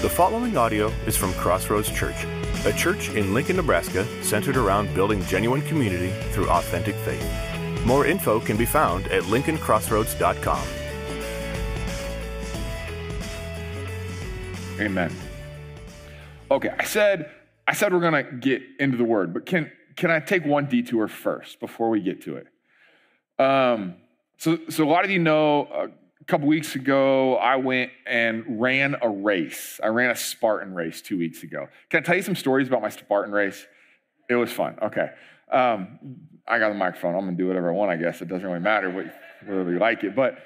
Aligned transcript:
The 0.00 0.08
following 0.08 0.56
audio 0.56 0.92
is 1.08 1.16
from 1.16 1.32
Crossroads 1.32 1.90
Church, 1.90 2.14
a 2.64 2.72
church 2.72 3.08
in 3.08 3.34
Lincoln, 3.34 3.56
Nebraska 3.56 4.06
centered 4.22 4.56
around 4.56 4.94
building 4.94 5.20
genuine 5.24 5.60
community 5.62 6.12
through 6.30 6.48
authentic 6.50 6.94
faith. 6.94 7.84
More 7.84 8.06
info 8.06 8.38
can 8.38 8.56
be 8.56 8.64
found 8.64 9.08
at 9.08 9.24
lincolncrossroads.com. 9.24 10.68
Amen. 14.80 15.12
Okay, 16.48 16.70
I 16.78 16.84
said 16.84 17.32
I 17.66 17.74
said 17.74 17.92
we're 17.92 17.98
gonna 17.98 18.22
get 18.22 18.62
into 18.78 18.96
the 18.96 19.02
word, 19.02 19.34
but 19.34 19.46
can 19.46 19.68
can 19.96 20.12
I 20.12 20.20
take 20.20 20.44
one 20.44 20.66
detour 20.66 21.08
first 21.08 21.58
before 21.58 21.90
we 21.90 22.00
get 22.00 22.22
to 22.22 22.36
it? 22.36 22.46
Um, 23.44 23.96
so 24.36 24.60
so 24.68 24.84
a 24.84 24.88
lot 24.88 25.04
of 25.04 25.10
you 25.10 25.18
know 25.18 25.64
uh, 25.64 25.88
couple 26.28 26.46
weeks 26.46 26.74
ago, 26.74 27.36
I 27.36 27.56
went 27.56 27.90
and 28.06 28.60
ran 28.60 28.96
a 29.00 29.08
race. 29.08 29.80
I 29.82 29.86
ran 29.86 30.10
a 30.10 30.16
Spartan 30.16 30.74
race 30.74 31.00
two 31.00 31.18
weeks 31.18 31.42
ago. 31.42 31.68
Can 31.88 32.00
I 32.00 32.02
tell 32.02 32.16
you 32.16 32.22
some 32.22 32.36
stories 32.36 32.68
about 32.68 32.82
my 32.82 32.90
Spartan 32.90 33.32
race? 33.32 33.66
It 34.28 34.34
was 34.34 34.52
fun. 34.52 34.78
Okay. 34.82 35.08
Um, 35.50 35.98
I 36.46 36.58
got 36.58 36.68
the 36.68 36.74
microphone. 36.74 37.14
I'm 37.14 37.22
going 37.22 37.36
to 37.36 37.42
do 37.42 37.48
whatever 37.48 37.70
I 37.70 37.72
want, 37.72 37.90
I 37.90 37.96
guess. 37.96 38.20
It 38.20 38.28
doesn't 38.28 38.46
really 38.46 38.60
matter 38.60 38.90
whether 38.90 39.72
you 39.72 39.78
like 39.78 40.04
it. 40.04 40.14
But 40.14 40.38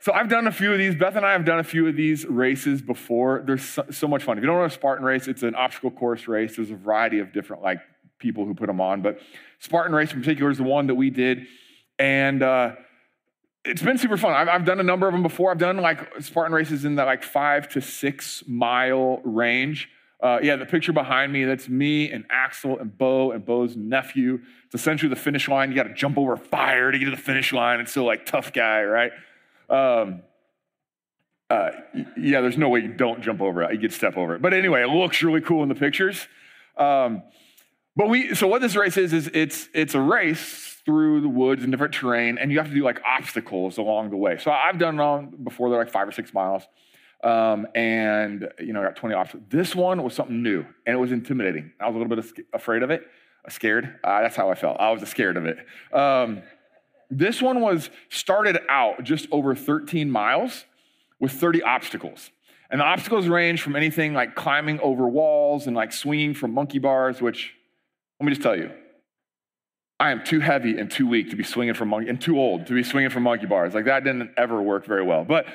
so 0.00 0.12
I've 0.12 0.28
done 0.28 0.46
a 0.46 0.52
few 0.52 0.70
of 0.70 0.78
these. 0.78 0.94
Beth 0.94 1.16
and 1.16 1.24
I 1.24 1.32
have 1.32 1.46
done 1.46 1.58
a 1.60 1.64
few 1.64 1.88
of 1.88 1.96
these 1.96 2.26
races 2.26 2.82
before. 2.82 3.42
They're 3.46 3.56
so, 3.56 3.86
so 3.90 4.06
much 4.06 4.22
fun. 4.22 4.36
If 4.36 4.42
you 4.42 4.48
don't 4.48 4.58
know 4.58 4.64
a 4.64 4.70
Spartan 4.70 5.04
race, 5.04 5.28
it's 5.28 5.42
an 5.42 5.54
obstacle 5.54 5.90
course 5.90 6.28
race. 6.28 6.56
There's 6.56 6.70
a 6.70 6.76
variety 6.76 7.20
of 7.20 7.32
different 7.32 7.62
like 7.62 7.80
people 8.18 8.44
who 8.44 8.54
put 8.54 8.66
them 8.66 8.82
on, 8.82 9.00
but 9.00 9.18
Spartan 9.60 9.94
race 9.94 10.12
in 10.12 10.20
particular 10.20 10.50
is 10.50 10.58
the 10.58 10.64
one 10.64 10.88
that 10.88 10.94
we 10.94 11.08
did. 11.08 11.46
And 11.98 12.42
uh, 12.42 12.72
it's 13.64 13.82
been 13.82 13.98
super 13.98 14.16
fun. 14.16 14.32
I've, 14.32 14.48
I've, 14.48 14.64
done 14.64 14.80
a 14.80 14.82
number 14.82 15.06
of 15.06 15.12
them 15.12 15.22
before. 15.22 15.50
I've 15.50 15.58
done 15.58 15.76
like 15.78 16.00
Spartan 16.20 16.54
races 16.54 16.84
in 16.84 16.94
the 16.94 17.04
like 17.04 17.22
five 17.22 17.68
to 17.70 17.80
six 17.80 18.42
mile 18.46 19.20
range. 19.22 19.88
Uh, 20.22 20.38
yeah, 20.42 20.56
the 20.56 20.66
picture 20.66 20.92
behind 20.92 21.32
me, 21.32 21.44
that's 21.44 21.68
me 21.68 22.10
and 22.10 22.24
Axel 22.30 22.78
and 22.78 22.96
Bo 22.96 23.32
and 23.32 23.44
Bo's 23.44 23.76
nephew. 23.76 24.40
It's 24.66 24.74
essentially 24.74 25.08
the 25.08 25.16
finish 25.16 25.48
line. 25.48 25.70
You 25.70 25.76
got 25.76 25.84
to 25.84 25.94
jump 25.94 26.18
over 26.18 26.36
fire 26.36 26.90
to 26.90 26.98
get 26.98 27.06
to 27.06 27.10
the 27.10 27.16
finish 27.16 27.52
line. 27.52 27.80
It's 27.80 27.92
so 27.92 28.04
like 28.04 28.26
tough 28.26 28.52
guy, 28.52 28.82
right? 28.82 29.12
Um, 29.70 30.22
uh, 31.48 31.70
yeah, 32.16 32.40
there's 32.42 32.58
no 32.58 32.68
way 32.68 32.80
you 32.80 32.92
don't 32.92 33.22
jump 33.22 33.40
over 33.40 33.62
it. 33.62 33.72
You 33.72 33.78
get 33.78 33.92
step 33.92 34.16
over 34.16 34.34
it. 34.36 34.42
But 34.42 34.52
anyway, 34.52 34.82
it 34.82 34.88
looks 34.88 35.22
really 35.22 35.40
cool 35.40 35.62
in 35.62 35.68
the 35.68 35.74
pictures. 35.74 36.28
Um, 36.76 37.22
but 37.96 38.08
we, 38.08 38.34
so 38.34 38.46
what 38.46 38.60
this 38.60 38.76
race 38.76 38.96
is, 38.96 39.12
is 39.12 39.30
it's, 39.32 39.68
it's 39.74 39.94
a 39.94 40.00
race 40.00 40.79
through 40.90 41.20
the 41.20 41.28
woods 41.28 41.62
and 41.62 41.70
different 41.70 41.94
terrain, 41.94 42.36
and 42.36 42.50
you 42.50 42.58
have 42.58 42.66
to 42.66 42.74
do 42.74 42.82
like 42.82 43.00
obstacles 43.06 43.78
along 43.78 44.10
the 44.10 44.16
way. 44.16 44.36
So 44.38 44.50
I've 44.50 44.76
done 44.76 44.96
them 44.96 45.36
before, 45.44 45.70
they're 45.70 45.78
like 45.78 45.92
five 45.92 46.08
or 46.08 46.12
six 46.12 46.34
miles. 46.34 46.64
Um, 47.22 47.68
and 47.76 48.48
you 48.58 48.72
know, 48.72 48.80
I 48.80 48.86
got 48.86 48.96
20 48.96 49.14
obstacles. 49.14 49.46
This 49.50 49.76
one 49.76 50.02
was 50.02 50.14
something 50.14 50.42
new, 50.42 50.66
and 50.86 50.96
it 50.96 50.98
was 50.98 51.12
intimidating. 51.12 51.70
I 51.78 51.86
was 51.86 51.94
a 51.94 51.98
little 51.98 52.16
bit 52.16 52.44
afraid 52.52 52.82
of 52.82 52.90
it, 52.90 53.06
scared. 53.48 54.00
Uh, 54.02 54.22
that's 54.22 54.34
how 54.34 54.50
I 54.50 54.56
felt. 54.56 54.80
I 54.80 54.90
was 54.90 55.08
scared 55.08 55.36
of 55.36 55.46
it. 55.46 55.58
Um, 55.94 56.42
this 57.08 57.40
one 57.40 57.60
was 57.60 57.88
started 58.08 58.58
out 58.68 59.04
just 59.04 59.28
over 59.30 59.54
13 59.54 60.10
miles 60.10 60.64
with 61.20 61.30
30 61.32 61.62
obstacles. 61.62 62.30
And 62.68 62.80
the 62.80 62.84
obstacles 62.84 63.28
range 63.28 63.62
from 63.62 63.76
anything 63.76 64.12
like 64.12 64.34
climbing 64.34 64.80
over 64.80 65.06
walls 65.08 65.68
and 65.68 65.76
like 65.76 65.92
swinging 65.92 66.34
from 66.34 66.52
monkey 66.52 66.80
bars, 66.80 67.20
which 67.20 67.54
let 68.18 68.26
me 68.26 68.32
just 68.32 68.42
tell 68.42 68.56
you, 68.56 68.70
I 70.00 70.10
am 70.10 70.24
too 70.24 70.40
heavy 70.40 70.78
and 70.78 70.90
too 70.90 71.06
weak 71.06 71.28
to 71.30 71.36
be 71.36 71.44
swinging 71.44 71.74
from 71.74 71.90
monkey, 71.90 72.08
and 72.08 72.18
too 72.18 72.40
old 72.40 72.66
to 72.68 72.74
be 72.74 72.82
swinging 72.82 73.10
from 73.10 73.22
monkey 73.22 73.44
bars. 73.44 73.74
Like 73.74 73.84
that 73.84 74.02
didn't 74.02 74.30
ever 74.38 74.60
work 74.60 74.86
very 74.86 75.04
well. 75.04 75.24
But 75.24 75.46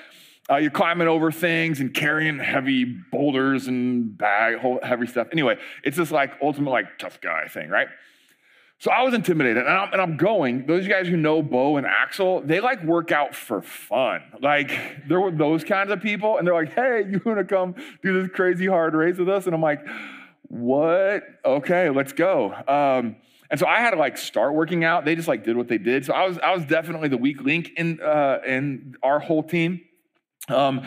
uh, 0.50 0.58
you're 0.58 0.70
climbing 0.70 1.08
over 1.08 1.32
things 1.32 1.80
and 1.80 1.92
carrying 1.92 2.38
heavy 2.38 2.86
boulders 2.86 3.68
and 3.68 4.16
bag, 4.16 4.60
heavy 4.84 5.08
stuff. 5.08 5.28
Anyway, 5.32 5.58
it's 5.84 5.98
this 5.98 6.12
like 6.12 6.34
ultimate 6.44 6.70
like 6.70 7.00
tough 7.00 7.20
guy 7.20 7.48
thing, 7.48 7.70
right? 7.70 7.88
So 8.78 8.92
I 8.92 9.02
was 9.02 9.16
intimidated, 9.16 9.66
and 9.66 9.70
I'm, 9.70 9.94
and 9.94 10.02
I'm 10.02 10.18
going. 10.18 10.68
Those 10.68 10.88
guys 10.88 11.08
who 11.08 11.18
know 11.18 11.42
Bo 11.42 11.78
and 11.78 11.88
Axel, 11.88 12.42
they 12.42 12.60
like 12.60 12.84
work 12.84 13.12
out 13.12 13.34
for 13.34 13.64
fun. 13.64 14.22
Like 14.42 15.08
there 15.08 15.20
were 15.20 15.32
those 15.32 15.64
kinds 15.64 15.90
of 15.90 16.02
people, 16.02 16.38
and 16.38 16.46
they're 16.46 16.54
like, 16.54 16.74
"Hey, 16.74 17.04
you 17.10 17.20
want 17.26 17.40
to 17.40 17.46
come 17.46 17.74
do 18.04 18.22
this 18.22 18.32
crazy 18.32 18.68
hard 18.68 18.94
race 18.94 19.18
with 19.18 19.30
us?" 19.30 19.48
And 19.48 19.56
I'm 19.56 19.62
like, 19.62 19.80
"What? 20.50 21.24
Okay, 21.44 21.90
let's 21.90 22.14
go." 22.14 22.54
Um, 22.68 23.16
and 23.50 23.60
so 23.60 23.68
I 23.68 23.80
had 23.80 23.92
to 23.92 23.98
like 23.98 24.18
start 24.18 24.54
working 24.54 24.84
out. 24.84 25.06
They 25.06 25.16
just 25.16 25.28
like 25.28 25.44
did 25.44 25.56
what 25.56 25.68
they 25.68 25.78
did. 25.78 26.06
So 26.06 26.14
I 26.14 26.28
was 26.28 26.38
I 26.40 26.54
was 26.54 26.66
definitely 26.66 27.10
the 27.10 27.18
weak 27.18 27.42
link 27.42 27.72
in 27.78 28.02
uh, 28.02 28.40
in 28.46 28.96
our 29.04 29.20
whole 29.20 29.44
team. 29.44 29.82
Um, 30.48 30.86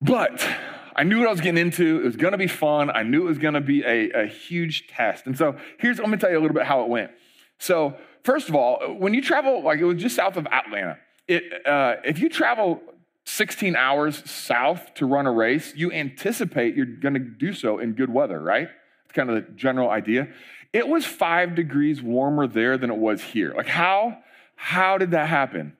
but 0.00 0.46
I 0.94 1.04
knew 1.04 1.18
what 1.18 1.28
I 1.28 1.30
was 1.30 1.40
getting 1.40 1.60
into. 1.60 2.00
It 2.00 2.04
was 2.04 2.16
going 2.16 2.32
to 2.32 2.38
be 2.38 2.48
fun. 2.48 2.90
I 2.90 3.02
knew 3.02 3.22
it 3.22 3.28
was 3.28 3.38
going 3.38 3.54
to 3.54 3.60
be 3.60 3.82
a, 3.84 4.10
a 4.10 4.26
huge 4.26 4.88
test. 4.88 5.26
And 5.26 5.36
so 5.36 5.56
here's 5.78 5.98
let 5.98 6.08
me 6.08 6.18
tell 6.18 6.30
you 6.30 6.38
a 6.38 6.40
little 6.40 6.54
bit 6.54 6.64
how 6.64 6.82
it 6.82 6.88
went. 6.88 7.12
So 7.58 7.96
first 8.24 8.48
of 8.48 8.54
all, 8.54 8.78
when 8.98 9.14
you 9.14 9.22
travel, 9.22 9.62
like 9.62 9.78
it 9.78 9.84
was 9.84 10.00
just 10.00 10.16
south 10.16 10.36
of 10.36 10.46
Atlanta. 10.46 10.98
It, 11.28 11.66
uh, 11.66 11.96
if 12.04 12.18
you 12.18 12.28
travel 12.28 12.82
16 13.24 13.76
hours 13.76 14.28
south 14.28 14.94
to 14.94 15.06
run 15.06 15.26
a 15.26 15.32
race, 15.32 15.72
you 15.76 15.92
anticipate 15.92 16.74
you're 16.74 16.86
going 16.86 17.14
to 17.14 17.20
do 17.20 17.52
so 17.52 17.78
in 17.78 17.92
good 17.92 18.12
weather, 18.12 18.40
right? 18.40 18.68
It's 19.04 19.14
kind 19.14 19.30
of 19.30 19.36
the 19.36 19.52
general 19.52 19.90
idea. 19.90 20.28
It 20.72 20.88
was 20.88 21.04
five 21.04 21.54
degrees 21.54 22.02
warmer 22.02 22.46
there 22.46 22.78
than 22.78 22.90
it 22.90 22.96
was 22.96 23.22
here. 23.22 23.54
Like, 23.56 23.68
how? 23.68 24.18
How 24.56 24.96
did 24.98 25.10
that 25.10 25.28
happen? 25.28 25.76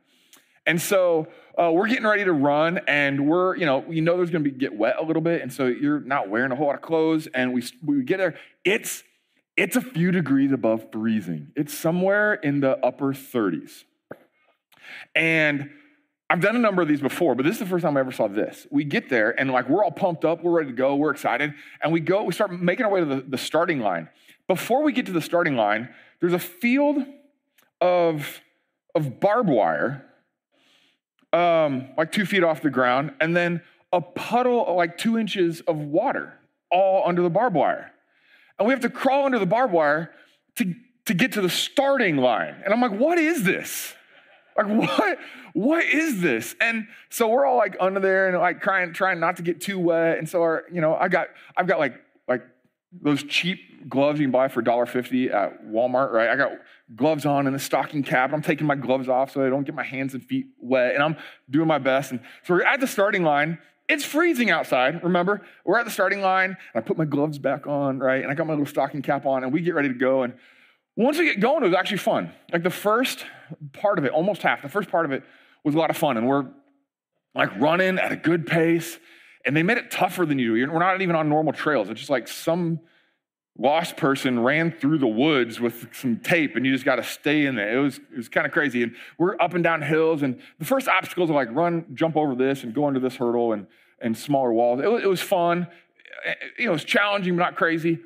And 0.66 0.80
so 0.80 1.28
uh, 1.58 1.70
we're 1.72 1.88
getting 1.88 2.06
ready 2.06 2.24
to 2.24 2.32
run, 2.32 2.80
and 2.86 3.28
we're, 3.28 3.56
you 3.56 3.66
know, 3.66 3.84
you 3.88 4.00
know 4.00 4.16
there's 4.16 4.30
to 4.30 4.40
be 4.40 4.50
get 4.50 4.74
wet 4.74 4.96
a 4.98 5.04
little 5.04 5.22
bit, 5.22 5.42
and 5.42 5.52
so 5.52 5.66
you're 5.66 6.00
not 6.00 6.28
wearing 6.28 6.52
a 6.52 6.56
whole 6.56 6.66
lot 6.66 6.74
of 6.74 6.82
clothes. 6.82 7.26
And 7.28 7.52
we 7.52 7.62
we 7.84 8.02
get 8.02 8.18
there, 8.18 8.34
it's 8.64 9.02
it's 9.56 9.76
a 9.76 9.80
few 9.80 10.10
degrees 10.10 10.52
above 10.52 10.90
freezing. 10.92 11.52
It's 11.56 11.74
somewhere 11.74 12.34
in 12.34 12.60
the 12.60 12.78
upper 12.84 13.12
30s. 13.12 13.84
And 15.14 15.70
I've 16.30 16.40
done 16.40 16.56
a 16.56 16.58
number 16.58 16.80
of 16.80 16.88
these 16.88 17.02
before, 17.02 17.34
but 17.34 17.44
this 17.44 17.56
is 17.56 17.58
the 17.58 17.66
first 17.66 17.82
time 17.82 17.96
I 17.96 18.00
ever 18.00 18.12
saw 18.12 18.28
this. 18.28 18.66
We 18.70 18.84
get 18.84 19.10
there 19.10 19.38
and 19.38 19.50
like 19.50 19.68
we're 19.68 19.84
all 19.84 19.90
pumped 19.90 20.24
up, 20.24 20.42
we're 20.42 20.52
ready 20.52 20.70
to 20.70 20.76
go, 20.76 20.96
we're 20.96 21.10
excited, 21.10 21.52
and 21.82 21.92
we 21.92 22.00
go, 22.00 22.22
we 22.22 22.32
start 22.32 22.50
making 22.50 22.86
our 22.86 22.90
way 22.90 23.00
to 23.00 23.06
the, 23.06 23.20
the 23.20 23.36
starting 23.36 23.80
line. 23.80 24.08
Before 24.52 24.82
we 24.82 24.92
get 24.92 25.06
to 25.06 25.12
the 25.12 25.22
starting 25.22 25.56
line, 25.56 25.88
there's 26.20 26.34
a 26.34 26.38
field 26.38 26.98
of, 27.80 28.42
of 28.94 29.18
barbed 29.18 29.48
wire, 29.48 30.04
um, 31.32 31.88
like 31.96 32.12
two 32.12 32.26
feet 32.26 32.44
off 32.44 32.60
the 32.60 32.68
ground, 32.68 33.14
and 33.18 33.34
then 33.34 33.62
a 33.94 34.02
puddle 34.02 34.76
like 34.76 34.98
two 34.98 35.16
inches 35.16 35.62
of 35.62 35.78
water, 35.78 36.34
all 36.70 37.08
under 37.08 37.22
the 37.22 37.30
barbed 37.30 37.56
wire. 37.56 37.92
And 38.58 38.68
we 38.68 38.74
have 38.74 38.82
to 38.82 38.90
crawl 38.90 39.24
under 39.24 39.38
the 39.38 39.46
barbed 39.46 39.72
wire 39.72 40.12
to, 40.56 40.74
to 41.06 41.14
get 41.14 41.32
to 41.32 41.40
the 41.40 41.48
starting 41.48 42.18
line. 42.18 42.56
And 42.62 42.74
I'm 42.74 42.80
like, 42.82 42.92
what 42.92 43.16
is 43.16 43.44
this? 43.44 43.94
Like, 44.54 44.66
what? 44.66 45.18
What 45.54 45.86
is 45.86 46.20
this? 46.20 46.54
And 46.60 46.88
so 47.08 47.26
we're 47.28 47.46
all 47.46 47.56
like 47.56 47.74
under 47.80 48.00
there 48.00 48.28
and 48.28 48.36
like 48.36 48.60
trying, 48.60 48.92
trying 48.92 49.18
not 49.18 49.38
to 49.38 49.42
get 49.42 49.62
too 49.62 49.78
wet. 49.78 50.18
And 50.18 50.28
so 50.28 50.42
our, 50.42 50.64
you 50.70 50.82
know, 50.82 50.94
I 50.94 51.08
got, 51.08 51.28
I've 51.56 51.66
got 51.66 51.78
like, 51.78 51.94
like 52.28 52.42
those 53.00 53.22
cheap 53.22 53.88
gloves 53.88 54.20
you 54.20 54.26
can 54.26 54.32
buy 54.32 54.48
for 54.48 54.62
$1.50 54.62 55.32
at 55.32 55.64
Walmart, 55.66 56.12
right? 56.12 56.28
I 56.28 56.36
got 56.36 56.52
gloves 56.94 57.24
on 57.24 57.46
and 57.46 57.56
a 57.56 57.58
stocking 57.58 58.02
cap. 58.02 58.32
I'm 58.32 58.42
taking 58.42 58.66
my 58.66 58.74
gloves 58.74 59.08
off 59.08 59.32
so 59.32 59.44
I 59.44 59.48
don't 59.48 59.64
get 59.64 59.74
my 59.74 59.82
hands 59.82 60.14
and 60.14 60.24
feet 60.24 60.46
wet. 60.60 60.94
And 60.94 61.02
I'm 61.02 61.16
doing 61.50 61.66
my 61.66 61.78
best. 61.78 62.10
And 62.10 62.20
so 62.44 62.54
we're 62.54 62.64
at 62.64 62.80
the 62.80 62.86
starting 62.86 63.22
line. 63.22 63.58
It's 63.88 64.04
freezing 64.04 64.50
outside, 64.50 65.02
remember? 65.02 65.42
We're 65.64 65.78
at 65.78 65.84
the 65.84 65.90
starting 65.90 66.20
line. 66.20 66.56
And 66.74 66.84
I 66.84 66.86
put 66.86 66.96
my 66.96 67.04
gloves 67.04 67.38
back 67.38 67.66
on, 67.66 67.98
right? 67.98 68.22
And 68.22 68.30
I 68.30 68.34
got 68.34 68.46
my 68.46 68.52
little 68.52 68.66
stocking 68.66 69.02
cap 69.02 69.26
on, 69.26 69.42
and 69.42 69.52
we 69.52 69.60
get 69.60 69.74
ready 69.74 69.88
to 69.88 69.94
go. 69.94 70.22
And 70.22 70.34
once 70.96 71.18
we 71.18 71.24
get 71.24 71.40
going, 71.40 71.62
it 71.62 71.66
was 71.66 71.76
actually 71.76 71.98
fun. 71.98 72.30
Like 72.52 72.62
the 72.62 72.70
first 72.70 73.24
part 73.72 73.98
of 73.98 74.04
it, 74.04 74.12
almost 74.12 74.42
half, 74.42 74.62
the 74.62 74.68
first 74.68 74.88
part 74.88 75.04
of 75.04 75.12
it 75.12 75.24
was 75.64 75.74
a 75.74 75.78
lot 75.78 75.90
of 75.90 75.96
fun. 75.96 76.16
And 76.16 76.28
we're 76.28 76.46
like 77.34 77.58
running 77.58 77.98
at 77.98 78.12
a 78.12 78.16
good 78.16 78.46
pace. 78.46 78.98
And 79.44 79.56
they 79.56 79.62
made 79.62 79.78
it 79.78 79.90
tougher 79.90 80.24
than 80.24 80.38
you 80.38 80.54
do. 80.54 80.72
We're 80.72 80.78
not 80.78 81.02
even 81.02 81.16
on 81.16 81.28
normal 81.28 81.52
trails. 81.52 81.88
It's 81.90 82.00
just 82.00 82.10
like 82.10 82.28
some 82.28 82.80
lost 83.58 83.96
person 83.96 84.40
ran 84.40 84.72
through 84.72 84.98
the 84.98 85.06
woods 85.06 85.60
with 85.60 85.88
some 85.92 86.16
tape 86.18 86.56
and 86.56 86.64
you 86.64 86.72
just 86.72 86.84
got 86.84 86.96
to 86.96 87.02
stay 87.02 87.44
in 87.46 87.54
there. 87.54 87.78
It 87.78 87.82
was, 87.82 87.98
it 87.98 88.16
was 88.16 88.28
kind 88.28 88.46
of 88.46 88.52
crazy. 88.52 88.82
And 88.82 88.94
we're 89.18 89.40
up 89.40 89.54
and 89.54 89.62
down 89.62 89.82
hills. 89.82 90.22
And 90.22 90.40
the 90.58 90.64
first 90.64 90.88
obstacles 90.88 91.30
are 91.30 91.34
like 91.34 91.48
run, 91.50 91.86
jump 91.94 92.16
over 92.16 92.34
this 92.34 92.62
and 92.62 92.74
go 92.74 92.86
under 92.86 93.00
this 93.00 93.16
hurdle 93.16 93.52
and, 93.52 93.66
and 94.00 94.16
smaller 94.16 94.52
walls. 94.52 94.80
It 94.80 94.86
it 94.86 95.08
was 95.08 95.20
fun. 95.20 95.66
Eh, 96.24 96.34
know, 96.64 96.70
it 96.70 96.72
was 96.72 96.84
challenging, 96.84 97.36
but 97.36 97.42
not 97.42 97.56
crazy. 97.56 97.98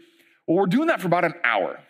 Well, 0.47 0.59
we're 0.59 0.67
doing 0.67 0.89
that 0.89 1.01
for 1.01 1.07
about 1.07 1.25
an 1.25 1.35
hour. 1.45 1.81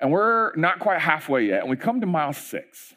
And 0.00 0.10
we're 0.10 0.54
not 0.56 0.80
quite 0.80 1.00
halfway 1.00 1.46
yet. 1.46 1.60
And 1.60 1.70
we 1.70 1.76
come 1.76 2.00
to 2.00 2.06
mile 2.06 2.32
six. 2.32 2.94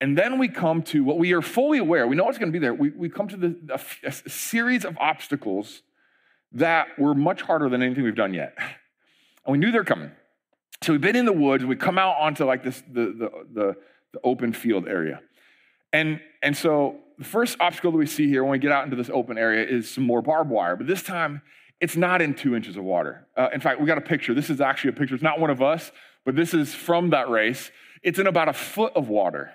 And 0.00 0.16
then 0.16 0.38
we 0.38 0.48
come 0.48 0.82
to 0.84 1.02
what 1.02 1.18
we 1.18 1.32
are 1.32 1.42
fully 1.42 1.78
aware, 1.78 2.06
we 2.06 2.16
know 2.16 2.24
what's 2.24 2.38
going 2.38 2.52
to 2.52 2.58
be 2.58 2.62
there. 2.62 2.74
We, 2.74 2.90
we 2.90 3.08
come 3.08 3.28
to 3.28 3.36
the, 3.36 3.80
a, 4.04 4.12
series 4.12 4.84
of 4.84 4.96
obstacles 4.98 5.82
that 6.52 6.98
were 6.98 7.14
much 7.14 7.42
harder 7.42 7.68
than 7.68 7.82
anything 7.82 8.04
we've 8.04 8.14
done 8.14 8.34
yet. 8.34 8.54
And 8.58 9.52
we 9.52 9.58
knew 9.58 9.70
they're 9.70 9.84
coming. 9.84 10.10
So 10.82 10.92
we've 10.92 11.00
been 11.00 11.16
in 11.16 11.24
the 11.24 11.32
woods, 11.32 11.64
we 11.64 11.76
come 11.76 11.98
out 11.98 12.16
onto 12.18 12.44
like 12.44 12.62
this, 12.62 12.82
the, 12.92 13.06
the, 13.06 13.30
the, 13.52 13.76
the 14.12 14.20
open 14.22 14.52
field 14.52 14.86
area. 14.86 15.20
And, 15.92 16.20
and 16.42 16.54
so 16.54 16.96
the 17.18 17.24
first 17.24 17.56
obstacle 17.60 17.92
that 17.92 17.96
we 17.96 18.06
see 18.06 18.28
here 18.28 18.42
when 18.44 18.52
we 18.52 18.58
get 18.58 18.72
out 18.72 18.84
into 18.84 18.96
this 18.96 19.08
open 19.08 19.38
area 19.38 19.66
is 19.66 19.90
some 19.90 20.04
more 20.04 20.20
barbed 20.20 20.50
wire, 20.50 20.76
but 20.76 20.86
this 20.86 21.02
time 21.02 21.40
it's 21.80 21.96
not 21.96 22.22
in 22.22 22.34
two 22.34 22.54
inches 22.54 22.76
of 22.76 22.84
water. 22.84 23.26
Uh, 23.36 23.48
in 23.52 23.60
fact, 23.60 23.80
we 23.80 23.86
got 23.86 23.98
a 23.98 24.02
picture. 24.02 24.34
This 24.34 24.50
is 24.50 24.60
actually 24.60 24.90
a 24.90 24.92
picture. 24.94 25.14
It's 25.14 25.22
not 25.22 25.40
one 25.40 25.50
of 25.50 25.62
us, 25.62 25.92
but 26.24 26.36
this 26.36 26.54
is 26.54 26.74
from 26.74 27.10
that 27.10 27.28
race. 27.28 27.70
It's 28.02 28.18
in 28.18 28.26
about 28.26 28.48
a 28.48 28.52
foot 28.52 28.92
of 28.94 29.08
water. 29.08 29.52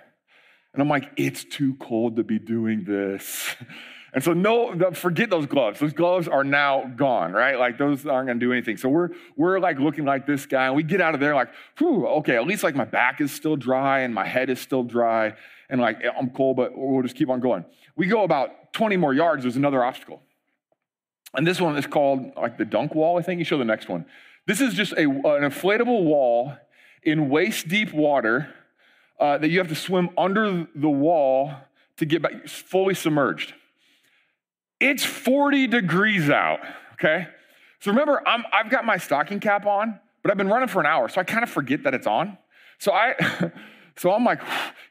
And 0.73 0.81
I'm 0.81 0.89
like, 0.89 1.12
it's 1.18 1.44
too 1.44 1.75
cold 1.75 2.15
to 2.15 2.23
be 2.23 2.39
doing 2.39 2.83
this. 2.85 3.56
And 4.13 4.21
so 4.21 4.33
no, 4.33 4.91
forget 4.91 5.29
those 5.29 5.45
gloves. 5.45 5.79
Those 5.79 5.94
gloves 5.94 6.27
are 6.27 6.44
now 6.44 6.91
gone, 6.97 7.31
right? 7.31 7.57
Like 7.57 7.77
those 7.77 8.06
aren't 8.06 8.27
gonna 8.27 8.39
do 8.39 8.51
anything. 8.51 8.75
So 8.75 8.89
we're 8.89 9.09
we're 9.38 9.59
like 9.59 9.79
looking 9.79 10.03
like 10.03 10.27
this 10.27 10.45
guy, 10.45 10.65
and 10.65 10.75
we 10.75 10.83
get 10.83 11.00
out 11.00 11.13
of 11.13 11.21
there 11.21 11.33
like, 11.33 11.50
whew, 11.77 12.06
okay, 12.07 12.35
at 12.35 12.45
least 12.45 12.62
like 12.62 12.75
my 12.75 12.83
back 12.83 13.21
is 13.21 13.31
still 13.31 13.56
dry 13.56 14.01
and 14.01 14.13
my 14.13 14.27
head 14.27 14.50
is 14.50 14.59
still 14.59 14.83
dry, 14.83 15.33
and 15.69 15.79
like 15.79 16.03
eh, 16.03 16.09
I'm 16.18 16.29
cold, 16.31 16.57
but 16.57 16.73
we'll 16.75 17.03
just 17.03 17.15
keep 17.15 17.29
on 17.29 17.39
going. 17.39 17.63
We 17.95 18.07
go 18.07 18.23
about 18.23 18.73
20 18.73 18.97
more 18.97 19.13
yards, 19.13 19.44
there's 19.44 19.56
another 19.56 19.81
obstacle. 19.81 20.21
And 21.33 21.47
this 21.47 21.62
one 21.62 21.77
is 21.77 21.88
called 21.88 22.33
like 22.35 22.57
the 22.57 22.65
dunk 22.65 22.94
wall, 22.94 23.18
I 23.18 23.21
think. 23.21 23.39
You 23.39 23.45
show 23.45 23.57
the 23.57 23.63
next 23.63 23.88
one. 23.88 24.06
This 24.45 24.59
is 24.59 24.73
just 24.73 24.91
a, 24.94 25.03
an 25.03 25.50
inflatable 25.50 26.03
wall 26.03 26.53
in 27.03 27.29
waist 27.29 27.69
deep 27.69 27.94
water 27.94 28.53
uh, 29.21 29.38
that 29.38 29.50
you 29.50 29.59
have 29.59 29.68
to 29.68 29.75
swim 29.75 30.09
under 30.18 30.68
the 30.73 30.89
wall 30.89 31.53
to 31.97 32.06
get 32.06 32.23
back 32.23 32.47
fully 32.47 32.95
submerged. 32.95 33.53
It's 34.79 35.06
40 35.06 35.68
degrees 35.68 36.29
out, 36.29 36.59
okay? 36.94 37.27
So 37.79 37.91
remember, 37.91 38.27
I'm, 38.27 38.44
I've 38.51 38.71
got 38.71 38.83
my 38.83 38.97
stocking 38.97 39.39
cap 39.39 39.68
on, 39.68 40.00
but 40.23 40.31
I've 40.31 40.38
been 40.38 40.50
running 40.50 40.68
for 40.68 40.79
an 40.79 40.88
hour, 40.88 41.07
so 41.07 41.21
I 41.21 41.23
kind 41.23 41.44
of 41.44 41.51
forget 41.51 41.83
that 41.83 41.94
it's 41.94 42.07
on. 42.07 42.38
So 42.79 42.91
I, 42.91 43.13
so 43.95 44.12
I'm 44.12 44.25
like, 44.25 44.41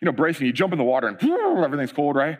you 0.01 0.07
know, 0.07 0.13
bracing. 0.13 0.47
You 0.47 0.53
jump 0.53 0.73
in 0.73 0.79
the 0.79 0.85
water 0.85 1.09
and 1.09 1.21
everything's 1.65 1.93
cold, 1.93 2.15
right? 2.15 2.39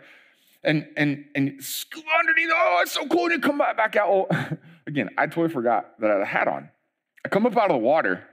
And 0.63 0.87
and 0.97 1.25
and 1.35 1.63
scoot 1.63 2.05
underneath. 2.19 2.51
Oh, 2.53 2.81
it's 2.83 2.93
so 2.93 3.07
cold. 3.07 3.33
And 3.33 3.43
you 3.43 3.49
come 3.49 3.59
back 3.59 3.97
out. 3.97 4.09
Oh, 4.09 4.29
again, 4.87 5.09
I 5.19 5.27
totally 5.27 5.49
forgot 5.49 5.99
that 6.01 6.11
I 6.11 6.15
had 6.15 6.23
a 6.23 6.27
hat 6.27 6.49
on. 6.49 6.69
I 7.25 7.29
come 7.31 7.47
up 7.47 7.57
out 7.57 7.71
of 7.71 7.75
the 7.75 7.79
water, 7.79 8.25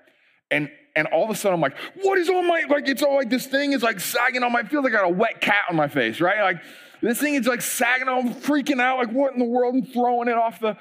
and 0.51 0.69
and 0.97 1.07
all 1.07 1.23
of 1.23 1.29
a 1.29 1.35
sudden 1.35 1.53
I'm 1.53 1.61
like, 1.61 1.77
what 2.01 2.17
is 2.17 2.27
on 2.27 2.47
my 2.47 2.63
like? 2.69 2.87
It's 2.89 3.03
all 3.03 3.15
like 3.15 3.29
this 3.29 3.45
thing 3.45 3.71
is 3.71 3.83
like 3.83 3.99
sagging 3.99 4.43
on 4.43 4.51
my. 4.51 4.63
Feels 4.63 4.83
like 4.83 4.93
I 4.93 4.97
got 4.97 5.05
a 5.05 5.13
wet 5.13 5.39
cat 5.39 5.65
on 5.69 5.75
my 5.75 5.87
face, 5.87 6.19
right? 6.19 6.41
Like 6.41 6.61
this 7.01 7.19
thing 7.19 7.35
is 7.35 7.47
like 7.47 7.61
sagging. 7.61 8.09
I'm 8.09 8.33
freaking 8.33 8.81
out. 8.81 8.97
Like 8.97 9.11
what 9.11 9.33
in 9.33 9.39
the 9.39 9.45
world? 9.45 9.75
I'm 9.75 9.85
throwing 9.85 10.27
it 10.27 10.35
off 10.35 10.59
the. 10.59 10.75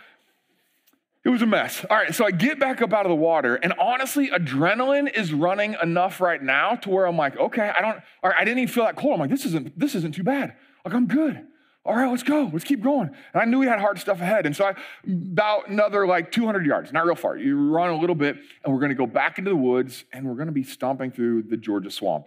It 1.24 1.28
was 1.28 1.42
a 1.42 1.46
mess. 1.46 1.84
All 1.90 1.96
right, 1.96 2.14
so 2.14 2.24
I 2.24 2.30
get 2.30 2.60
back 2.60 2.80
up 2.80 2.92
out 2.92 3.04
of 3.04 3.10
the 3.10 3.16
water, 3.16 3.56
and 3.56 3.72
honestly, 3.80 4.28
adrenaline 4.28 5.12
is 5.12 5.32
running 5.32 5.74
enough 5.82 6.20
right 6.20 6.40
now 6.40 6.76
to 6.76 6.90
where 6.90 7.04
I'm 7.04 7.16
like, 7.16 7.36
okay, 7.36 7.68
I 7.76 7.80
don't. 7.80 7.96
All 8.22 8.30
right, 8.30 8.36
I 8.40 8.44
didn't 8.44 8.60
even 8.60 8.72
feel 8.72 8.84
that 8.84 8.96
cold. 8.96 9.14
I'm 9.14 9.20
like, 9.20 9.30
this 9.30 9.44
isn't 9.44 9.78
this 9.78 9.94
isn't 9.96 10.14
too 10.14 10.22
bad. 10.22 10.54
Like 10.84 10.94
I'm 10.94 11.06
good 11.06 11.46
all 11.86 11.94
right, 11.94 12.10
let's 12.10 12.22
go. 12.22 12.50
Let's 12.52 12.64
keep 12.64 12.82
going. 12.82 13.08
And 13.32 13.42
I 13.42 13.44
knew 13.44 13.58
we 13.58 13.66
had 13.66 13.80
hard 13.80 13.98
stuff 13.98 14.20
ahead. 14.20 14.46
And 14.46 14.54
so 14.54 14.66
I, 14.66 14.74
about 15.06 15.68
another 15.68 16.06
like 16.06 16.32
200 16.32 16.66
yards, 16.66 16.92
not 16.92 17.06
real 17.06 17.14
far. 17.14 17.36
You 17.36 17.70
run 17.70 17.90
a 17.90 17.98
little 17.98 18.14
bit, 18.14 18.36
and 18.64 18.72
we're 18.72 18.80
going 18.80 18.90
to 18.90 18.96
go 18.96 19.06
back 19.06 19.38
into 19.38 19.50
the 19.50 19.56
woods, 19.56 20.04
and 20.12 20.26
we're 20.26 20.34
going 20.34 20.48
to 20.48 20.52
be 20.52 20.64
stomping 20.64 21.10
through 21.10 21.44
the 21.44 21.56
Georgia 21.56 21.90
swamp. 21.90 22.26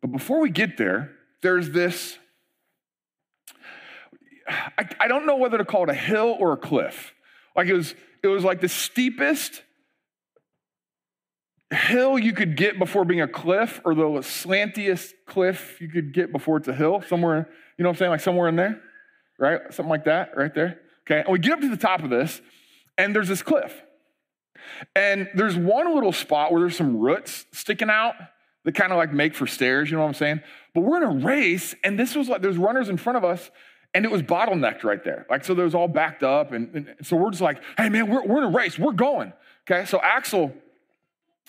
But 0.00 0.12
before 0.12 0.40
we 0.40 0.50
get 0.50 0.76
there, 0.76 1.12
there's 1.42 1.70
this 1.70 2.18
I, 4.48 4.88
I 5.00 5.08
don't 5.08 5.26
know 5.26 5.36
whether 5.36 5.58
to 5.58 5.64
call 5.64 5.84
it 5.84 5.90
a 5.90 5.94
hill 5.94 6.36
or 6.38 6.52
a 6.52 6.56
cliff. 6.56 7.14
Like 7.54 7.66
it 7.68 7.74
was, 7.74 7.94
it 8.22 8.28
was 8.28 8.44
like 8.44 8.60
the 8.60 8.68
steepest 8.68 9.62
hill 11.70 12.18
you 12.18 12.32
could 12.32 12.56
get 12.56 12.78
before 12.78 13.04
being 13.04 13.20
a 13.20 13.28
cliff, 13.28 13.80
or 13.84 13.94
the 13.94 14.22
slantiest 14.22 15.14
cliff 15.26 15.80
you 15.80 15.88
could 15.88 16.12
get 16.12 16.30
before 16.30 16.58
it's 16.58 16.68
a 16.68 16.74
hill, 16.74 17.02
somewhere 17.08 17.48
you 17.78 17.82
know 17.82 17.90
what 17.90 17.96
I'm 17.96 17.98
saying? 17.98 18.10
Like 18.10 18.20
somewhere 18.20 18.48
in 18.48 18.56
there, 18.56 18.80
right? 19.38 19.60
Something 19.70 19.90
like 19.90 20.04
that, 20.04 20.36
right 20.36 20.54
there. 20.54 20.80
Okay. 21.06 21.20
And 21.20 21.28
we 21.28 21.38
get 21.38 21.52
up 21.52 21.60
to 21.60 21.68
the 21.68 21.76
top 21.76 22.02
of 22.02 22.10
this, 22.10 22.40
and 22.98 23.14
there's 23.14 23.28
this 23.28 23.42
cliff. 23.42 23.72
And 24.94 25.28
there's 25.34 25.56
one 25.56 25.94
little 25.94 26.12
spot 26.12 26.52
where 26.52 26.60
there's 26.60 26.76
some 26.76 26.98
roots 26.98 27.46
sticking 27.52 27.90
out 27.90 28.14
that 28.64 28.74
kind 28.74 28.92
of 28.92 28.98
like 28.98 29.12
make 29.12 29.34
for 29.34 29.46
stairs, 29.46 29.90
you 29.90 29.96
know 29.96 30.02
what 30.02 30.08
I'm 30.08 30.14
saying? 30.14 30.40
But 30.74 30.80
we're 30.80 30.96
in 30.96 31.02
a 31.04 31.26
race, 31.26 31.74
and 31.84 31.98
this 31.98 32.14
was 32.14 32.28
like 32.28 32.42
there's 32.42 32.58
runners 32.58 32.88
in 32.88 32.96
front 32.96 33.16
of 33.16 33.24
us, 33.24 33.50
and 33.94 34.04
it 34.04 34.10
was 34.10 34.22
bottlenecked 34.22 34.84
right 34.84 35.02
there. 35.02 35.24
Like, 35.30 35.44
so 35.44 35.54
there 35.54 35.64
was 35.64 35.74
all 35.74 35.88
backed 35.88 36.22
up. 36.22 36.52
And, 36.52 36.68
and 36.74 36.94
so 37.02 37.16
we're 37.16 37.30
just 37.30 37.40
like, 37.40 37.62
hey 37.78 37.88
man, 37.88 38.08
we're, 38.08 38.24
we're 38.26 38.38
in 38.38 38.44
a 38.44 38.56
race, 38.56 38.78
we're 38.78 38.92
going. 38.92 39.32
Okay. 39.70 39.86
So 39.86 40.00
Axel, 40.02 40.52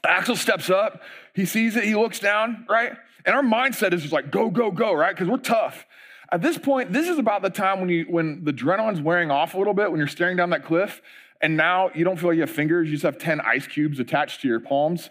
Axel 0.06 0.36
steps 0.36 0.70
up, 0.70 1.02
he 1.34 1.46
sees 1.46 1.76
it, 1.76 1.84
he 1.84 1.96
looks 1.96 2.20
down, 2.20 2.66
right? 2.70 2.94
And 3.26 3.36
our 3.36 3.42
mindset 3.42 3.94
is 3.94 4.02
just 4.02 4.14
like, 4.14 4.32
go, 4.32 4.50
go, 4.50 4.72
go, 4.72 4.94
right? 4.94 5.14
Because 5.14 5.28
we're 5.28 5.38
tough. 5.38 5.86
At 6.32 6.42
this 6.42 6.58
point, 6.58 6.92
this 6.92 7.08
is 7.08 7.18
about 7.18 7.42
the 7.42 7.50
time 7.50 7.80
when 7.80 7.90
you 7.90 8.06
when 8.10 8.44
the 8.44 8.52
adrenaline's 8.52 9.02
wearing 9.02 9.32
off 9.32 9.54
a 9.54 9.58
little 9.58 9.74
bit, 9.74 9.90
when 9.92 9.98
you're 9.98 10.08
staring 10.08 10.36
down 10.36 10.50
that 10.50 10.66
cliff, 10.66 11.02
and 11.42 11.56
now 11.56 11.90
you 11.94 12.04
don't 12.04 12.18
feel 12.18 12.30
like 12.30 12.36
you 12.36 12.42
have 12.42 12.52
fingers, 12.52 12.88
you 12.88 12.96
just 12.96 13.04
have 13.04 13.18
10 13.18 13.42
ice 13.42 13.68
cubes 13.68 14.00
attached 14.00 14.42
to 14.42 14.48
your 14.48 14.60
palms, 14.60 15.10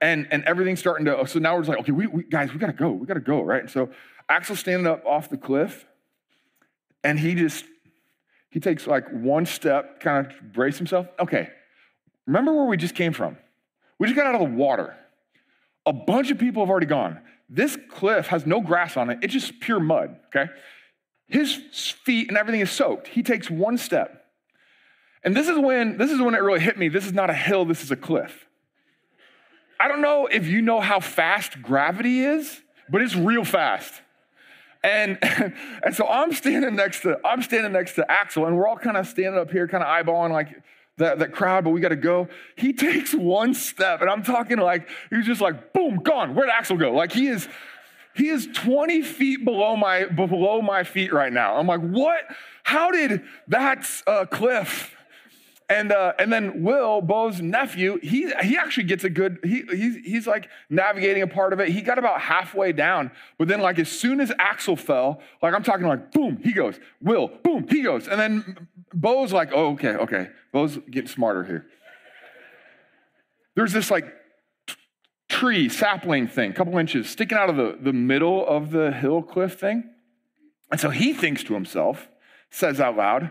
and, 0.00 0.26
and 0.30 0.44
everything's 0.44 0.78
starting 0.78 1.04
to, 1.06 1.26
so 1.26 1.38
now 1.38 1.54
we're 1.54 1.62
just 1.62 1.68
like, 1.70 1.80
okay, 1.80 1.92
we, 1.92 2.06
we 2.06 2.22
guys, 2.22 2.52
we 2.52 2.58
gotta 2.58 2.72
go, 2.72 2.92
we 2.92 3.06
gotta 3.06 3.20
go, 3.20 3.42
right? 3.42 3.62
And 3.62 3.70
so 3.70 3.90
Axel's 4.28 4.60
standing 4.60 4.86
up 4.86 5.04
off 5.04 5.28
the 5.28 5.36
cliff, 5.36 5.86
and 7.04 7.18
he 7.18 7.34
just, 7.34 7.64
he 8.50 8.60
takes 8.60 8.86
like 8.86 9.08
one 9.10 9.44
step, 9.46 10.00
kind 10.00 10.26
of 10.26 10.52
brace 10.52 10.78
himself. 10.78 11.08
Okay, 11.18 11.50
remember 12.26 12.54
where 12.54 12.64
we 12.64 12.76
just 12.76 12.94
came 12.94 13.12
from? 13.12 13.36
We 13.98 14.06
just 14.06 14.16
got 14.16 14.26
out 14.26 14.40
of 14.40 14.48
the 14.48 14.56
water. 14.56 14.96
A 15.84 15.92
bunch 15.92 16.30
of 16.30 16.38
people 16.38 16.62
have 16.62 16.70
already 16.70 16.86
gone. 16.86 17.20
This 17.48 17.78
cliff 17.90 18.26
has 18.28 18.46
no 18.46 18.60
grass 18.60 18.96
on 18.96 19.10
it, 19.10 19.18
it's 19.22 19.32
just 19.32 19.60
pure 19.60 19.80
mud, 19.80 20.16
okay? 20.26 20.50
His 21.26 21.54
feet 22.04 22.28
and 22.28 22.38
everything 22.38 22.60
is 22.60 22.70
soaked. 22.70 23.08
He 23.08 23.22
takes 23.22 23.50
one 23.50 23.76
step. 23.76 24.24
And 25.22 25.36
this 25.36 25.48
is 25.48 25.58
when 25.58 25.98
this 25.98 26.10
is 26.10 26.20
when 26.20 26.34
it 26.34 26.38
really 26.38 26.60
hit 26.60 26.78
me. 26.78 26.88
This 26.88 27.04
is 27.04 27.12
not 27.12 27.28
a 27.28 27.34
hill, 27.34 27.64
this 27.64 27.82
is 27.82 27.90
a 27.90 27.96
cliff. 27.96 28.46
I 29.80 29.88
don't 29.88 30.00
know 30.00 30.26
if 30.26 30.46
you 30.46 30.62
know 30.62 30.80
how 30.80 31.00
fast 31.00 31.62
gravity 31.62 32.20
is, 32.20 32.60
but 32.90 33.02
it's 33.02 33.14
real 33.14 33.44
fast. 33.44 33.92
And, 34.82 35.18
and 35.84 35.94
so 35.94 36.06
I'm 36.06 36.32
standing 36.32 36.76
next 36.76 37.02
to 37.02 37.18
I'm 37.24 37.42
standing 37.42 37.72
next 37.72 37.94
to 37.94 38.10
Axel, 38.10 38.46
and 38.46 38.56
we're 38.56 38.66
all 38.66 38.78
kind 38.78 38.96
of 38.96 39.06
standing 39.06 39.38
up 39.38 39.50
here, 39.50 39.68
kind 39.68 39.84
of 39.84 39.88
eyeballing 39.88 40.32
like 40.32 40.62
that, 40.98 41.18
that 41.18 41.32
crowd, 41.32 41.64
but 41.64 41.70
we 41.70 41.80
got 41.80 41.88
to 41.88 41.96
go. 41.96 42.28
He 42.56 42.72
takes 42.74 43.14
one 43.14 43.54
step, 43.54 44.00
and 44.00 44.10
I'm 44.10 44.22
talking 44.22 44.58
like, 44.58 44.88
he's 45.10 45.26
just 45.26 45.40
like, 45.40 45.72
boom, 45.72 46.00
gone. 46.02 46.34
Where'd 46.34 46.50
Axel 46.50 46.76
go? 46.76 46.92
Like 46.92 47.12
he 47.12 47.28
is, 47.28 47.48
he 48.14 48.28
is 48.28 48.48
20 48.52 49.02
feet 49.02 49.44
below 49.44 49.76
my, 49.76 50.04
below 50.04 50.60
my 50.60 50.84
feet 50.84 51.12
right 51.12 51.32
now. 51.32 51.56
I'm 51.56 51.66
like, 51.66 51.80
what? 51.80 52.20
How 52.62 52.90
did 52.90 53.22
that 53.48 53.88
uh, 54.06 54.26
cliff 54.26 54.94
and 55.70 55.92
uh, 55.92 56.14
and 56.18 56.32
then 56.32 56.62
Will, 56.62 57.02
Bo's 57.02 57.42
nephew, 57.42 57.98
he 58.02 58.32
he 58.42 58.56
actually 58.56 58.84
gets 58.84 59.04
a 59.04 59.10
good, 59.10 59.38
he 59.42 59.64
he's 59.70 59.96
he's 59.96 60.26
like 60.26 60.48
navigating 60.70 61.22
a 61.22 61.26
part 61.26 61.52
of 61.52 61.60
it. 61.60 61.68
He 61.68 61.82
got 61.82 61.98
about 61.98 62.22
halfway 62.22 62.72
down, 62.72 63.10
but 63.36 63.48
then 63.48 63.60
like 63.60 63.78
as 63.78 63.90
soon 63.90 64.20
as 64.20 64.32
Axel 64.38 64.76
fell, 64.76 65.20
like 65.42 65.52
I'm 65.52 65.62
talking 65.62 65.86
like 65.86 66.10
boom, 66.10 66.38
he 66.42 66.52
goes, 66.52 66.80
Will, 67.02 67.28
boom, 67.28 67.66
he 67.68 67.82
goes. 67.82 68.08
And 68.08 68.18
then 68.18 68.68
Bo's 68.92 69.32
like, 69.32 69.50
oh, 69.52 69.72
okay, 69.72 69.94
okay. 69.94 70.28
Bo's 70.52 70.78
getting 70.90 71.08
smarter 71.08 71.44
here. 71.44 71.66
There's 73.54 73.72
this 73.72 73.90
like 73.90 74.06
tree, 75.28 75.68
sapling 75.68 76.28
thing, 76.28 76.52
couple 76.52 76.78
inches, 76.78 77.08
sticking 77.08 77.36
out 77.36 77.50
of 77.50 77.56
the, 77.56 77.78
the 77.80 77.92
middle 77.92 78.46
of 78.46 78.70
the 78.70 78.92
hill 78.92 79.22
cliff 79.22 79.58
thing. 79.58 79.84
And 80.70 80.80
so 80.80 80.90
he 80.90 81.12
thinks 81.12 81.42
to 81.44 81.54
himself, 81.54 82.08
says 82.50 82.80
out 82.80 82.96
loud, 82.96 83.30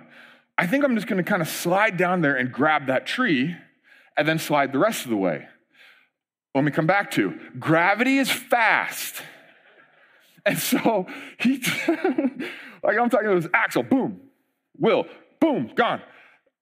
I 0.57 0.67
think 0.67 0.83
I'm 0.83 0.95
just 0.95 1.07
going 1.07 1.23
to 1.23 1.29
kind 1.29 1.41
of 1.41 1.47
slide 1.47 1.97
down 1.97 2.21
there 2.21 2.35
and 2.35 2.51
grab 2.51 2.87
that 2.87 3.05
tree 3.05 3.55
and 4.17 4.27
then 4.27 4.39
slide 4.39 4.71
the 4.73 4.79
rest 4.79 5.05
of 5.05 5.11
the 5.11 5.17
way. 5.17 5.47
Let 6.55 6.63
me 6.63 6.71
come 6.71 6.87
back 6.87 7.11
to 7.11 7.39
gravity 7.59 8.17
is 8.17 8.31
fast. 8.31 9.21
And 10.45 10.57
so 10.57 11.05
he, 11.39 11.57
like 12.83 12.97
I'm 12.97 13.09
talking 13.09 13.27
about 13.27 13.41
this 13.41 13.51
Axel, 13.53 13.83
boom, 13.83 14.21
Will, 14.79 15.05
boom, 15.39 15.71
gone. 15.75 16.01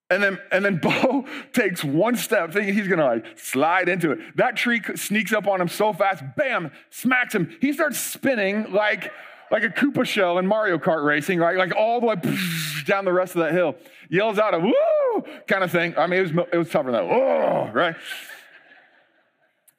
And 0.10 0.22
then, 0.22 0.40
and 0.52 0.64
then 0.64 0.78
Bo 0.84 1.26
takes 1.54 1.84
one 1.84 2.16
step, 2.16 2.54
thinking 2.54 2.74
he's 2.74 2.88
gonna 2.88 3.06
like 3.06 3.26
slide 3.38 3.90
into 3.90 4.12
it. 4.12 4.20
That 4.38 4.56
tree 4.56 4.82
sneaks 4.96 5.34
up 5.34 5.48
on 5.48 5.60
him 5.62 5.68
so 5.68 5.94
fast, 5.94 6.24
bam, 6.38 6.72
smacks 6.90 7.34
him. 7.34 7.56
He 7.62 7.74
starts 7.74 7.98
spinning 7.98 8.72
like 8.72 9.12
like 9.52 9.64
a 9.64 9.70
Koopa 9.70 10.06
shell 10.06 10.38
in 10.38 10.48
Mario 10.48 10.78
Kart 10.78 11.06
racing, 11.06 11.40
right? 11.40 11.58
Like 11.58 11.76
all 11.76 12.00
the 12.00 12.08
way 12.08 12.16
down 12.88 13.06
the 13.06 13.14
rest 13.14 13.36
of 13.36 13.42
that 13.42 13.54
hill. 13.54 13.76
Yells 14.10 14.40
out 14.40 14.54
a 14.54 14.60
woo 14.60 15.24
kind 15.48 15.64
of 15.64 15.72
thing. 15.72 15.98
I 15.98 16.08
mean, 16.08 16.20
it 16.20 16.36
was, 16.36 16.46
it 16.52 16.58
was 16.58 16.70
tougher 16.70 16.92
than 16.92 17.08
that. 17.08 17.74
Right? 17.74 17.96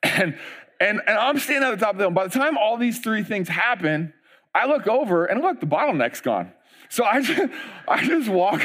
And, 0.02 0.38
and, 0.80 1.00
and 1.06 1.18
I'm 1.18 1.38
standing 1.38 1.68
at 1.68 1.78
the 1.78 1.84
top 1.84 1.94
of 1.94 1.98
the 1.98 2.04
hill. 2.04 2.10
By 2.10 2.28
the 2.28 2.38
time 2.38 2.56
all 2.56 2.76
these 2.76 3.00
three 3.00 3.22
things 3.22 3.48
happen, 3.48 4.12
I 4.54 4.66
look 4.66 4.86
over 4.86 5.26
and 5.26 5.40
look, 5.42 5.60
the 5.60 5.66
bottleneck's 5.66 6.20
gone. 6.20 6.52
So 6.88 7.04
I 7.04 7.20
just, 7.20 7.52
I 7.88 8.04
just 8.04 8.28
walk, 8.28 8.62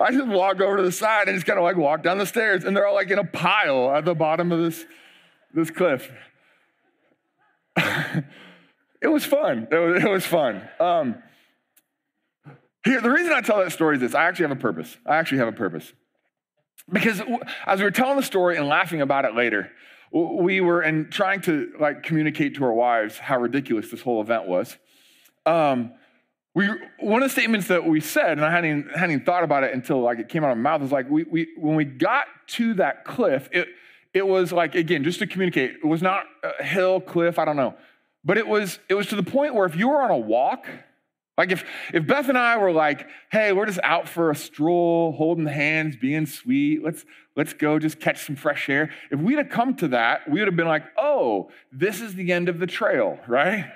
I 0.00 0.12
just 0.12 0.26
walk 0.26 0.60
over 0.60 0.78
to 0.78 0.82
the 0.82 0.92
side 0.92 1.28
and 1.28 1.36
just 1.36 1.46
kind 1.46 1.58
of 1.58 1.64
like 1.64 1.76
walk 1.76 2.02
down 2.02 2.18
the 2.18 2.26
stairs, 2.26 2.64
and 2.64 2.76
they're 2.76 2.86
all 2.86 2.94
like 2.94 3.10
in 3.10 3.18
a 3.18 3.24
pile 3.24 3.90
at 3.94 4.04
the 4.04 4.14
bottom 4.14 4.52
of 4.52 4.60
this, 4.60 4.84
this 5.52 5.70
cliff. 5.70 6.10
it 7.76 9.08
was 9.08 9.24
fun. 9.24 9.68
It 9.70 9.76
was, 9.76 10.04
it 10.04 10.10
was 10.10 10.26
fun. 10.26 10.68
Um, 10.78 11.22
Here, 12.84 13.00
the 13.00 13.10
reason 13.10 13.32
I 13.32 13.40
tell 13.40 13.58
that 13.58 13.72
story 13.72 13.96
is 13.96 14.00
this 14.00 14.14
I 14.14 14.24
actually 14.24 14.48
have 14.48 14.58
a 14.58 14.60
purpose. 14.60 14.96
I 15.06 15.16
actually 15.16 15.38
have 15.38 15.48
a 15.48 15.52
purpose. 15.52 15.92
Because 16.90 17.22
as 17.66 17.78
we 17.78 17.84
were 17.84 17.90
telling 17.90 18.16
the 18.16 18.22
story 18.22 18.56
and 18.56 18.66
laughing 18.66 19.00
about 19.00 19.24
it 19.24 19.34
later, 19.34 19.70
we 20.12 20.60
were 20.60 20.80
and 20.80 21.10
trying 21.10 21.40
to 21.42 21.72
like 21.78 22.02
communicate 22.02 22.56
to 22.56 22.64
our 22.64 22.72
wives 22.72 23.18
how 23.18 23.38
ridiculous 23.38 23.90
this 23.90 24.00
whole 24.00 24.20
event 24.20 24.48
was. 24.48 24.76
Um, 25.46 25.92
we 26.54 26.68
one 26.98 27.22
of 27.22 27.28
the 27.28 27.32
statements 27.32 27.68
that 27.68 27.84
we 27.84 28.00
said, 28.00 28.32
and 28.32 28.44
I 28.44 28.50
hadn't 28.50 28.70
even, 28.70 28.90
hadn't 28.90 29.10
even 29.12 29.24
thought 29.24 29.44
about 29.44 29.64
it 29.64 29.72
until 29.72 30.00
like 30.00 30.18
it 30.18 30.28
came 30.28 30.44
out 30.44 30.50
of 30.50 30.58
my 30.58 30.70
mouth, 30.70 30.80
was 30.80 30.92
like 30.92 31.08
we, 31.08 31.24
we 31.24 31.48
when 31.56 31.76
we 31.76 31.84
got 31.84 32.26
to 32.48 32.74
that 32.74 33.04
cliff, 33.04 33.48
it 33.52 33.68
it 34.12 34.26
was 34.26 34.52
like 34.52 34.74
again 34.74 35.04
just 35.04 35.20
to 35.20 35.26
communicate, 35.26 35.76
it 35.82 35.86
was 35.86 36.02
not 36.02 36.24
a 36.42 36.64
hill, 36.64 37.00
cliff, 37.00 37.38
I 37.38 37.44
don't 37.44 37.56
know, 37.56 37.74
but 38.24 38.36
it 38.36 38.48
was 38.48 38.78
it 38.88 38.94
was 38.94 39.06
to 39.08 39.16
the 39.16 39.22
point 39.22 39.54
where 39.54 39.66
if 39.66 39.76
you 39.76 39.88
were 39.88 40.02
on 40.02 40.10
a 40.10 40.18
walk 40.18 40.66
like 41.40 41.52
if, 41.52 41.64
if 41.94 42.06
Beth 42.06 42.28
and 42.28 42.36
I 42.36 42.58
were 42.58 42.70
like, 42.70 43.08
hey, 43.32 43.54
we're 43.54 43.64
just 43.64 43.80
out 43.82 44.06
for 44.06 44.30
a 44.30 44.34
stroll, 44.34 45.12
holding 45.12 45.46
hands, 45.46 45.96
being 45.96 46.26
sweet, 46.26 46.84
let's, 46.84 47.06
let's 47.34 47.54
go 47.54 47.78
just 47.78 47.98
catch 47.98 48.26
some 48.26 48.36
fresh 48.36 48.68
air. 48.68 48.90
If 49.10 49.20
we'd 49.20 49.38
have 49.38 49.48
come 49.48 49.74
to 49.76 49.88
that, 49.88 50.28
we 50.28 50.40
would 50.40 50.48
have 50.48 50.56
been 50.56 50.68
like, 50.68 50.84
oh, 50.98 51.50
this 51.72 52.02
is 52.02 52.14
the 52.14 52.30
end 52.30 52.50
of 52.50 52.58
the 52.58 52.66
trail, 52.66 53.18
right? 53.26 53.72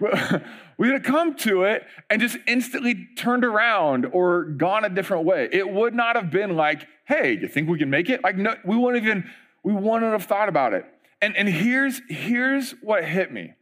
We'd 0.78 0.92
have 0.92 1.02
come 1.02 1.34
to 1.36 1.64
it 1.64 1.84
and 2.10 2.20
just 2.20 2.36
instantly 2.46 3.08
turned 3.16 3.44
around 3.44 4.06
or 4.06 4.44
gone 4.44 4.84
a 4.84 4.88
different 4.88 5.24
way. 5.24 5.48
It 5.52 5.70
would 5.70 5.94
not 5.94 6.16
have 6.16 6.30
been 6.30 6.56
like, 6.56 6.86
hey, 7.06 7.38
you 7.40 7.48
think 7.48 7.68
we 7.68 7.78
can 7.78 7.90
make 7.90 8.10
it? 8.10 8.22
Like, 8.22 8.36
no, 8.36 8.56
we 8.64 8.76
wouldn't 8.76 9.04
even, 9.04 9.30
we 9.62 9.72
wouldn't 9.72 10.12
have 10.12 10.24
thought 10.24 10.48
about 10.48 10.74
it. 10.74 10.84
And, 11.22 11.36
and 11.36 11.48
here's, 11.48 12.00
here's 12.08 12.72
what 12.82 13.04
hit 13.04 13.32
me. 13.32 13.54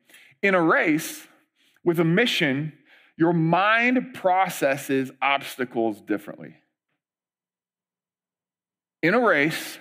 In 0.43 0.55
a 0.55 0.63
race 0.63 1.27
with 1.85 2.01
a 2.01 2.05
mission, 2.05 2.73
your 3.17 3.33
mind 3.33 4.15
processes 4.15 5.11
obstacles 5.21 6.01
differently. 6.01 6.57
In 9.03 9.15
a 9.15 9.21
race 9.21 9.79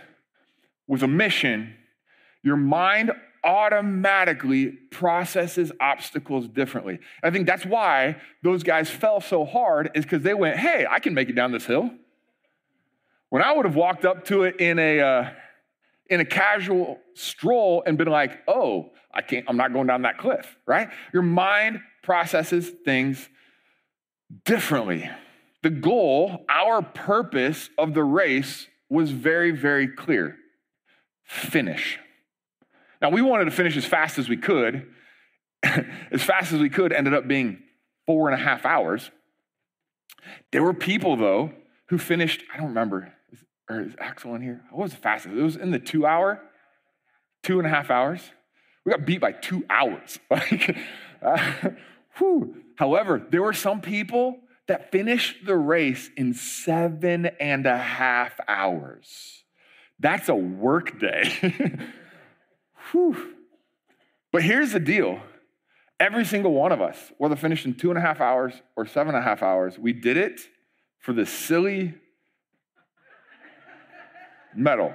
with 0.88 1.04
a 1.04 1.08
mission, 1.08 1.76
your 2.44 2.58
mind 2.58 3.12
automatically 3.44 4.68
processes 4.68 5.72
obstacles 5.80 6.48
differently. 6.48 7.00
I 7.24 7.32
think 7.32 7.48
that's 7.48 7.66
why 7.66 8.18
those 8.44 8.64
guys 8.64 8.90
fell 8.90 9.20
so 9.22 9.46
hard, 9.46 9.92
is 9.96 10.06
because 10.06 10.22
they 10.22 10.34
went, 10.34 10.58
hey, 10.58 10.86
I 10.90 11.00
can 11.00 11.14
make 11.14 11.30
it 11.30 11.34
down 11.34 11.52
this 11.52 11.66
hill. 11.66 11.90
When 13.30 13.42
I 13.42 13.54
would 13.54 13.66
have 13.66 13.76
walked 13.76 14.06
up 14.06 14.26
to 14.26 14.44
it 14.44 14.60
in 14.60 14.78
a, 14.78 15.00
uh, 15.00 15.30
in 16.10 16.20
a 16.20 16.26
casual 16.26 17.00
stroll 17.14 17.84
and 17.86 17.98
been 17.98 18.10
like, 18.10 18.40
oh, 18.48 18.92
I 19.14 19.22
can't, 19.22 19.46
I'm 19.48 19.58
not 19.58 19.74
going 19.74 19.88
down 19.88 20.04
that 20.04 20.18
cliff, 20.18 20.58
right? 20.66 20.90
Your 21.14 21.24
mind 21.24 21.82
processes 22.04 22.70
things 22.84 23.30
differently. 24.46 25.10
The 25.64 25.70
goal, 25.70 26.46
our 26.50 26.82
purpose 26.82 27.70
of 27.78 27.94
the 27.94 28.04
race 28.04 28.68
was 28.90 29.12
very, 29.12 29.52
very 29.52 29.88
clear 29.88 30.38
finish. 31.24 31.98
Now, 33.02 33.10
we 33.10 33.22
wanted 33.22 33.46
to 33.46 33.52
finish 33.52 33.76
as 33.78 33.86
fast 33.86 34.18
as 34.18 34.30
we 34.30 34.38
could. 34.38 34.88
as 35.64 36.24
fast 36.24 36.54
as 36.54 36.60
we 36.60 36.70
could 36.70 36.92
ended 36.92 37.14
up 37.14 37.28
being 37.28 37.60
four 38.06 38.30
and 38.30 38.40
a 38.40 38.44
half 38.44 38.66
hours. 38.66 39.12
There 40.52 40.64
were 40.64 40.74
people, 40.74 41.16
though, 41.16 41.52
who 41.88 41.98
finished, 41.98 42.44
I 42.54 42.58
don't 42.58 42.68
remember, 42.68 43.14
is, 43.32 43.44
or 43.70 43.82
is 43.82 43.96
Axel 44.00 44.36
in 44.36 44.42
here? 44.42 44.62
What 44.72 44.84
was 44.84 44.92
the 44.92 44.98
fastest? 44.98 45.36
It 45.36 45.42
was 45.42 45.56
in 45.56 45.72
the 45.72 45.80
two 45.80 46.06
hour, 46.06 46.42
two 47.44 47.58
and 47.58 47.68
a 47.68 47.70
half 47.70 47.90
hours. 47.90 48.22
We 48.86 48.92
got 48.92 49.06
beat 49.06 49.22
by 49.22 49.32
two 49.34 49.66
hours. 49.70 50.20
Like, 50.30 50.78
uh, 51.22 51.70
However, 52.76 53.22
there 53.30 53.42
were 53.42 53.54
some 53.54 53.82
people 53.82 54.40
that 54.68 54.92
finished 54.92 55.46
the 55.46 55.56
race 55.56 56.10
in 56.18 56.34
seven 56.34 57.28
and 57.40 57.66
a 57.66 57.78
half 57.78 58.40
hours. 58.48 59.44
That's 60.00 60.30
a 60.30 60.36
work 60.36 61.00
day. 61.00 61.78
But 64.32 64.44
here's 64.44 64.72
the 64.72 64.80
deal 64.80 65.20
every 66.00 66.26
single 66.26 66.52
one 66.52 66.72
of 66.72 66.82
us, 66.82 66.98
whether 67.18 67.36
finished 67.36 67.66
in 67.66 67.76
two 67.76 67.90
and 67.90 67.98
a 67.98 68.02
half 68.02 68.20
hours 68.20 68.54
or 68.76 68.88
seven 68.88 69.14
and 69.14 69.24
a 69.24 69.28
half 69.28 69.44
hours, 69.44 69.78
we 69.78 69.94
did 69.94 70.18
it 70.18 70.42
for 71.00 71.14
the 71.14 71.26
silly 71.26 71.94
medal. 74.56 74.94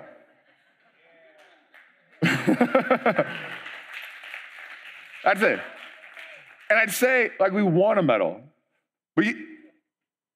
That's 2.22 3.28
it. 5.42 5.60
And 6.68 6.78
I'd 6.78 6.90
say, 6.90 7.30
like, 7.38 7.52
we 7.52 7.62
won 7.62 7.98
a 7.98 8.02
medal. 8.02 8.40
But 9.14 9.26
you, 9.26 9.46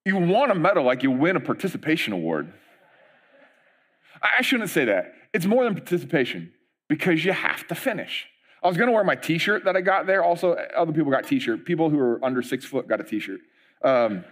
you 0.05 0.17
won 0.17 0.51
a 0.51 0.55
medal 0.55 0.85
like 0.85 1.03
you 1.03 1.11
win 1.11 1.37
a 1.37 1.41
participation 1.41 2.13
award. 2.13 2.53
I 4.23 4.43
shouldn't 4.43 4.71
say 4.71 4.85
that. 4.85 5.15
It's 5.33 5.47
more 5.47 5.65
than 5.65 5.75
participation 5.75 6.53
because 6.91 7.25
you 7.25 7.33
have 7.33 7.67
to 7.69 7.75
finish. 7.75 8.27
I 8.63 8.69
was 8.69 8.77
gonna 8.77 8.91
wear 8.93 9.05
my 9.05 9.15
t 9.15 9.39
shirt 9.39 9.65
that 9.65 9.77
I 9.77 9.81
got 9.81 10.07
there. 10.07 10.23
Also, 10.23 10.53
other 10.77 10.93
people 10.93 11.11
got 11.11 11.25
t 11.25 11.39
shirt. 11.39 11.65
People 11.65 11.89
who 11.89 11.99
are 11.99 12.23
under 12.23 12.43
six 12.43 12.67
foot 12.67 12.87
got 12.89 13.01
a 13.01 13.05
t 13.05 13.21
shirt. 13.21 13.41
Um, 13.83 14.25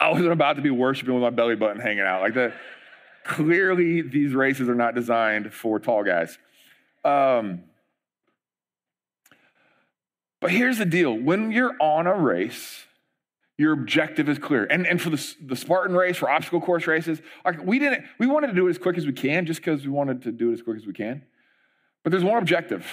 I 0.00 0.10
wasn't 0.10 0.32
about 0.32 0.56
to 0.56 0.62
be 0.62 0.70
worshiping 0.70 1.14
with 1.14 1.22
my 1.22 1.30
belly 1.30 1.54
button 1.54 1.80
hanging 1.80 2.00
out. 2.00 2.22
Like 2.22 2.34
that. 2.34 2.54
Clearly, 3.24 4.02
these 4.02 4.34
races 4.34 4.68
are 4.68 4.74
not 4.74 4.96
designed 4.96 5.54
for 5.54 5.78
tall 5.78 6.02
guys. 6.02 6.38
Um, 7.04 7.62
but 10.40 10.50
here's 10.50 10.78
the 10.78 10.84
deal 10.84 11.16
when 11.16 11.52
you're 11.52 11.76
on 11.78 12.08
a 12.08 12.14
race, 12.14 12.84
your 13.62 13.72
objective 13.72 14.28
is 14.28 14.38
clear. 14.38 14.64
And, 14.64 14.86
and 14.88 15.00
for 15.00 15.08
the, 15.08 15.34
the 15.40 15.54
Spartan 15.54 15.94
race, 15.94 16.16
for 16.16 16.28
obstacle 16.28 16.60
course 16.60 16.88
races, 16.88 17.22
we 17.62 17.78
didn't, 17.78 18.04
we 18.18 18.26
wanted 18.26 18.48
to 18.48 18.54
do 18.54 18.66
it 18.66 18.70
as 18.70 18.78
quick 18.78 18.98
as 18.98 19.06
we 19.06 19.12
can 19.12 19.46
just 19.46 19.60
because 19.60 19.84
we 19.84 19.90
wanted 19.90 20.22
to 20.22 20.32
do 20.32 20.50
it 20.50 20.54
as 20.54 20.62
quick 20.62 20.76
as 20.76 20.84
we 20.84 20.92
can. 20.92 21.22
But 22.02 22.10
there's 22.10 22.24
one 22.24 22.38
objective. 22.38 22.84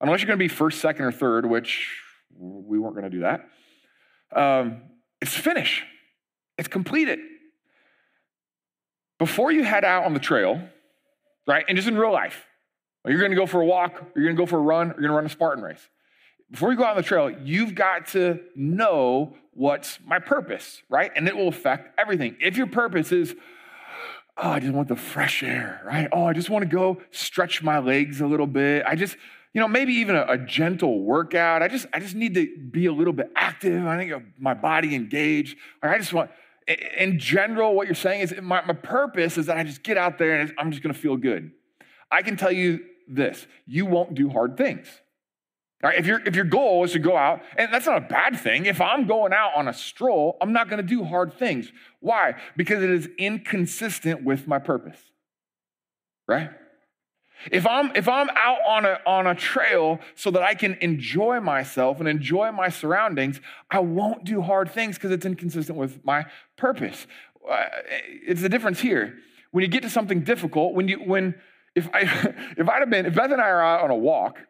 Unless 0.00 0.20
you're 0.20 0.26
going 0.26 0.38
to 0.38 0.44
be 0.44 0.48
first, 0.48 0.80
second, 0.80 1.04
or 1.04 1.12
third, 1.12 1.46
which 1.46 2.00
we 2.36 2.80
weren't 2.80 2.96
going 2.96 3.08
to 3.08 3.16
do 3.16 3.20
that, 3.20 3.48
um, 4.34 4.82
it's 5.20 5.34
finish. 5.34 5.84
It's 6.58 6.68
completed. 6.68 7.20
Before 9.18 9.52
you 9.52 9.62
head 9.62 9.84
out 9.84 10.04
on 10.04 10.14
the 10.14 10.20
trail, 10.20 10.60
right, 11.46 11.64
and 11.68 11.76
just 11.76 11.86
in 11.86 11.96
real 11.96 12.12
life, 12.12 12.44
you're 13.06 13.20
going 13.20 13.30
to 13.30 13.36
go 13.36 13.46
for 13.46 13.60
a 13.60 13.64
walk, 13.64 13.94
you're 14.16 14.24
going 14.24 14.36
to 14.36 14.42
go 14.42 14.46
for 14.46 14.58
a 14.58 14.62
run, 14.62 14.88
you're 14.88 14.96
going 14.96 15.10
to 15.10 15.14
run 15.14 15.26
a 15.26 15.30
Spartan 15.30 15.62
race 15.62 15.88
before 16.50 16.70
you 16.70 16.78
go 16.78 16.84
out 16.84 16.90
on 16.90 16.96
the 16.96 17.02
trail, 17.02 17.30
you've 17.30 17.74
got 17.74 18.08
to 18.08 18.40
know 18.54 19.34
what's 19.52 19.98
my 20.06 20.18
purpose, 20.18 20.82
right? 20.88 21.10
And 21.14 21.28
it 21.28 21.36
will 21.36 21.48
affect 21.48 21.98
everything. 21.98 22.36
If 22.40 22.56
your 22.56 22.68
purpose 22.68 23.12
is, 23.12 23.34
oh, 24.36 24.50
I 24.50 24.60
just 24.60 24.72
want 24.72 24.88
the 24.88 24.96
fresh 24.96 25.42
air, 25.42 25.82
right? 25.84 26.08
Oh, 26.12 26.24
I 26.24 26.32
just 26.32 26.48
want 26.48 26.62
to 26.62 26.68
go 26.68 27.02
stretch 27.10 27.62
my 27.62 27.78
legs 27.78 28.20
a 28.20 28.26
little 28.26 28.46
bit. 28.46 28.84
I 28.86 28.94
just, 28.94 29.16
you 29.52 29.60
know, 29.60 29.68
maybe 29.68 29.94
even 29.94 30.16
a, 30.16 30.24
a 30.28 30.38
gentle 30.38 31.02
workout. 31.02 31.62
I 31.62 31.68
just, 31.68 31.86
I 31.92 32.00
just 32.00 32.14
need 32.14 32.34
to 32.34 32.56
be 32.70 32.86
a 32.86 32.92
little 32.92 33.12
bit 33.12 33.30
active. 33.34 33.84
I 33.86 33.98
think 33.98 34.22
my 34.38 34.54
body 34.54 34.94
engaged. 34.94 35.58
I 35.82 35.98
just 35.98 36.12
want, 36.12 36.30
in 36.96 37.18
general, 37.18 37.74
what 37.74 37.86
you're 37.86 37.94
saying 37.94 38.20
is 38.20 38.34
my, 38.40 38.64
my 38.64 38.74
purpose 38.74 39.38
is 39.38 39.46
that 39.46 39.56
I 39.56 39.64
just 39.64 39.82
get 39.82 39.96
out 39.96 40.18
there 40.18 40.38
and 40.38 40.52
I'm 40.58 40.70
just 40.70 40.82
going 40.82 40.94
to 40.94 41.00
feel 41.00 41.16
good. 41.16 41.50
I 42.10 42.22
can 42.22 42.36
tell 42.36 42.52
you 42.52 42.84
this 43.06 43.46
you 43.66 43.86
won't 43.86 44.14
do 44.14 44.28
hard 44.30 44.56
things. 44.56 44.86
Right, 45.80 45.96
if, 45.96 46.06
your 46.06 46.20
if 46.26 46.34
your 46.34 46.44
goal 46.44 46.82
is 46.82 46.92
to 46.92 46.98
go 46.98 47.16
out, 47.16 47.40
and 47.56 47.72
that's 47.72 47.86
not 47.86 47.98
a 47.98 48.06
bad 48.06 48.36
thing. 48.38 48.66
If 48.66 48.80
I'm 48.80 49.06
going 49.06 49.32
out 49.32 49.52
on 49.54 49.68
a 49.68 49.72
stroll, 49.72 50.36
I'm 50.40 50.52
not 50.52 50.68
going 50.68 50.78
to 50.78 50.86
do 50.86 51.04
hard 51.04 51.38
things. 51.38 51.70
Why? 52.00 52.34
Because 52.56 52.82
it 52.82 52.90
is 52.90 53.08
inconsistent 53.16 54.24
with 54.24 54.48
my 54.48 54.58
purpose. 54.58 54.98
Right? 56.26 56.50
If 57.52 57.64
I'm 57.64 57.94
if 57.94 58.08
I'm 58.08 58.28
out 58.30 58.58
on 58.66 58.84
a 58.84 58.98
on 59.06 59.28
a 59.28 59.36
trail 59.36 60.00
so 60.16 60.32
that 60.32 60.42
I 60.42 60.54
can 60.54 60.74
enjoy 60.80 61.38
myself 61.38 62.00
and 62.00 62.08
enjoy 62.08 62.50
my 62.50 62.68
surroundings, 62.68 63.40
I 63.70 63.78
won't 63.78 64.24
do 64.24 64.42
hard 64.42 64.72
things 64.72 64.96
because 64.96 65.12
it's 65.12 65.24
inconsistent 65.24 65.78
with 65.78 66.04
my 66.04 66.26
purpose. 66.56 67.06
Uh, 67.48 67.66
it's 68.26 68.42
the 68.42 68.48
difference 68.48 68.80
here. 68.80 69.16
When 69.52 69.62
you 69.62 69.68
get 69.68 69.82
to 69.82 69.90
something 69.90 70.22
difficult, 70.24 70.74
when 70.74 70.88
you 70.88 70.96
when 70.96 71.36
if 71.76 71.88
I 71.94 72.00
if 72.56 72.68
I'd 72.68 72.80
have 72.80 72.90
been 72.90 73.06
if 73.06 73.14
Beth 73.14 73.30
and 73.30 73.40
I 73.40 73.48
are 73.48 73.62
out 73.62 73.82
on 73.82 73.90
a 73.90 73.96
walk 73.96 74.40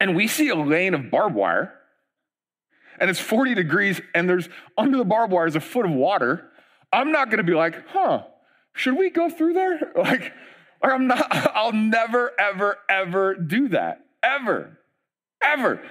and 0.00 0.14
we 0.14 0.26
see 0.28 0.48
a 0.48 0.54
lane 0.54 0.94
of 0.94 1.10
barbed 1.10 1.34
wire, 1.34 1.74
and 3.00 3.10
it's 3.10 3.20
40 3.20 3.54
degrees, 3.54 4.00
and 4.14 4.28
there's 4.28 4.48
under 4.76 4.96
the 4.96 5.04
barbed 5.04 5.32
wire 5.32 5.46
is 5.46 5.56
a 5.56 5.60
foot 5.60 5.86
of 5.86 5.92
water, 5.92 6.50
I'm 6.92 7.12
not 7.12 7.30
gonna 7.30 7.42
be 7.42 7.54
like, 7.54 7.88
huh, 7.88 8.24
should 8.72 8.96
we 8.96 9.10
go 9.10 9.28
through 9.28 9.54
there? 9.54 9.92
Like, 9.96 10.32
or 10.80 10.92
I'm 10.92 11.06
not, 11.08 11.26
I'll 11.54 11.72
never, 11.72 12.32
ever, 12.38 12.78
ever 12.88 13.34
do 13.34 13.68
that. 13.68 14.04
Ever. 14.22 14.78
Ever. 15.42 15.82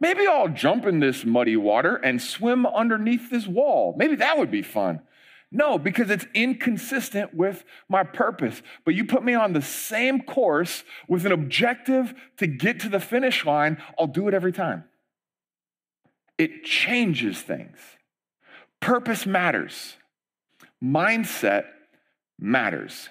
Maybe 0.00 0.26
I'll 0.26 0.48
jump 0.48 0.86
in 0.86 1.00
this 1.00 1.26
muddy 1.26 1.56
water 1.56 1.96
and 1.96 2.20
swim 2.20 2.64
underneath 2.64 3.30
this 3.30 3.46
wall. 3.46 3.94
Maybe 3.98 4.16
that 4.16 4.38
would 4.38 4.50
be 4.50 4.62
fun. 4.62 5.00
No, 5.52 5.78
because 5.78 6.10
it's 6.10 6.26
inconsistent 6.32 7.34
with 7.34 7.64
my 7.88 8.04
purpose. 8.04 8.62
But 8.84 8.94
you 8.94 9.04
put 9.04 9.24
me 9.24 9.34
on 9.34 9.52
the 9.52 9.62
same 9.62 10.22
course 10.22 10.84
with 11.08 11.26
an 11.26 11.32
objective 11.32 12.14
to 12.36 12.46
get 12.46 12.80
to 12.80 12.88
the 12.88 13.00
finish 13.00 13.44
line, 13.44 13.82
I'll 13.98 14.06
do 14.06 14.28
it 14.28 14.34
every 14.34 14.52
time. 14.52 14.84
It 16.38 16.64
changes 16.64 17.40
things. 17.40 17.78
Purpose 18.80 19.26
matters, 19.26 19.96
mindset 20.82 21.64
matters. 22.38 23.08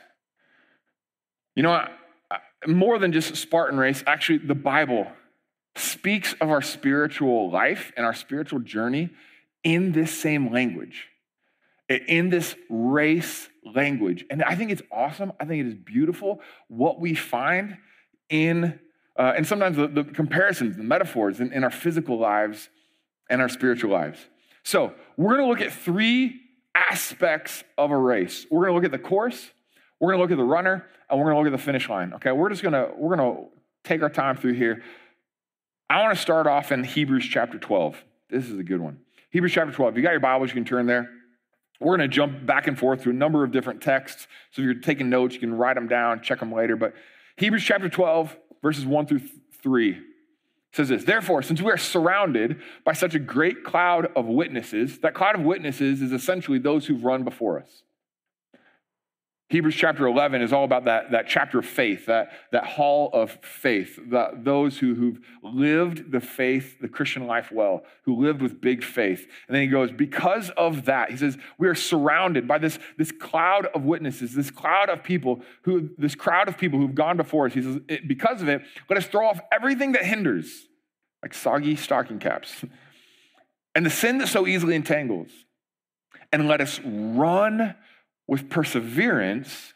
You 1.55 1.63
know, 1.63 1.87
more 2.65 2.97
than 2.99 3.11
just 3.11 3.35
Spartan 3.35 3.77
race, 3.77 4.03
actually, 4.07 4.39
the 4.39 4.55
Bible 4.55 5.11
speaks 5.75 6.33
of 6.41 6.49
our 6.49 6.61
spiritual 6.61 7.51
life 7.51 7.91
and 7.95 8.05
our 8.05 8.13
spiritual 8.13 8.59
journey 8.59 9.09
in 9.63 9.91
this 9.91 10.17
same 10.17 10.51
language, 10.51 11.07
in 11.89 12.29
this 12.29 12.55
race 12.69 13.49
language. 13.65 14.25
And 14.29 14.43
I 14.43 14.55
think 14.55 14.71
it's 14.71 14.81
awesome. 14.91 15.33
I 15.39 15.45
think 15.45 15.65
it 15.65 15.67
is 15.67 15.73
beautiful 15.73 16.41
what 16.67 16.99
we 16.99 17.15
find 17.15 17.77
in, 18.29 18.79
uh, 19.17 19.33
and 19.35 19.45
sometimes 19.45 19.77
the, 19.77 19.87
the, 19.87 20.03
comparisons, 20.03 20.77
the 20.77 20.83
metaphors 20.83 21.39
in, 21.39 21.51
in 21.51 21.63
our 21.63 21.71
physical 21.71 22.19
lives 22.19 22.69
and 23.29 23.41
our 23.41 23.49
spiritual 23.49 23.91
lives. 23.91 24.19
So 24.63 24.93
we're 25.17 25.35
going 25.35 25.45
to 25.45 25.47
look 25.47 25.61
at 25.61 25.73
three 25.73 26.39
aspects 26.75 27.63
of 27.77 27.91
a 27.91 27.97
race. 27.97 28.45
We're 28.51 28.65
going 28.65 28.71
to 28.71 28.75
look 28.75 28.85
at 28.85 28.91
the 28.91 29.07
course, 29.07 29.49
we're 29.99 30.09
going 30.09 30.19
to 30.19 30.23
look 30.23 30.31
at 30.31 30.37
the 30.37 30.43
runner, 30.43 30.85
and 31.09 31.19
we're 31.19 31.25
going 31.25 31.35
to 31.35 31.39
look 31.39 31.53
at 31.53 31.57
the 31.57 31.63
finish 31.63 31.89
line. 31.89 32.13
Okay, 32.13 32.31
we're 32.31 32.49
just 32.49 32.61
going 32.61 32.73
to 32.73 32.91
we're 32.95 33.15
going 33.15 33.35
to 33.35 33.49
take 33.83 34.01
our 34.03 34.09
time 34.09 34.37
through 34.37 34.53
here. 34.53 34.83
I 35.89 36.03
want 36.03 36.15
to 36.15 36.21
start 36.21 36.45
off 36.45 36.71
in 36.71 36.83
Hebrews 36.83 37.25
chapter 37.25 37.57
12. 37.57 38.03
This 38.29 38.47
is 38.47 38.59
a 38.59 38.63
good 38.63 38.79
one. 38.79 38.99
Hebrews 39.31 39.51
chapter 39.51 39.73
12. 39.73 39.93
If 39.93 39.97
you 39.97 40.03
got 40.03 40.11
your 40.11 40.19
Bibles, 40.19 40.49
you 40.49 40.53
can 40.53 40.65
turn 40.65 40.85
there. 40.85 41.09
We're 41.79 41.97
going 41.97 42.09
to 42.09 42.13
jump 42.13 42.45
back 42.45 42.67
and 42.67 42.77
forth 42.77 43.03
through 43.03 43.13
a 43.13 43.15
number 43.15 43.43
of 43.43 43.51
different 43.51 43.81
texts. 43.81 44.27
So 44.51 44.61
if 44.61 44.65
you're 44.65 44.73
taking 44.75 45.09
notes, 45.09 45.33
you 45.33 45.39
can 45.39 45.53
write 45.53 45.75
them 45.75 45.87
down, 45.87 46.21
check 46.21 46.39
them 46.39 46.51
later. 46.51 46.75
But 46.75 46.93
Hebrews 47.37 47.63
chapter 47.63 47.87
12, 47.87 48.35
verses 48.61 48.85
1 48.85 49.07
through 49.07 49.21
3 49.61 50.01
says 50.73 50.89
this 50.89 51.03
Therefore, 51.03 51.41
since 51.41 51.61
we 51.61 51.71
are 51.71 51.77
surrounded 51.77 52.61
by 52.83 52.93
such 52.93 53.15
a 53.15 53.19
great 53.19 53.63
cloud 53.63 54.11
of 54.15 54.25
witnesses, 54.25 54.99
that 54.99 55.13
cloud 55.13 55.35
of 55.35 55.41
witnesses 55.41 56.01
is 56.01 56.11
essentially 56.11 56.59
those 56.59 56.85
who've 56.85 57.03
run 57.03 57.23
before 57.23 57.59
us. 57.59 57.83
Hebrews 59.49 59.75
chapter 59.75 60.05
11 60.05 60.43
is 60.43 60.53
all 60.53 60.63
about 60.63 60.85
that, 60.85 61.09
that 61.09 61.27
chapter 61.27 61.57
of 61.57 61.65
faith, 61.65 62.05
that, 62.05 62.31
that 62.51 62.65
hall 62.65 63.09
of 63.13 63.31
faith, 63.41 63.95
the, 63.95 64.29
those 64.35 64.77
who, 64.77 64.93
who've 64.93 65.19
lived 65.41 66.11
the 66.11 66.19
faith, 66.19 66.79
the 66.79 66.87
Christian 66.87 67.25
life 67.25 67.51
well, 67.51 67.83
who 68.03 68.15
lived 68.15 68.43
with 68.43 68.61
big 68.61 68.83
faith. 68.83 69.25
And 69.47 69.55
then 69.55 69.63
he 69.63 69.67
goes, 69.67 69.91
because 69.91 70.51
of 70.51 70.85
that, 70.85 71.09
he 71.09 71.17
says, 71.17 71.35
we 71.57 71.67
are 71.67 71.73
surrounded 71.73 72.47
by 72.47 72.59
this, 72.59 72.77
this 72.99 73.11
cloud 73.11 73.65
of 73.73 73.85
witnesses, 73.85 74.35
this 74.35 74.51
cloud 74.51 74.87
of 74.87 75.03
people 75.03 75.41
who, 75.63 75.89
this 75.97 76.13
crowd 76.13 76.47
of 76.47 76.55
people 76.55 76.77
who've 76.77 76.93
gone 76.93 77.17
before 77.17 77.47
us. 77.47 77.53
He 77.53 77.63
says, 77.63 77.79
because 78.05 78.43
of 78.43 78.49
it, 78.49 78.61
let 78.87 78.97
us 78.97 79.07
throw 79.07 79.25
off 79.27 79.41
everything 79.51 79.93
that 79.93 80.05
hinders, 80.05 80.67
like 81.23 81.33
soggy 81.33 81.75
stocking 81.75 82.19
caps, 82.19 82.63
and 83.73 83.83
the 83.83 83.89
sin 83.89 84.19
that 84.19 84.27
so 84.27 84.45
easily 84.45 84.75
entangles, 84.75 85.31
and 86.31 86.47
let 86.47 86.61
us 86.61 86.79
run 86.85 87.73
with 88.29 88.47
perseverance 88.47 89.73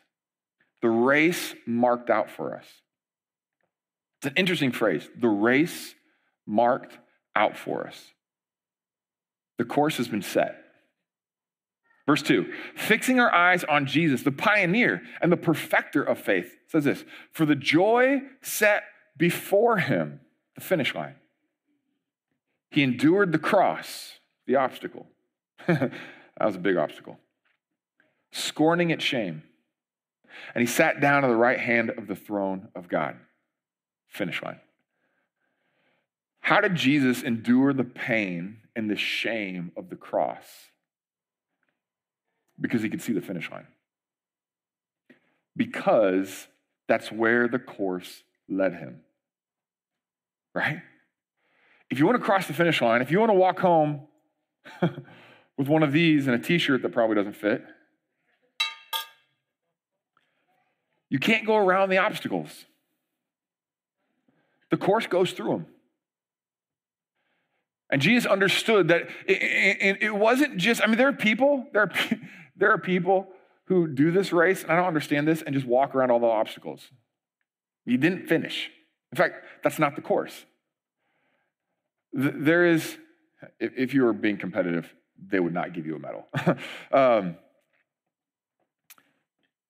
the 0.83 0.89
race 0.89 1.55
marked 1.65 2.12
out 2.12 2.29
for 2.29 2.55
us. 2.55 2.65
It's 4.19 4.27
an 4.27 4.33
interesting 4.36 4.72
phrase 4.72 5.10
the 5.19 5.27
race 5.27 5.95
marked 6.45 6.98
out 7.36 7.57
for 7.57 7.88
us. 7.88 8.12
The 9.57 9.65
course 9.65 9.98
has 9.98 10.07
been 10.07 10.22
set. 10.22 10.60
Verse 12.05 12.22
2 12.22 12.53
fixing 12.75 13.19
our 13.19 13.33
eyes 13.33 13.63
on 13.63 13.88
Jesus, 13.88 14.22
the 14.22 14.31
pioneer 14.31 15.01
and 15.19 15.31
the 15.31 15.38
perfecter 15.38 16.03
of 16.03 16.19
faith, 16.19 16.55
says 16.67 16.83
this 16.83 17.03
for 17.31 17.48
the 17.48 17.55
joy 17.55 18.22
set 18.43 18.83
before 19.17 19.77
him, 19.77 20.19
the 20.53 20.62
finish 20.62 20.93
line. 20.93 21.15
He 22.69 22.83
endured 22.83 23.31
the 23.31 23.39
cross, 23.39 24.19
the 24.45 24.57
obstacle. 24.57 25.07
that 25.67 25.91
was 26.39 26.55
a 26.55 26.60
big 26.60 26.78
obstacle 26.78 27.17
scorning 28.34 28.89
its 28.89 29.04
shame. 29.04 29.43
And 30.54 30.62
he 30.62 30.67
sat 30.67 31.00
down 31.00 31.24
at 31.24 31.28
the 31.28 31.36
right 31.36 31.60
hand 31.60 31.91
of 31.91 32.08
the 32.08 32.15
throne 32.15 32.67
of 32.76 32.89
God. 32.89 33.15
Finish 34.08 34.41
line. 34.43 34.60
How 36.41 36.60
did 36.60 36.76
Jesus 36.76 37.24
endure 37.24 37.74
the 37.74 37.84
pain 37.84 38.58
and 38.76 38.89
the 38.89 38.98
shame 38.98 39.72
of 39.78 39.89
the 39.89 39.96
cross? 39.96 40.46
Because 42.60 42.82
he 42.82 42.89
could 42.89 43.02
see 43.02 43.13
the 43.13 43.22
finish 43.22 43.50
line. 43.50 43.67
Because 45.56 46.48
that's 46.88 47.12
where 47.12 47.48
the 47.48 47.60
course 47.60 48.24
led 48.50 48.74
him. 48.74 49.02
Right? 50.54 50.82
If 51.89 52.00
you 52.00 52.06
want 52.06 52.17
to 52.17 52.24
cross 52.24 52.48
the 52.48 52.54
finish 52.54 52.82
line, 52.82 53.02
if 53.02 53.12
you 53.12 53.19
want 53.19 53.30
to 53.30 53.36
walk 53.36 53.60
home 53.60 54.08
with 55.58 55.67
one 55.67 55.84
of 55.84 55.91
these 55.91 56.28
and 56.28 56.36
a 56.36 56.39
t 56.39 56.58
shirt 56.58 56.82
that 56.82 56.91
probably 56.91 57.15
doesn't 57.15 57.36
fit, 57.36 57.63
You 61.13 61.19
can't 61.19 61.45
go 61.45 61.58
around 61.58 61.89
the 61.89 61.99
obstacles. 61.99 62.65
The 64.71 64.78
course 64.78 65.06
goes 65.06 65.32
through 65.32 65.49
them. 65.49 65.65
And 67.91 68.02
Jesus 68.02 68.26
understood 68.26 68.88
that 68.88 69.04
it, 69.28 70.02
it, 70.02 70.15
wasn't 70.15 70.58
just, 70.58 70.82
I 70.82 70.88
mean, 70.88 70.97
there 70.97 71.10
are 71.10 71.13
people, 71.13 71.67
there 71.71 71.84
are, 71.84 71.91
there 72.58 72.71
are 72.71 72.80
people 72.80 73.28
who 73.65 73.88
do 73.88 74.10
this 74.10 74.34
race, 74.34 74.63
and 74.63 74.71
I 74.71 74.78
don't 74.78 74.88
understand 74.88 75.28
this, 75.28 75.43
and 75.43 75.54
just 75.54 75.67
walk 75.67 75.93
around 75.93 76.10
all 76.10 76.19
the 76.19 76.26
obstacles. 76.26 76.82
You 77.86 77.99
didn't 77.99 78.26
finish. 78.26 78.71
In 79.12 79.15
fact, 79.15 79.36
that's 79.63 79.78
not 79.78 79.95
the 79.95 80.02
course. 80.02 80.47
There 82.12 82.65
is, 82.65 82.97
if 83.60 83.93
you 83.93 84.02
were 84.02 84.13
being 84.13 84.38
competitive, 84.38 84.91
they 85.30 85.39
would 85.39 85.54
not 85.54 85.73
give 85.73 85.86
you 85.86 85.95
a 85.95 85.99
medal. 85.99 86.28
um, 86.91 87.36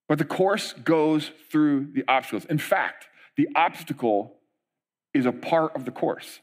but 0.08 0.18
the 0.18 0.26
course 0.26 0.74
goes 0.74 1.32
through 1.50 1.92
the 1.94 2.04
obstacles. 2.08 2.46
In 2.46 2.58
fact, 2.58 3.08
the 3.38 3.48
obstacle 3.56 4.36
is 5.14 5.26
a 5.26 5.32
part 5.32 5.76
of 5.76 5.86
the 5.86 5.92
course. 5.92 6.40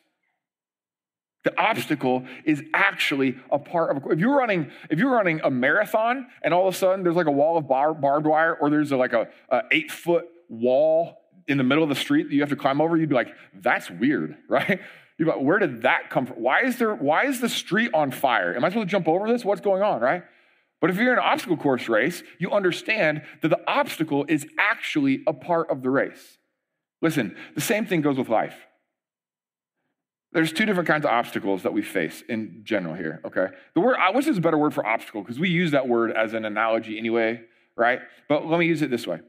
The 1.42 1.58
obstacle 1.58 2.26
is 2.44 2.62
actually 2.74 3.38
a 3.50 3.58
part 3.58 3.96
of 3.96 4.04
a, 4.04 4.10
if 4.10 4.18
you're 4.18 4.36
running 4.36 4.70
if 4.90 4.98
you're 4.98 5.10
running 5.10 5.40
a 5.42 5.50
marathon 5.50 6.26
and 6.42 6.52
all 6.52 6.68
of 6.68 6.74
a 6.74 6.76
sudden 6.76 7.02
there's 7.02 7.16
like 7.16 7.26
a 7.26 7.32
wall 7.32 7.56
of 7.56 7.66
bar, 7.66 7.94
barbed 7.94 8.26
wire 8.26 8.54
or 8.54 8.68
there's 8.68 8.92
a, 8.92 8.96
like 8.96 9.14
a, 9.14 9.28
a 9.48 9.62
eight 9.70 9.90
foot 9.90 10.26
wall 10.50 11.16
in 11.48 11.56
the 11.56 11.64
middle 11.64 11.82
of 11.82 11.88
the 11.88 11.94
street 11.94 12.24
that 12.28 12.34
you 12.34 12.40
have 12.40 12.50
to 12.50 12.56
climb 12.56 12.80
over, 12.80 12.96
you'd 12.96 13.08
be 13.08 13.14
like, 13.14 13.34
that's 13.54 13.90
weird, 13.90 14.36
right? 14.48 14.80
You'd 15.18 15.24
be 15.24 15.30
like, 15.30 15.40
where 15.40 15.58
did 15.58 15.82
that 15.82 16.10
come 16.10 16.26
from? 16.26 16.36
Why 16.36 16.62
is 16.62 16.76
there 16.76 16.94
why 16.94 17.24
is 17.24 17.40
the 17.40 17.48
street 17.48 17.90
on 17.94 18.10
fire? 18.10 18.54
Am 18.54 18.64
I 18.64 18.68
supposed 18.68 18.88
to 18.88 18.90
jump 18.90 19.08
over 19.08 19.26
this? 19.26 19.44
What's 19.44 19.62
going 19.62 19.82
on, 19.82 20.00
right? 20.00 20.24
But 20.80 20.90
if 20.90 20.96
you're 20.96 21.12
in 21.12 21.18
an 21.18 21.24
obstacle 21.24 21.56
course 21.56 21.88
race, 21.88 22.22
you 22.38 22.50
understand 22.50 23.22
that 23.42 23.48
the 23.48 23.60
obstacle 23.66 24.24
is 24.28 24.46
actually 24.58 25.22
a 25.26 25.32
part 25.32 25.70
of 25.70 25.82
the 25.82 25.90
race. 25.90 26.38
Listen, 27.02 27.36
the 27.54 27.60
same 27.60 27.86
thing 27.86 28.00
goes 28.00 28.16
with 28.16 28.28
life. 28.28 28.56
There's 30.32 30.52
two 30.52 30.64
different 30.64 30.86
kinds 30.86 31.04
of 31.04 31.10
obstacles 31.10 31.64
that 31.64 31.72
we 31.72 31.82
face 31.82 32.22
in 32.28 32.60
general 32.62 32.94
here, 32.94 33.20
okay? 33.24 33.48
The 33.74 33.80
word, 33.80 33.96
I 33.98 34.10
wish 34.12 34.26
there's 34.26 34.38
a 34.38 34.40
better 34.42 34.58
word 34.58 34.72
for 34.72 34.86
obstacle 34.86 35.22
because 35.22 35.40
we 35.40 35.48
use 35.48 35.72
that 35.72 35.88
word 35.88 36.12
as 36.12 36.34
an 36.34 36.44
analogy 36.44 36.98
anyway, 36.98 37.42
right? 37.76 38.00
But 38.28 38.46
let 38.46 38.60
me 38.60 38.66
use 38.66 38.80
it 38.80 38.90
this 38.90 39.06
way. 39.06 39.20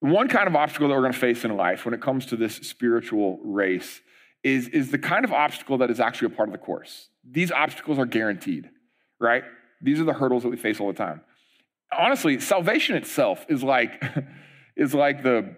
One 0.00 0.28
kind 0.28 0.46
of 0.46 0.54
obstacle 0.54 0.88
that 0.88 0.94
we're 0.94 1.10
to 1.10 1.18
face 1.18 1.44
in 1.44 1.56
life 1.56 1.84
when 1.84 1.94
it 1.94 2.02
comes 2.02 2.26
to 2.26 2.36
this 2.36 2.56
spiritual 2.56 3.40
race 3.42 4.02
is, 4.44 4.68
is 4.68 4.90
the 4.90 4.98
kind 4.98 5.24
of 5.24 5.32
obstacle 5.32 5.78
that 5.78 5.90
is 5.90 5.98
actually 5.98 6.32
a 6.34 6.36
part 6.36 6.50
of 6.50 6.52
the 6.52 6.58
course. 6.58 7.08
These 7.28 7.50
obstacles 7.50 7.98
are 7.98 8.06
guaranteed 8.06 8.70
right? 9.20 9.44
These 9.80 10.00
are 10.00 10.04
the 10.04 10.12
hurdles 10.12 10.42
that 10.42 10.48
we 10.48 10.56
face 10.56 10.80
all 10.80 10.88
the 10.88 10.94
time. 10.94 11.20
Honestly, 11.96 12.40
salvation 12.40 12.96
itself 12.96 13.44
is 13.48 13.62
like, 13.62 14.02
is 14.76 14.94
like 14.94 15.22
the 15.22 15.56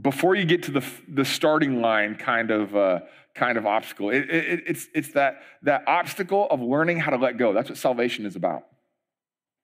before 0.00 0.34
you 0.34 0.44
get 0.44 0.64
to 0.64 0.70
the, 0.70 0.84
the 1.08 1.24
starting 1.24 1.80
line 1.80 2.14
kind 2.14 2.50
of 2.50 2.76
uh, 2.76 3.00
kind 3.34 3.56
of 3.56 3.66
obstacle. 3.66 4.10
It, 4.10 4.30
it, 4.30 4.62
it's, 4.66 4.88
it's 4.94 5.12
that, 5.12 5.40
that 5.62 5.84
obstacle 5.86 6.46
of 6.50 6.60
learning 6.60 7.00
how 7.00 7.10
to 7.10 7.16
let 7.16 7.38
go. 7.38 7.52
That's 7.52 7.68
what 7.68 7.78
salvation 7.78 8.26
is 8.26 8.36
about. 8.36 8.64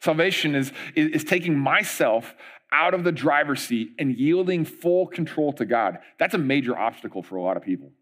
Salvation 0.01 0.55
is, 0.55 0.73
is, 0.95 1.11
is 1.11 1.25
taking 1.25 1.59
myself 1.59 2.35
out 2.73 2.95
of 2.95 3.05
the 3.05 3.13
driver's 3.13 3.63
seat 3.63 3.93
and 3.99 4.17
yielding 4.17 4.65
full 4.65 5.07
control 5.07 5.53
to 5.55 5.65
God. 5.65 5.99
That's 6.19 6.35
a 6.35 6.39
major 6.39 6.77
obstacle 6.77 7.23
for 7.23 7.37
a 7.37 7.43
lot 7.43 7.57
of 7.57 7.63
people. 7.63 7.93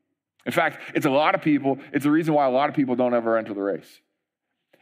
In 0.45 0.53
fact, 0.53 0.81
it's 0.95 1.07
a 1.07 1.11
lot 1.11 1.35
of 1.35 1.43
people, 1.43 1.79
it's 1.93 2.05
the 2.05 2.11
reason 2.11 2.35
why 2.35 2.47
a 2.47 2.51
lot 2.51 2.69
of 2.69 2.75
people 2.75 2.97
don't 2.97 3.15
ever 3.15 3.39
enter 3.39 3.55
the 3.55 3.63
race. 3.63 4.01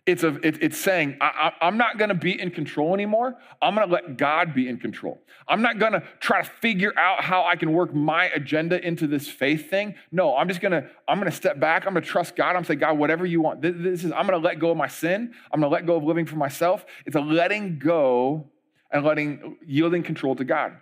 It's, 0.06 0.22
a, 0.22 0.34
it, 0.46 0.62
it's 0.62 0.78
saying, 0.78 1.18
I, 1.20 1.52
am 1.60 1.76
not 1.76 1.98
going 1.98 2.08
to 2.08 2.14
be 2.14 2.40
in 2.40 2.50
control 2.50 2.94
anymore. 2.94 3.36
I'm 3.60 3.74
going 3.74 3.86
to 3.86 3.92
let 3.92 4.16
God 4.16 4.54
be 4.54 4.66
in 4.68 4.78
control. 4.78 5.20
I'm 5.46 5.60
not 5.60 5.78
going 5.78 5.92
to 5.92 6.02
try 6.20 6.42
to 6.42 6.48
figure 6.48 6.92
out 6.98 7.22
how 7.22 7.44
I 7.44 7.54
can 7.56 7.72
work 7.72 7.94
my 7.94 8.26
agenda 8.26 8.84
into 8.84 9.06
this 9.06 9.28
faith 9.28 9.68
thing. 9.68 9.94
No, 10.10 10.36
I'm 10.36 10.48
just 10.48 10.60
going 10.60 10.72
to, 10.72 10.88
I'm 11.06 11.18
going 11.18 11.30
to 11.30 11.36
step 11.36 11.60
back. 11.60 11.86
I'm 11.86 11.92
going 11.92 12.02
to 12.02 12.08
trust 12.08 12.34
God. 12.34 12.48
I'm 12.48 12.54
going 12.54 12.64
to 12.64 12.68
say, 12.68 12.76
God, 12.76 12.98
whatever 12.98 13.26
you 13.26 13.42
want. 13.42 13.60
This, 13.60 13.74
this 13.76 14.04
is, 14.04 14.12
I'm 14.12 14.26
going 14.26 14.40
to 14.40 14.46
let 14.46 14.58
go 14.58 14.70
of 14.70 14.76
my 14.76 14.88
sin. 14.88 15.34
I'm 15.52 15.60
going 15.60 15.70
to 15.70 15.74
let 15.74 15.86
go 15.86 15.96
of 15.96 16.04
living 16.04 16.24
for 16.24 16.36
myself. 16.36 16.84
It's 17.04 17.16
a 17.16 17.20
letting 17.20 17.78
go 17.78 18.50
and 18.90 19.04
letting, 19.04 19.58
yielding 19.66 20.02
control 20.02 20.34
to 20.36 20.44
God. 20.44 20.72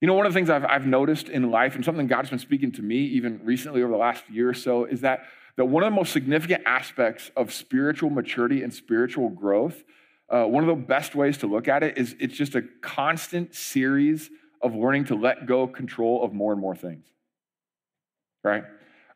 You 0.00 0.08
know, 0.08 0.14
one 0.14 0.26
of 0.26 0.32
the 0.32 0.38
things 0.38 0.50
I've, 0.50 0.64
I've 0.64 0.86
noticed 0.86 1.28
in 1.28 1.50
life, 1.50 1.74
and 1.74 1.84
something 1.84 2.06
God's 2.06 2.28
been 2.28 2.38
speaking 2.38 2.72
to 2.72 2.82
me 2.82 2.96
even 2.96 3.40
recently 3.44 3.82
over 3.82 3.90
the 3.90 3.98
last 3.98 4.28
year 4.28 4.50
or 4.50 4.54
so, 4.54 4.84
is 4.84 5.00
that, 5.00 5.20
that 5.56 5.64
one 5.64 5.82
of 5.82 5.90
the 5.90 5.96
most 5.96 6.12
significant 6.12 6.62
aspects 6.66 7.30
of 7.36 7.52
spiritual 7.52 8.10
maturity 8.10 8.62
and 8.62 8.72
spiritual 8.72 9.28
growth, 9.28 9.84
uh, 10.28 10.44
one 10.44 10.62
of 10.62 10.68
the 10.68 10.82
best 10.82 11.14
ways 11.14 11.38
to 11.38 11.46
look 11.46 11.68
at 11.68 11.82
it 11.82 11.96
is 11.96 12.14
it's 12.18 12.34
just 12.34 12.54
a 12.54 12.62
constant 12.80 13.54
series 13.54 14.30
of 14.60 14.74
learning 14.74 15.04
to 15.06 15.14
let 15.14 15.46
go 15.46 15.66
control 15.66 16.22
of 16.22 16.32
more 16.32 16.52
and 16.52 16.60
more 16.60 16.74
things. 16.74 17.06
Right? 18.42 18.64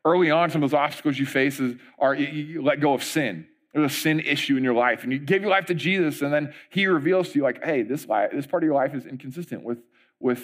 Early 0.03 0.31
on, 0.31 0.49
some 0.49 0.63
of 0.63 0.71
those 0.71 0.77
obstacles 0.77 1.19
you 1.19 1.25
face 1.25 1.59
is, 1.59 1.75
are 1.99 2.15
you, 2.15 2.27
you 2.27 2.61
let 2.61 2.79
go 2.79 2.93
of 2.93 3.03
sin. 3.03 3.47
There's 3.73 3.91
a 3.91 3.95
sin 3.95 4.19
issue 4.19 4.57
in 4.57 4.63
your 4.63 4.73
life, 4.73 5.03
and 5.03 5.13
you 5.13 5.19
give 5.19 5.43
your 5.43 5.51
life 5.51 5.67
to 5.67 5.75
Jesus, 5.75 6.21
and 6.21 6.33
then 6.33 6.53
He 6.69 6.87
reveals 6.87 7.29
to 7.29 7.35
you, 7.35 7.43
like, 7.43 7.63
hey, 7.63 7.83
this 7.83 8.07
life, 8.07 8.31
this 8.33 8.47
part 8.47 8.63
of 8.63 8.65
your 8.65 8.75
life 8.75 8.93
is 8.93 9.05
inconsistent 9.05 9.63
with, 9.63 9.79
with 10.19 10.43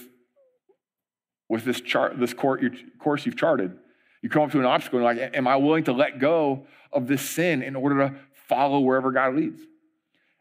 with 1.49 1.63
this 1.63 1.81
chart, 1.81 2.19
this 2.19 2.33
course 2.33 3.25
you've 3.25 3.37
charted. 3.37 3.77
You 4.27 4.31
come 4.31 4.41
up 4.41 4.51
to 4.51 4.59
an 4.59 4.65
obstacle 4.65 4.99
and 4.99 5.05
like, 5.05 5.37
am 5.37 5.47
I 5.47 5.55
willing 5.55 5.85
to 5.85 5.93
let 5.93 6.19
go 6.19 6.67
of 6.91 7.07
this 7.07 7.21
sin 7.21 7.63
in 7.63 7.77
order 7.77 8.09
to 8.09 8.15
follow 8.49 8.81
wherever 8.81 9.13
God 9.13 9.37
leads? 9.37 9.61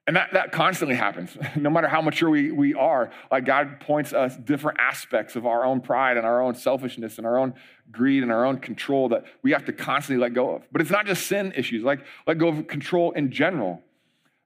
And 0.09 0.17
that, 0.17 0.33
that 0.33 0.51
constantly 0.51 0.97
happens. 0.97 1.39
no 1.57 1.71
matter 1.71 1.87
how 1.87 2.03
mature 2.03 2.29
we, 2.29 2.51
we 2.51 2.75
are, 2.75 3.13
like 3.31 3.45
God 3.45 3.79
points 3.79 4.13
us 4.13 4.37
different 4.37 4.81
aspects 4.81 5.37
of 5.37 5.47
our 5.47 5.65
own 5.65 5.81
pride 5.81 6.17
and 6.17 6.27
our 6.27 6.43
own 6.43 6.57
selfishness 6.57 7.19
and 7.19 7.29
our 7.29 7.39
own 7.39 7.55
greed 7.93 8.25
and 8.25 8.33
our 8.33 8.45
own 8.45 8.59
control 8.59 9.11
that 9.11 9.25
we 9.45 9.53
have 9.53 9.65
to 9.67 9.73
constantly 9.73 10.21
let 10.21 10.35
go 10.35 10.57
of. 10.57 10.65
But 10.73 10.81
it's 10.81 10.91
not 10.91 11.07
just 11.07 11.29
sin 11.29 11.53
issues, 11.55 11.85
like 11.85 12.01
let 12.27 12.39
go 12.39 12.49
of 12.49 12.67
control 12.67 13.13
in 13.13 13.31
general, 13.31 13.85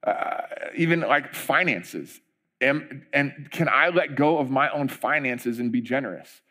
uh, 0.05 0.41
even 0.77 0.99
like 0.99 1.33
finances. 1.33 2.21
And, 2.61 3.07
and 3.11 3.49
can 3.49 3.67
I 3.67 3.89
let 3.89 4.13
go 4.13 4.37
of 4.37 4.51
my 4.51 4.69
own 4.69 4.87
finances 4.87 5.57
and 5.57 5.71
be 5.71 5.81
generous? 5.81 6.41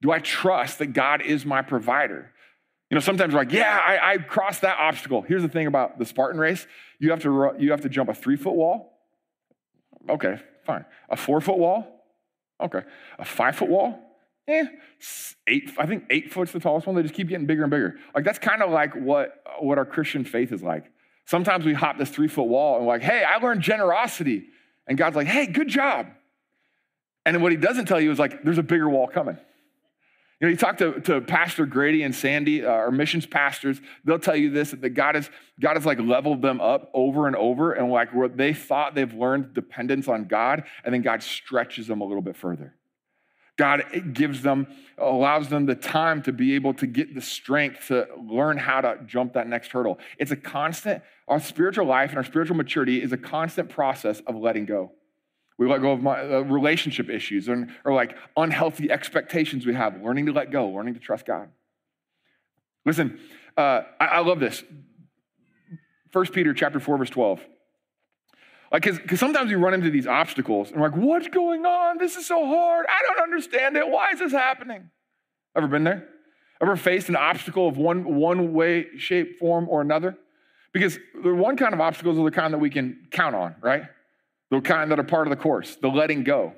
Do 0.00 0.12
I 0.12 0.20
trust 0.20 0.78
that 0.78 0.92
God 0.92 1.22
is 1.22 1.44
my 1.44 1.62
provider? 1.62 2.30
You 2.90 2.94
know, 2.94 3.00
sometimes 3.00 3.34
we're 3.34 3.40
like, 3.40 3.52
yeah, 3.52 3.80
I, 3.84 4.12
I 4.12 4.18
crossed 4.18 4.60
that 4.60 4.78
obstacle. 4.78 5.22
Here's 5.22 5.42
the 5.42 5.48
thing 5.48 5.66
about 5.66 5.98
the 5.98 6.04
Spartan 6.04 6.38
race 6.38 6.66
you 6.98 7.10
have 7.10 7.20
to, 7.22 7.54
you 7.58 7.72
have 7.72 7.80
to 7.82 7.88
jump 7.88 8.08
a 8.08 8.14
three 8.14 8.36
foot 8.36 8.54
wall. 8.54 8.92
Okay, 10.08 10.40
fine. 10.64 10.84
A 11.08 11.16
four 11.16 11.40
foot 11.40 11.58
wall. 11.58 12.04
Okay. 12.60 12.82
A 13.18 13.24
five 13.24 13.56
foot 13.56 13.68
wall. 13.68 14.00
Eh, 14.48 14.64
eight, 15.48 15.72
I 15.76 15.86
think 15.86 16.04
eight 16.10 16.32
foot's 16.32 16.52
the 16.52 16.60
tallest 16.60 16.86
one. 16.86 16.94
They 16.94 17.02
just 17.02 17.14
keep 17.14 17.28
getting 17.28 17.46
bigger 17.46 17.62
and 17.62 17.70
bigger. 17.70 17.96
Like 18.14 18.24
that's 18.24 18.38
kind 18.38 18.62
of 18.62 18.70
like 18.70 18.94
what, 18.94 19.42
what 19.58 19.78
our 19.78 19.84
Christian 19.84 20.24
faith 20.24 20.52
is 20.52 20.62
like. 20.62 20.84
Sometimes 21.24 21.64
we 21.64 21.74
hop 21.74 21.98
this 21.98 22.08
three 22.08 22.28
foot 22.28 22.44
wall 22.44 22.76
and 22.76 22.86
we're 22.86 22.94
like, 22.94 23.02
hey, 23.02 23.24
I 23.24 23.38
learned 23.38 23.62
generosity. 23.62 24.44
And 24.86 24.96
God's 24.96 25.16
like, 25.16 25.26
hey, 25.26 25.46
good 25.46 25.68
job. 25.68 26.06
And 27.24 27.42
what 27.42 27.50
he 27.50 27.58
doesn't 27.58 27.86
tell 27.86 28.00
you 28.00 28.12
is 28.12 28.20
like, 28.20 28.44
there's 28.44 28.58
a 28.58 28.62
bigger 28.62 28.88
wall 28.88 29.08
coming. 29.08 29.36
You 30.40 30.46
know, 30.46 30.50
you 30.50 30.56
talk 30.58 30.76
to, 30.78 31.00
to 31.00 31.22
Pastor 31.22 31.64
Grady 31.64 32.02
and 32.02 32.14
Sandy, 32.14 32.62
uh, 32.62 32.68
our 32.68 32.90
missions 32.90 33.24
pastors, 33.24 33.80
they'll 34.04 34.18
tell 34.18 34.36
you 34.36 34.50
this 34.50 34.72
that 34.72 34.90
God 34.90 35.14
has, 35.14 35.30
God 35.58 35.76
has 35.76 35.86
like 35.86 35.98
leveled 35.98 36.42
them 36.42 36.60
up 36.60 36.90
over 36.92 37.26
and 37.26 37.34
over, 37.36 37.72
and 37.72 37.90
like 37.90 38.12
what 38.12 38.36
they 38.36 38.52
thought 38.52 38.94
they've 38.94 39.14
learned 39.14 39.54
dependence 39.54 40.08
on 40.08 40.24
God, 40.26 40.64
and 40.84 40.92
then 40.92 41.00
God 41.00 41.22
stretches 41.22 41.86
them 41.86 42.02
a 42.02 42.04
little 42.04 42.22
bit 42.22 42.36
further. 42.36 42.74
God 43.56 44.12
gives 44.12 44.42
them, 44.42 44.66
allows 44.98 45.48
them 45.48 45.64
the 45.64 45.74
time 45.74 46.22
to 46.24 46.32
be 46.32 46.54
able 46.54 46.74
to 46.74 46.86
get 46.86 47.14
the 47.14 47.22
strength 47.22 47.86
to 47.88 48.06
learn 48.22 48.58
how 48.58 48.82
to 48.82 48.98
jump 49.06 49.32
that 49.32 49.48
next 49.48 49.72
hurdle. 49.72 49.98
It's 50.18 50.30
a 50.30 50.36
constant, 50.36 51.02
our 51.26 51.40
spiritual 51.40 51.86
life 51.86 52.10
and 52.10 52.18
our 52.18 52.24
spiritual 52.24 52.56
maturity 52.56 53.02
is 53.02 53.12
a 53.12 53.16
constant 53.16 53.70
process 53.70 54.20
of 54.26 54.36
letting 54.36 54.66
go. 54.66 54.92
We 55.58 55.66
let 55.66 55.80
go 55.80 55.92
of 55.92 56.02
my, 56.02 56.20
uh, 56.20 56.40
relationship 56.40 57.08
issues 57.08 57.48
or, 57.48 57.66
or 57.84 57.94
like 57.94 58.16
unhealthy 58.36 58.90
expectations 58.90 59.64
we 59.64 59.74
have, 59.74 60.02
learning 60.02 60.26
to 60.26 60.32
let 60.32 60.50
go, 60.50 60.68
learning 60.68 60.94
to 60.94 61.00
trust 61.00 61.24
God. 61.24 61.48
Listen, 62.84 63.18
uh, 63.56 63.82
I, 63.98 64.06
I, 64.06 64.18
love 64.20 64.38
this. 64.38 64.62
1 66.12 66.26
Peter 66.26 66.52
chapter 66.52 66.78
4, 66.78 66.98
verse 66.98 67.10
12. 67.10 67.40
Like, 68.70 68.82
because 68.82 69.18
sometimes 69.18 69.50
we 69.50 69.56
run 69.56 69.74
into 69.74 69.90
these 69.90 70.06
obstacles 70.06 70.70
and 70.70 70.80
we're 70.80 70.88
like, 70.88 70.98
what's 70.98 71.28
going 71.28 71.64
on? 71.64 71.98
This 71.98 72.16
is 72.16 72.26
so 72.26 72.44
hard. 72.46 72.86
I 72.88 73.02
don't 73.06 73.22
understand 73.22 73.76
it. 73.76 73.88
Why 73.88 74.10
is 74.12 74.18
this 74.18 74.32
happening? 74.32 74.90
Ever 75.56 75.68
been 75.68 75.84
there? 75.84 76.06
Ever 76.60 76.76
faced 76.76 77.08
an 77.08 77.16
obstacle 77.16 77.68
of 77.68 77.76
one, 77.76 78.16
one 78.16 78.52
way, 78.52 78.86
shape, 78.98 79.38
form, 79.38 79.68
or 79.68 79.80
another? 79.80 80.16
Because 80.72 80.98
the 81.22 81.34
one 81.34 81.56
kind 81.56 81.74
of 81.74 81.80
obstacles 81.80 82.18
are 82.18 82.24
the 82.24 82.30
kind 82.30 82.52
that 82.52 82.58
we 82.58 82.70
can 82.70 83.06
count 83.10 83.34
on, 83.34 83.54
right? 83.62 83.84
The 84.50 84.60
kind 84.60 84.90
that 84.90 84.98
are 84.98 85.04
part 85.04 85.26
of 85.26 85.30
the 85.30 85.36
course, 85.36 85.76
the 85.76 85.88
letting 85.88 86.24
go. 86.24 86.54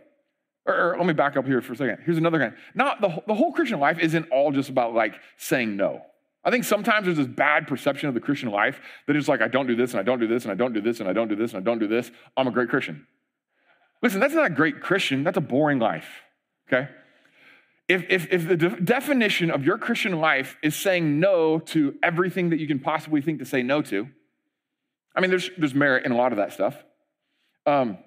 Or, 0.67 0.93
or 0.93 0.97
let 0.99 1.07
me 1.07 1.15
back 1.15 1.37
up 1.37 1.47
here 1.47 1.61
for 1.63 1.73
a 1.73 1.77
second. 1.77 1.99
Here's 2.05 2.19
another 2.19 2.39
kind. 2.39 2.55
Not 2.75 3.01
the, 3.01 3.23
the 3.27 3.35
whole 3.35 3.53
Christian 3.53 3.81
life 3.81 3.99
isn't 3.99 4.29
all 4.31 4.53
just 4.53 4.69
about 4.69 4.95
like 4.95 5.15
saying 5.37 5.77
no. 5.77 6.03
I 6.45 6.51
think 6.51 6.65
sometimes 6.65 7.07
there's 7.07 7.17
this 7.17 7.27
bad 7.27 7.67
perception 7.67 8.09
of 8.09 8.15
the 8.15 8.21
Christian 8.21 8.51
life 8.51 8.81
that 9.07 9.17
it's 9.17 9.29
like, 9.29 9.43
I 9.43 9.49
don't 9.49 9.67
do 9.67 9.75
this 9.75 9.93
and 9.93 10.01
I 10.01 10.03
don't 10.03 10.21
do 10.21 10.27
this 10.27 10.45
and 10.45 10.53
I 10.53 10.55
don't 10.55 10.73
do 10.73 10.81
this 10.81 11.01
and 11.01 11.09
I 11.09 11.13
don't 11.13 11.29
do 11.29 11.37
this 11.37 11.53
and 11.53 11.61
I 11.61 11.65
don't 11.65 11.79
do 11.79 11.89
this. 11.89 12.11
I'm 12.37 12.47
a 12.47 12.51
great 12.51 12.69
Christian. 12.69 13.07
Listen, 14.03 14.21
that's 14.21 14.35
not 14.35 14.47
a 14.47 14.55
great 14.55 14.81
Christian. 14.81 15.25
That's 15.25 15.37
a 15.37 15.43
boring 15.43 15.79
life, 15.79 16.07
okay? 16.69 16.89
If, 17.89 18.05
if, 18.09 18.33
if 18.33 18.47
the 18.47 18.57
de- 18.57 18.81
definition 18.81 19.51
of 19.51 19.65
your 19.65 19.79
Christian 19.79 20.21
life 20.21 20.57
is 20.63 20.77
saying 20.77 21.19
no 21.19 21.59
to 21.59 21.97
everything 22.03 22.51
that 22.51 22.61
you 22.61 22.69
can 22.69 22.79
possibly 22.79 23.21
think 23.21 23.41
to 23.41 23.45
say 23.45 23.63
no 23.63 23.83
to, 23.83 24.09
I 25.17 25.21
mean, 25.21 25.31
there's, 25.31 25.51
there's 25.59 25.75
merit 25.75 26.05
in 26.05 26.13
a 26.13 26.17
lot 26.17 26.33
of 26.33 26.39
that 26.39 26.53
stuff. 26.53 26.77
Um, 27.69 27.99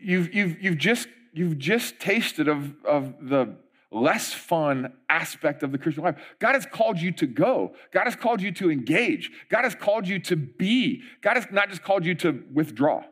you've, 0.00 0.34
you've, 0.34 0.62
you've, 0.62 0.78
just, 0.78 1.08
you've 1.32 1.58
just 1.58 1.98
tasted 1.98 2.48
of, 2.48 2.74
of 2.84 3.14
the 3.20 3.56
less 3.92 4.32
fun 4.32 4.92
aspect 5.08 5.62
of 5.62 5.72
the 5.72 5.78
Christian 5.78 6.04
life. 6.04 6.16
God 6.38 6.54
has 6.54 6.64
called 6.64 6.98
you 6.98 7.12
to 7.12 7.26
go. 7.26 7.74
God 7.92 8.04
has 8.04 8.16
called 8.16 8.40
you 8.40 8.52
to 8.52 8.70
engage. 8.70 9.30
God 9.50 9.64
has 9.64 9.74
called 9.74 10.08
you 10.08 10.18
to 10.20 10.36
be. 10.36 11.02
God 11.20 11.36
has 11.36 11.46
not 11.50 11.68
just 11.68 11.82
called 11.82 12.04
you 12.04 12.14
to 12.16 12.44
withdraw. 12.52 13.02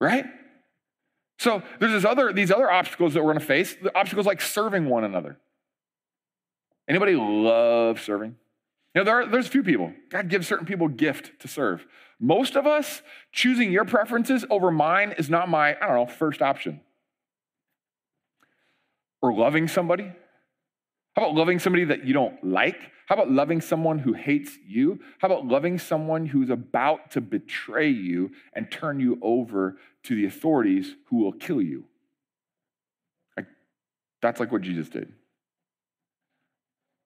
Right? 0.00 0.24
So 1.38 1.62
there's 1.80 2.04
other, 2.04 2.32
these 2.32 2.50
other 2.50 2.70
obstacles 2.70 3.14
that 3.14 3.20
we're 3.20 3.32
going 3.32 3.40
to 3.40 3.46
face. 3.46 3.76
The 3.80 3.96
obstacles 3.96 4.26
like 4.26 4.40
serving 4.40 4.86
one 4.86 5.04
another. 5.04 5.38
Anybody 6.88 7.14
love 7.14 8.00
serving? 8.00 8.36
You 8.94 9.00
know, 9.00 9.04
there 9.04 9.20
are, 9.20 9.26
there's 9.26 9.46
a 9.46 9.50
few 9.50 9.62
people. 9.62 9.92
God 10.08 10.28
gives 10.28 10.48
certain 10.48 10.66
people 10.66 10.88
gift 10.88 11.40
to 11.40 11.48
serve. 11.48 11.84
Most 12.20 12.56
of 12.56 12.66
us, 12.66 13.02
choosing 13.32 13.70
your 13.70 13.84
preferences 13.84 14.44
over 14.50 14.70
mine 14.70 15.14
is 15.18 15.30
not 15.30 15.48
my, 15.48 15.76
I 15.76 15.86
don't 15.86 15.94
know, 15.94 16.06
first 16.06 16.42
option. 16.42 16.80
Or 19.22 19.32
loving 19.32 19.68
somebody. 19.68 20.12
How 21.14 21.22
about 21.22 21.34
loving 21.34 21.58
somebody 21.58 21.84
that 21.84 22.04
you 22.04 22.14
don't 22.14 22.42
like? 22.44 22.78
How 23.06 23.14
about 23.14 23.30
loving 23.30 23.60
someone 23.60 23.98
who 23.98 24.12
hates 24.12 24.56
you? 24.66 25.00
How 25.18 25.26
about 25.26 25.46
loving 25.46 25.78
someone 25.78 26.26
who's 26.26 26.50
about 26.50 27.12
to 27.12 27.20
betray 27.20 27.88
you 27.88 28.32
and 28.52 28.70
turn 28.70 29.00
you 29.00 29.18
over 29.22 29.76
to 30.04 30.14
the 30.14 30.26
authorities 30.26 30.94
who 31.06 31.16
will 31.16 31.32
kill 31.32 31.62
you? 31.62 31.84
Like, 33.36 33.46
that's 34.20 34.40
like 34.40 34.52
what 34.52 34.62
Jesus 34.62 34.88
did. 34.88 35.12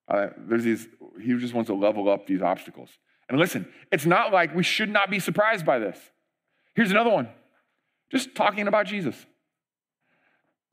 Uh, 0.08 0.28
there's 0.36 0.64
these, 0.64 0.88
he 1.22 1.38
just 1.38 1.54
wants 1.54 1.68
to 1.68 1.74
level 1.74 2.10
up 2.10 2.26
these 2.26 2.42
obstacles. 2.42 2.90
And 3.32 3.40
listen, 3.40 3.66
it's 3.90 4.04
not 4.04 4.30
like 4.30 4.54
we 4.54 4.62
should 4.62 4.90
not 4.90 5.10
be 5.10 5.18
surprised 5.18 5.64
by 5.64 5.78
this. 5.78 5.98
Here's 6.74 6.90
another 6.90 7.10
one 7.10 7.28
just 8.10 8.34
talking 8.34 8.68
about 8.68 8.86
Jesus. 8.86 9.16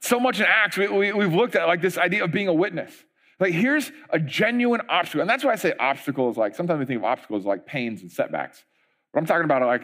So 0.01 0.19
much 0.19 0.41
in 0.41 0.45
Acts, 0.45 0.77
we, 0.77 0.87
we, 0.89 1.13
we've 1.13 1.33
looked 1.33 1.55
at 1.55 1.67
like 1.67 1.81
this 1.81 1.97
idea 1.97 2.25
of 2.25 2.33
being 2.33 2.49
a 2.49 2.53
witness. 2.53 2.91
Like, 3.39 3.53
here's 3.53 3.93
a 4.09 4.19
genuine 4.19 4.81
obstacle. 4.89 5.21
And 5.21 5.29
that's 5.29 5.45
why 5.45 5.53
I 5.53 5.55
say 5.55 5.73
obstacles, 5.79 6.35
like 6.35 6.53
sometimes 6.53 6.79
we 6.79 6.85
think 6.85 6.97
of 6.97 7.05
obstacles 7.05 7.45
like 7.45 7.65
pains 7.65 8.01
and 8.01 8.11
setbacks. 8.11 8.65
But 9.13 9.19
I'm 9.19 9.25
talking 9.25 9.45
about 9.45 9.61
like 9.61 9.83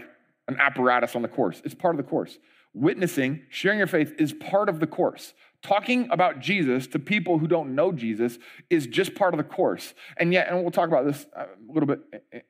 an 0.50 0.58
apparatus 0.60 1.16
on 1.16 1.22
the 1.22 1.30
course. 1.30 1.62
It's 1.64 1.74
part 1.74 1.96
of 1.96 1.98
the 2.06 2.10
course. 2.10 2.38
Witnessing, 2.74 3.44
sharing 3.50 3.78
your 3.78 3.88
faith 3.88 4.14
is 4.20 4.34
part 4.34 4.68
of 4.68 4.82
the 4.82 4.88
course. 4.88 5.34
Talking 5.66 6.08
about 6.12 6.42
Jesus 6.42 6.86
to 6.88 7.00
people 7.00 7.40
who 7.40 7.48
don't 7.48 7.74
know 7.74 7.92
Jesus 7.92 8.38
is 8.70 8.86
just 8.86 9.16
part 9.16 9.34
of 9.34 9.40
the 9.40 9.44
course. 9.44 9.96
And 10.16 10.32
yet, 10.32 10.48
and 10.48 10.62
we'll 10.62 10.70
talk 10.70 10.88
about 10.88 11.08
this 11.08 11.26
uh, 11.36 11.46
a 11.46 11.74
little 11.74 11.88
bit 11.88 12.02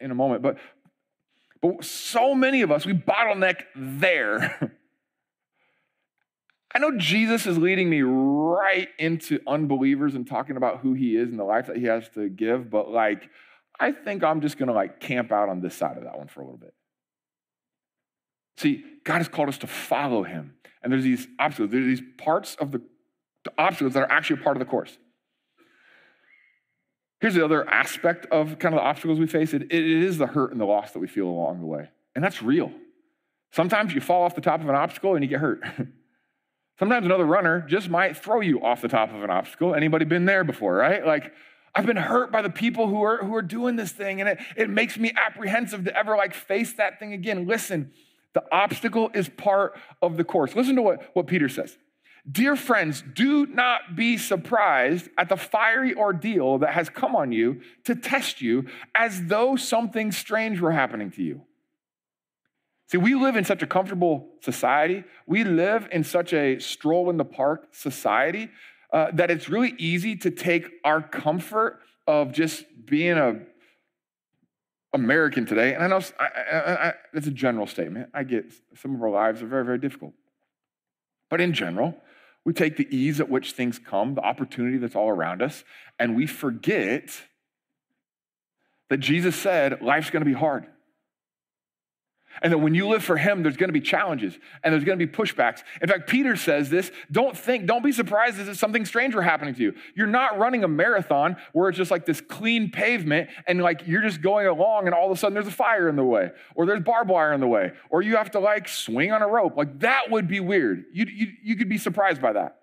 in 0.02 0.12
a 0.12 0.16
moment, 0.16 0.42
but, 0.42 0.58
but 1.62 1.86
so 1.86 2.36
many 2.36 2.62
of 2.62 2.72
us, 2.72 2.86
we 2.86 2.92
bottleneck 2.92 3.62
there. 3.74 4.78
I 6.76 6.80
know 6.80 6.98
Jesus 6.98 7.48
is 7.48 7.58
leading 7.58 7.90
me 7.90 8.02
right 8.02 8.90
into 9.00 9.40
unbelievers 9.48 10.14
and 10.14 10.28
talking 10.28 10.58
about 10.58 10.80
who 10.80 10.92
he 10.92 11.16
is 11.16 11.30
and 11.30 11.40
the 11.40 11.46
life 11.46 11.68
that 11.68 11.78
he 11.78 11.86
has 11.86 12.10
to 12.16 12.28
give, 12.28 12.70
but 12.70 12.92
like, 12.92 13.30
I 13.80 13.94
think 13.94 14.26
I'm 14.26 14.42
just 14.42 14.58
gonna 14.58 14.74
like 14.74 15.00
camp 15.00 15.32
out 15.32 15.48
on 15.48 15.62
this 15.62 15.74
side 15.74 15.96
of 15.96 16.04
that 16.04 16.18
one 16.18 16.28
for 16.28 16.42
a 16.42 16.44
little 16.44 16.60
bit. 16.60 16.74
See, 18.58 18.84
God 19.06 19.20
has 19.20 19.30
called 19.30 19.48
us 19.48 19.58
to 19.60 19.68
follow 19.68 20.24
him. 20.24 20.56
And 20.84 20.92
there's 20.92 21.06
these 21.06 21.30
obstacles, 21.40 21.72
there's 21.72 21.86
these 21.86 22.08
parts 22.18 22.56
of 22.56 22.74
the 22.74 22.82
the 23.46 23.54
obstacles 23.58 23.94
that 23.94 24.04
are 24.04 24.12
actually 24.12 24.42
a 24.42 24.44
part 24.44 24.58
of 24.58 24.60
the 24.60 24.66
course. 24.66 24.98
Here's 27.22 27.36
the 27.36 27.46
other 27.46 27.68
aspect 27.70 28.26
of 28.28 28.60
kind 28.60 28.76
of 28.76 28.82
the 28.82 28.86
obstacles 28.86 29.20
we 29.20 29.28
face 29.28 29.54
it, 29.54 29.64
it 29.64 29.72
is 29.72 30.18
the 30.18 30.28
hurt 30.28 30.52
and 30.52 30.60
the 30.60 30.66
loss 30.66 30.92
that 30.92 31.00
we 31.00 31.08
feel 31.08 31.28
along 31.28 31.62
the 31.62 31.66
way. 31.66 31.90
And 32.14 32.24
that's 32.24 32.42
real. 32.42 32.72
Sometimes 33.52 33.94
you 33.94 34.02
fall 34.02 34.24
off 34.24 34.36
the 34.36 34.42
top 34.42 34.62
of 34.62 34.68
an 34.68 34.76
obstacle 34.76 35.16
and 35.16 35.24
you 35.24 35.30
get 35.30 35.40
hurt. 35.40 35.64
Sometimes 36.80 37.06
another 37.06 37.26
runner 37.26 37.62
just 37.62 37.90
might 37.90 38.18
throw 38.18 38.42
you 38.42 38.62
off 38.62 38.82
the 38.82 38.90
top 38.90 39.14
of 39.14 39.24
an 39.24 39.30
obstacle. 39.30 39.74
Anybody 39.74 40.04
been 40.04 40.26
there 40.26 40.44
before, 40.44 40.76
right? 40.76 41.06
Like, 41.06 41.32
I've 41.74 41.86
been 41.86 41.96
hurt 41.96 42.32
by 42.32 42.42
the 42.42 42.50
people 42.50 42.88
who 42.88 43.02
are, 43.04 43.24
who 43.24 43.34
are 43.36 43.42
doing 43.42 43.78
this 43.78 43.94
thing, 43.94 44.20
and 44.20 44.30
it, 44.30 44.40
it 44.58 44.70
makes 44.70 44.98
me 44.98 45.14
apprehensive 45.16 45.86
to 45.86 45.96
ever 45.96 46.18
like 46.18 46.34
face 46.34 46.74
that 46.74 47.00
thing 47.00 47.14
again. 47.14 47.48
Listen, 47.48 47.92
the 48.34 48.44
obstacle 48.52 49.10
is 49.14 49.30
part 49.30 49.78
of 50.02 50.18
the 50.18 50.24
course. 50.26 50.54
Listen 50.54 50.76
to 50.76 50.82
what, 50.82 51.10
what 51.14 51.28
Peter 51.28 51.48
says. 51.48 51.78
Dear 52.30 52.56
friends, 52.56 53.04
do 53.14 53.46
not 53.46 53.96
be 53.96 54.18
surprised 54.18 55.10
at 55.18 55.30
the 55.30 55.38
fiery 55.38 55.94
ordeal 55.94 56.58
that 56.60 56.74
has 56.74 56.90
come 56.90 57.16
on 57.16 57.32
you 57.32 57.62
to 57.84 57.96
test 57.96 58.42
you 58.42 58.66
as 58.96 59.26
though 59.26 59.56
something 59.56 60.12
strange 60.12 60.60
were 60.60 60.72
happening 60.72 61.12
to 61.12 61.24
you. 61.24 61.42
See, 62.88 62.98
we 62.98 63.14
live 63.14 63.36
in 63.36 63.46
such 63.46 63.62
a 63.62 63.68
comfortable 63.68 64.28
society. 64.42 65.04
We 65.28 65.44
live 65.44 65.88
in 65.92 66.04
such 66.04 66.34
a 66.34 66.60
stroll 66.60 67.10
in 67.12 67.18
the 67.18 67.26
park 67.26 67.68
society 67.72 68.50
uh, 68.92 69.12
that 69.14 69.30
it's 69.30 69.48
really 69.50 69.76
easy 69.78 70.16
to 70.18 70.32
take 70.32 70.70
our 70.84 71.02
comfort 71.02 71.80
of 72.08 72.32
just 72.32 72.66
being 72.86 73.18
a 73.18 73.40
American 74.94 75.46
today. 75.46 75.74
And 75.74 75.84
I 75.84 75.88
know 75.88 76.02
I, 76.20 76.26
I, 76.26 76.88
I, 76.88 76.94
it's 77.14 77.28
a 77.28 77.32
general 77.32 77.68
statement. 77.68 78.10
I 78.14 78.24
get 78.24 78.46
some 78.76 78.96
of 78.96 79.04
our 79.04 79.10
lives 79.10 79.42
are 79.44 79.48
very, 79.48 79.66
very 79.66 79.78
difficult. 79.78 80.14
But 81.30 81.42
in 81.42 81.54
general, 81.54 81.96
we 82.46 82.54
take 82.54 82.78
the 82.78 82.88
ease 82.96 83.20
at 83.20 83.30
which 83.30 83.54
things 83.54 83.80
come, 83.80 84.14
the 84.14 84.22
opportunity 84.22 84.78
that's 84.78 84.96
all 84.96 85.10
around 85.10 85.42
us, 85.42 85.64
and 86.00 86.16
we 86.16 86.28
forget 86.28 87.10
that 88.90 88.98
Jesus 88.98 89.36
said 89.36 89.82
life's 89.82 90.12
going 90.12 90.22
to 90.22 90.30
be 90.30 90.38
hard. 90.38 90.68
And 92.42 92.52
that 92.52 92.58
when 92.58 92.74
you 92.74 92.88
live 92.88 93.04
for 93.04 93.18
Him, 93.18 93.44
there's 93.44 93.58
to 93.58 93.68
be 93.72 93.82
challenges 93.82 94.38
and 94.64 94.74
there's 94.74 94.84
to 94.84 94.96
be 94.96 95.08
pushbacks. 95.08 95.64
In 95.82 95.88
fact, 95.88 96.08
Peter 96.10 96.36
says 96.36 96.70
this 96.70 96.92
don't 97.12 97.38
think, 97.38 97.66
don't 97.66 97.84
be 97.84 97.92
surprised 97.92 98.40
if 98.40 98.58
something 98.58 98.86
strange 98.86 99.16
were 99.16 99.22
happening 99.22 99.56
to 99.56 99.62
you. 99.62 99.74
You're 99.96 100.08
not 100.08 100.38
running 100.38 100.64
a 100.64 100.68
marathon 100.68 101.38
where 101.54 101.70
it's 101.70 101.78
just 101.78 101.92
like 101.92 102.06
this 102.06 102.22
clean 102.22 102.72
pavement 102.72 103.30
and 103.48 103.62
like 103.62 103.88
you're 103.88 104.02
just 104.02 104.22
going 104.22 104.48
along 104.48 104.86
and 104.86 104.96
all 104.96 105.12
of 105.12 105.18
a 105.18 105.20
sudden 105.20 105.34
there's 105.34 105.48
a 105.48 105.52
fire 105.52 105.90
in 105.90 105.96
the 105.96 106.04
way 106.04 106.32
or 106.56 106.66
there's 106.66 106.82
barbed 106.82 107.10
wire 107.10 107.34
in 107.34 107.40
the 107.40 107.48
way 107.48 107.72
or 107.90 108.02
you 108.02 108.16
have 108.16 108.32
to 108.32 108.40
like 108.40 108.68
swing 108.68 109.12
on 109.12 109.22
a 109.22 109.28
rope. 109.28 109.58
Like 109.58 109.80
that 109.80 110.12
would 110.12 110.28
be 110.28 110.40
weird. 110.40 110.86
You, 110.94 111.06
you, 111.06 111.28
you 111.44 111.56
could 111.56 111.70
be 111.70 111.78
surprised 111.78 112.22
by 112.22 112.34
that. 112.34 112.62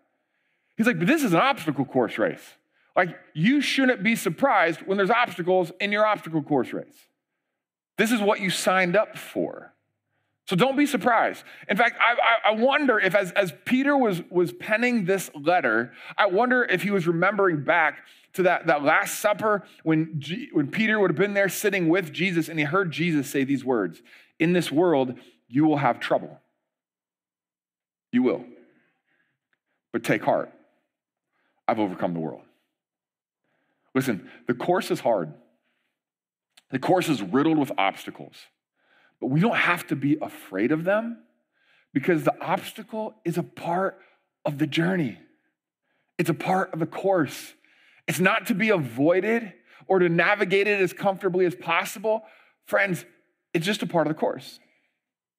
He's 0.76 0.86
like, 0.86 0.98
but 0.98 1.06
this 1.06 1.22
is 1.22 1.32
an 1.32 1.40
obstacle 1.40 1.84
course 1.84 2.18
race. 2.18 2.54
Like 2.96 3.16
you 3.34 3.60
shouldn't 3.60 4.02
be 4.02 4.16
surprised 4.16 4.80
when 4.80 4.98
there's 4.98 5.10
obstacles 5.10 5.72
in 5.80 5.92
your 5.92 6.06
obstacle 6.06 6.42
course 6.42 6.72
race. 6.72 7.08
This 7.98 8.10
is 8.10 8.20
what 8.20 8.40
you 8.40 8.50
signed 8.50 8.96
up 8.96 9.18
for. 9.18 9.72
So 10.46 10.56
don't 10.56 10.76
be 10.76 10.86
surprised. 10.86 11.44
In 11.68 11.76
fact, 11.76 11.96
I, 12.00 12.50
I, 12.50 12.54
wonder 12.54 12.98
if, 12.98 13.14
as, 13.14 13.30
as 13.32 13.52
Peter 13.64 13.96
was, 13.96 14.22
was 14.28 14.52
penning 14.52 15.04
this 15.04 15.30
letter, 15.34 15.92
I 16.18 16.26
wonder 16.26 16.64
if 16.64 16.82
he 16.82 16.90
was 16.90 17.06
remembering 17.06 17.62
back 17.62 18.00
to 18.34 18.42
that, 18.42 18.66
that 18.66 18.82
Last 18.82 19.20
Supper 19.20 19.62
when, 19.84 20.16
G, 20.18 20.48
when 20.52 20.68
Peter 20.68 20.98
would 20.98 21.10
have 21.10 21.18
been 21.18 21.34
there 21.34 21.48
sitting 21.48 21.88
with 21.88 22.12
Jesus 22.12 22.48
and 22.48 22.58
he 22.58 22.64
heard 22.64 22.90
Jesus 22.90 23.30
say 23.30 23.44
these 23.44 23.64
words 23.64 24.02
In 24.38 24.52
this 24.52 24.72
world, 24.72 25.14
you 25.48 25.64
will 25.64 25.76
have 25.76 26.00
trouble. 26.00 26.40
You 28.10 28.22
will. 28.22 28.44
But 29.92 30.02
take 30.02 30.22
heart. 30.22 30.52
I've 31.68 31.78
overcome 31.78 32.14
the 32.14 32.20
world. 32.20 32.42
Listen, 33.94 34.28
the 34.46 34.54
course 34.54 34.90
is 34.90 35.00
hard. 35.00 35.32
The 36.72 36.78
course 36.78 37.08
is 37.10 37.22
riddled 37.22 37.58
with 37.58 37.70
obstacles, 37.76 38.34
but 39.20 39.26
we 39.28 39.40
don't 39.40 39.56
have 39.56 39.86
to 39.88 39.96
be 39.96 40.16
afraid 40.20 40.72
of 40.72 40.84
them 40.84 41.18
because 41.92 42.24
the 42.24 42.34
obstacle 42.42 43.14
is 43.26 43.36
a 43.36 43.42
part 43.42 43.98
of 44.46 44.58
the 44.58 44.66
journey. 44.66 45.18
It's 46.18 46.30
a 46.30 46.34
part 46.34 46.72
of 46.72 46.80
the 46.80 46.86
course. 46.86 47.52
It's 48.08 48.20
not 48.20 48.46
to 48.46 48.54
be 48.54 48.70
avoided 48.70 49.52
or 49.86 49.98
to 49.98 50.08
navigate 50.08 50.66
it 50.66 50.80
as 50.80 50.94
comfortably 50.94 51.44
as 51.44 51.54
possible. 51.54 52.22
Friends, 52.64 53.04
it's 53.52 53.66
just 53.66 53.82
a 53.82 53.86
part 53.86 54.06
of 54.06 54.14
the 54.14 54.18
course. 54.18 54.58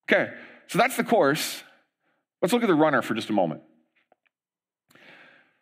Okay, 0.07 0.31
so 0.67 0.77
that's 0.77 0.97
the 0.97 1.03
course. 1.03 1.63
Let's 2.43 2.53
look 2.53 2.61
at 2.61 2.67
the 2.67 2.75
runner 2.75 3.01
for 3.01 3.15
just 3.15 3.31
a 3.31 3.33
moment. 3.33 3.61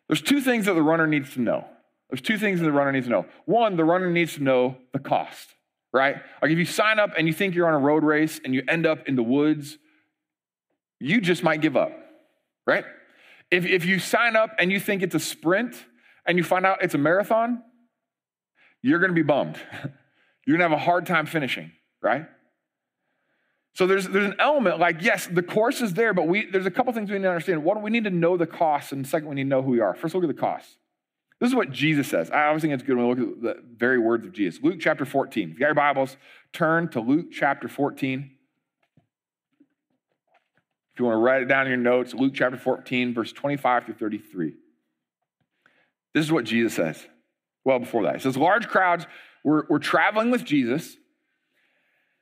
There's 0.06 0.20
two 0.20 0.42
things 0.42 0.66
that 0.66 0.74
the 0.74 0.82
runner 0.82 1.06
needs 1.06 1.32
to 1.32 1.40
know. 1.40 1.64
There's 2.10 2.20
two 2.20 2.36
things 2.36 2.60
that 2.60 2.66
the 2.66 2.72
runner 2.72 2.92
needs 2.92 3.06
to 3.06 3.12
know. 3.12 3.26
One, 3.46 3.76
the 3.76 3.84
runner 3.84 4.10
needs 4.10 4.34
to 4.34 4.42
know 4.42 4.76
the 4.92 4.98
cost 4.98 5.54
right? 5.92 6.16
Like 6.40 6.50
if 6.50 6.58
you 6.58 6.64
sign 6.64 6.98
up 6.98 7.10
and 7.16 7.26
you 7.26 7.32
think 7.32 7.54
you're 7.54 7.68
on 7.68 7.74
a 7.74 7.84
road 7.84 8.02
race 8.02 8.40
and 8.44 8.54
you 8.54 8.62
end 8.68 8.86
up 8.86 9.08
in 9.08 9.16
the 9.16 9.22
woods, 9.22 9.78
you 10.98 11.20
just 11.20 11.42
might 11.42 11.60
give 11.60 11.76
up, 11.76 11.92
right? 12.66 12.84
If, 13.50 13.66
if 13.66 13.84
you 13.84 13.98
sign 13.98 14.36
up 14.36 14.50
and 14.58 14.72
you 14.72 14.80
think 14.80 15.02
it's 15.02 15.14
a 15.14 15.20
sprint 15.20 15.76
and 16.26 16.38
you 16.38 16.44
find 16.44 16.64
out 16.64 16.82
it's 16.82 16.94
a 16.94 16.98
marathon, 16.98 17.62
you're 18.80 18.98
gonna 18.98 19.12
be 19.12 19.22
bummed. 19.22 19.58
you're 20.46 20.56
gonna 20.56 20.68
have 20.68 20.78
a 20.78 20.82
hard 20.82 21.06
time 21.06 21.26
finishing, 21.26 21.72
right? 22.00 22.26
So 23.74 23.86
there's, 23.86 24.06
there's 24.06 24.26
an 24.26 24.36
element 24.38 24.78
like, 24.78 25.00
yes, 25.00 25.26
the 25.26 25.42
course 25.42 25.80
is 25.80 25.94
there, 25.94 26.12
but 26.12 26.28
we, 26.28 26.46
there's 26.50 26.66
a 26.66 26.70
couple 26.70 26.92
things 26.92 27.10
we 27.10 27.16
need 27.16 27.24
to 27.24 27.30
understand. 27.30 27.64
One, 27.64 27.80
we 27.80 27.90
need 27.90 28.04
to 28.04 28.10
know 28.10 28.36
the 28.36 28.46
cost, 28.46 28.92
and 28.92 29.06
second, 29.06 29.28
we 29.28 29.36
need 29.36 29.44
to 29.44 29.48
know 29.48 29.62
who 29.62 29.70
we 29.70 29.80
are. 29.80 29.94
First, 29.94 30.14
look 30.14 30.24
at 30.24 30.28
the 30.28 30.34
cost. 30.34 30.76
This 31.42 31.48
is 31.48 31.56
what 31.56 31.72
Jesus 31.72 32.06
says. 32.06 32.30
I 32.30 32.46
always 32.46 32.62
think 32.62 32.72
it's 32.72 32.84
good 32.84 32.96
when 32.96 33.08
we 33.08 33.14
look 33.16 33.34
at 33.36 33.42
the 33.42 33.62
very 33.76 33.98
words 33.98 34.24
of 34.24 34.32
Jesus. 34.32 34.62
Luke 34.62 34.76
chapter 34.78 35.04
14. 35.04 35.48
If 35.48 35.54
you 35.54 35.58
got 35.58 35.66
your 35.66 35.74
Bibles, 35.74 36.16
turn 36.52 36.88
to 36.90 37.00
Luke 37.00 37.32
chapter 37.32 37.66
14. 37.66 38.30
If 40.92 41.00
you 41.00 41.04
want 41.04 41.16
to 41.16 41.18
write 41.18 41.42
it 41.42 41.46
down 41.46 41.66
in 41.66 41.70
your 41.70 41.78
notes, 41.78 42.14
Luke 42.14 42.32
chapter 42.32 42.56
14, 42.56 43.12
verse 43.12 43.32
25 43.32 43.86
through 43.86 43.94
33. 43.94 44.54
This 46.14 46.24
is 46.24 46.30
what 46.30 46.44
Jesus 46.44 46.74
says. 46.74 47.04
Well, 47.64 47.80
before 47.80 48.04
that, 48.04 48.14
he 48.14 48.20
says, 48.20 48.36
Large 48.36 48.68
crowds 48.68 49.06
were, 49.42 49.66
were 49.68 49.80
traveling 49.80 50.30
with 50.30 50.44
Jesus, 50.44 50.96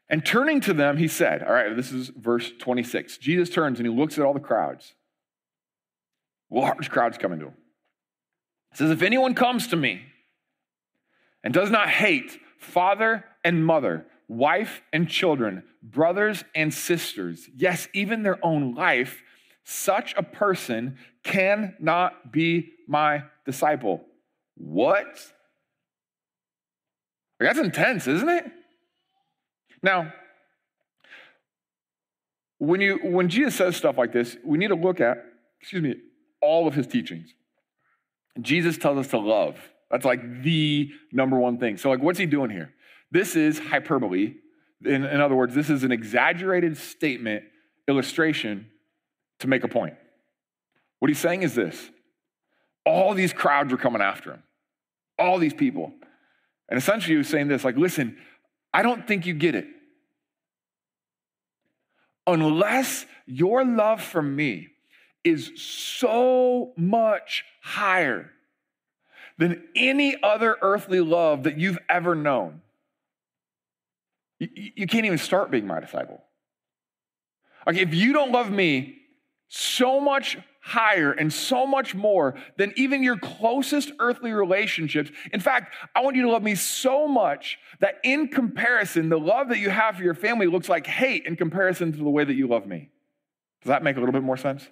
and 0.08 0.24
turning 0.24 0.62
to 0.62 0.72
them, 0.72 0.96
he 0.96 1.08
said, 1.08 1.42
All 1.42 1.52
right, 1.52 1.76
this 1.76 1.92
is 1.92 2.08
verse 2.08 2.50
26. 2.58 3.18
Jesus 3.18 3.50
turns 3.50 3.78
and 3.80 3.86
he 3.86 3.94
looks 3.94 4.16
at 4.16 4.24
all 4.24 4.32
the 4.32 4.40
crowds. 4.40 4.94
Large 6.50 6.88
crowds 6.88 7.18
coming 7.18 7.38
to 7.40 7.48
him. 7.48 7.54
It 8.72 8.78
says, 8.78 8.90
If 8.90 9.02
anyone 9.02 9.34
comes 9.34 9.68
to 9.68 9.76
me 9.76 10.02
and 11.42 11.52
does 11.52 11.70
not 11.70 11.88
hate 11.88 12.38
father 12.58 13.24
and 13.44 13.64
mother, 13.64 14.06
wife 14.28 14.82
and 14.92 15.08
children, 15.08 15.64
brothers 15.82 16.44
and 16.54 16.72
sisters, 16.72 17.48
yes, 17.56 17.88
even 17.92 18.22
their 18.22 18.44
own 18.44 18.74
life, 18.74 19.22
such 19.64 20.14
a 20.16 20.22
person 20.22 20.98
cannot 21.22 22.32
be 22.32 22.72
my 22.86 23.24
disciple. 23.44 24.04
What? 24.56 25.32
That's 27.38 27.58
intense, 27.58 28.06
isn't 28.06 28.28
it? 28.28 28.44
Now, 29.82 30.12
when 32.58 32.82
you 32.82 32.98
when 33.02 33.28
Jesus 33.28 33.54
says 33.54 33.76
stuff 33.76 33.96
like 33.96 34.12
this, 34.12 34.36
we 34.44 34.58
need 34.58 34.68
to 34.68 34.74
look 34.74 35.00
at, 35.00 35.24
excuse 35.60 35.82
me, 35.82 35.94
all 36.42 36.68
of 36.68 36.74
his 36.74 36.86
teachings. 36.86 37.34
Jesus 38.42 38.78
tells 38.78 38.98
us 38.98 39.08
to 39.08 39.18
love. 39.18 39.56
That's 39.90 40.04
like 40.04 40.42
the 40.42 40.90
number 41.12 41.38
one 41.38 41.58
thing. 41.58 41.76
So, 41.76 41.90
like, 41.90 42.00
what's 42.00 42.18
he 42.18 42.26
doing 42.26 42.50
here? 42.50 42.72
This 43.10 43.36
is 43.36 43.58
hyperbole. 43.58 44.34
In, 44.84 45.04
in 45.04 45.20
other 45.20 45.34
words, 45.34 45.54
this 45.54 45.68
is 45.68 45.84
an 45.84 45.92
exaggerated 45.92 46.76
statement, 46.76 47.44
illustration 47.88 48.68
to 49.40 49.48
make 49.48 49.64
a 49.64 49.68
point. 49.68 49.94
What 51.00 51.08
he's 51.08 51.18
saying 51.18 51.42
is 51.42 51.54
this 51.54 51.90
all 52.86 53.14
these 53.14 53.32
crowds 53.32 53.72
were 53.72 53.78
coming 53.78 54.00
after 54.00 54.32
him, 54.34 54.42
all 55.18 55.38
these 55.38 55.54
people. 55.54 55.92
And 56.68 56.78
essentially, 56.78 57.14
he 57.14 57.18
was 57.18 57.28
saying 57.28 57.48
this 57.48 57.64
like, 57.64 57.76
listen, 57.76 58.16
I 58.72 58.82
don't 58.82 59.06
think 59.06 59.26
you 59.26 59.34
get 59.34 59.54
it. 59.54 59.66
Unless 62.26 63.06
your 63.26 63.64
love 63.64 64.00
for 64.00 64.22
me 64.22 64.68
is 65.24 65.52
so 65.56 66.72
much 66.76 67.44
higher 67.62 68.30
than 69.38 69.62
any 69.74 70.16
other 70.22 70.56
earthly 70.60 71.00
love 71.00 71.44
that 71.44 71.58
you've 71.58 71.78
ever 71.88 72.14
known. 72.14 72.62
You, 74.38 74.48
you 74.54 74.86
can't 74.86 75.06
even 75.06 75.18
start 75.18 75.50
being 75.50 75.66
my 75.66 75.80
disciple. 75.80 76.22
Like, 77.66 77.76
if 77.76 77.94
you 77.94 78.12
don't 78.12 78.32
love 78.32 78.50
me 78.50 78.96
so 79.48 80.00
much 80.00 80.38
higher 80.60 81.10
and 81.12 81.32
so 81.32 81.66
much 81.66 81.94
more 81.94 82.34
than 82.56 82.72
even 82.76 83.02
your 83.02 83.16
closest 83.16 83.92
earthly 83.98 84.30
relationships. 84.32 85.10
In 85.32 85.40
fact, 85.40 85.74
I 85.94 86.02
want 86.02 86.16
you 86.16 86.22
to 86.22 86.30
love 86.30 86.42
me 86.42 86.54
so 86.54 87.08
much 87.08 87.58
that 87.80 87.98
in 88.04 88.28
comparison, 88.28 89.08
the 89.08 89.18
love 89.18 89.48
that 89.48 89.58
you 89.58 89.70
have 89.70 89.96
for 89.96 90.02
your 90.02 90.14
family 90.14 90.46
looks 90.46 90.68
like 90.68 90.86
hate 90.86 91.24
in 91.24 91.34
comparison 91.36 91.92
to 91.92 91.98
the 91.98 92.04
way 92.04 92.24
that 92.24 92.34
you 92.34 92.46
love 92.46 92.66
me. 92.66 92.90
Does 93.62 93.68
that 93.68 93.82
make 93.82 93.96
a 93.96 94.00
little 94.00 94.12
bit 94.12 94.22
more 94.22 94.36
sense? 94.36 94.68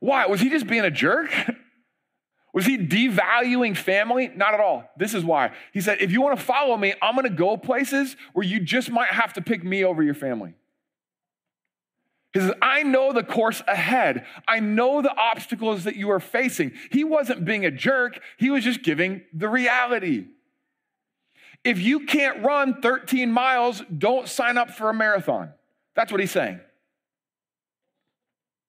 Why? 0.00 0.26
Was 0.26 0.40
he 0.40 0.50
just 0.50 0.66
being 0.66 0.84
a 0.84 0.90
jerk? 0.90 1.30
Was 2.54 2.66
he 2.66 2.78
devaluing 2.78 3.76
family? 3.76 4.30
Not 4.34 4.54
at 4.54 4.60
all. 4.60 4.90
This 4.96 5.14
is 5.14 5.24
why. 5.24 5.52
He 5.72 5.80
said, 5.80 5.98
if 6.00 6.10
you 6.10 6.22
want 6.22 6.38
to 6.38 6.44
follow 6.44 6.76
me, 6.76 6.94
I'm 7.02 7.14
going 7.14 7.28
to 7.28 7.30
go 7.30 7.56
places 7.56 8.16
where 8.32 8.44
you 8.44 8.58
just 8.58 8.90
might 8.90 9.10
have 9.10 9.34
to 9.34 9.42
pick 9.42 9.62
me 9.62 9.84
over 9.84 10.02
your 10.02 10.14
family. 10.14 10.54
He 12.32 12.40
says, 12.40 12.52
I 12.60 12.82
know 12.82 13.12
the 13.12 13.22
course 13.22 13.62
ahead. 13.68 14.26
I 14.46 14.60
know 14.60 15.02
the 15.02 15.14
obstacles 15.14 15.84
that 15.84 15.96
you 15.96 16.10
are 16.10 16.20
facing. 16.20 16.72
He 16.90 17.04
wasn't 17.04 17.44
being 17.44 17.64
a 17.64 17.70
jerk, 17.70 18.20
he 18.38 18.50
was 18.50 18.64
just 18.64 18.82
giving 18.82 19.22
the 19.32 19.48
reality. 19.48 20.26
If 21.64 21.80
you 21.80 22.06
can't 22.06 22.44
run 22.44 22.80
13 22.80 23.30
miles, 23.32 23.82
don't 23.96 24.28
sign 24.28 24.56
up 24.56 24.70
for 24.70 24.90
a 24.90 24.94
marathon. 24.94 25.52
That's 25.94 26.12
what 26.12 26.20
he's 26.20 26.30
saying. 26.30 26.60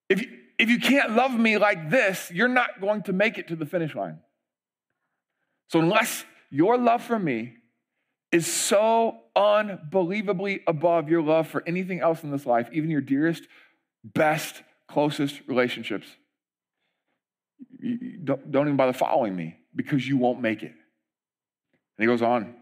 If 0.09 0.21
you, 0.21 0.37
if 0.59 0.69
you 0.69 0.77
can't 0.77 1.15
love 1.15 1.31
me 1.31 1.57
like 1.57 1.89
this, 1.89 2.29
you're 2.31 2.49
not 2.49 2.81
going 2.81 3.03
to 3.03 3.13
make 3.13 3.37
it 3.37 3.47
to 3.47 3.55
the 3.55 3.65
finish 3.65 3.95
line. 3.95 4.19
So, 5.69 5.79
unless 5.79 6.25
your 6.51 6.77
love 6.77 7.01
for 7.01 7.17
me 7.17 7.53
is 8.31 8.45
so 8.45 9.17
unbelievably 9.35 10.61
above 10.67 11.09
your 11.09 11.21
love 11.21 11.47
for 11.47 11.63
anything 11.65 12.01
else 12.01 12.23
in 12.23 12.31
this 12.31 12.45
life, 12.45 12.67
even 12.73 12.89
your 12.89 13.01
dearest, 13.01 13.43
best, 14.03 14.61
closest 14.87 15.39
relationships, 15.47 16.07
don't, 18.23 18.51
don't 18.51 18.67
even 18.67 18.75
bother 18.75 18.93
following 18.93 19.35
me 19.35 19.55
because 19.73 20.05
you 20.05 20.17
won't 20.17 20.41
make 20.41 20.61
it. 20.61 20.71
And 20.71 21.99
he 21.99 22.05
goes 22.05 22.21
on. 22.21 22.53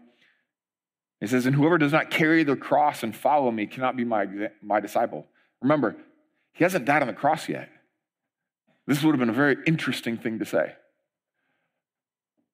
He 1.20 1.26
says, 1.26 1.46
And 1.46 1.54
whoever 1.56 1.78
does 1.78 1.92
not 1.92 2.10
carry 2.10 2.44
the 2.44 2.54
cross 2.54 3.02
and 3.02 3.14
follow 3.14 3.50
me 3.50 3.66
cannot 3.66 3.96
be 3.96 4.04
my, 4.04 4.26
my 4.62 4.78
disciple. 4.78 5.26
Remember, 5.60 5.96
he 6.52 6.62
hasn't 6.62 6.84
died 6.84 7.02
on 7.02 7.08
the 7.08 7.14
cross 7.14 7.48
yet. 7.48 7.68
This 8.88 9.02
would 9.02 9.12
have 9.12 9.20
been 9.20 9.28
a 9.28 9.34
very 9.34 9.58
interesting 9.66 10.16
thing 10.16 10.38
to 10.38 10.46
say. 10.46 10.72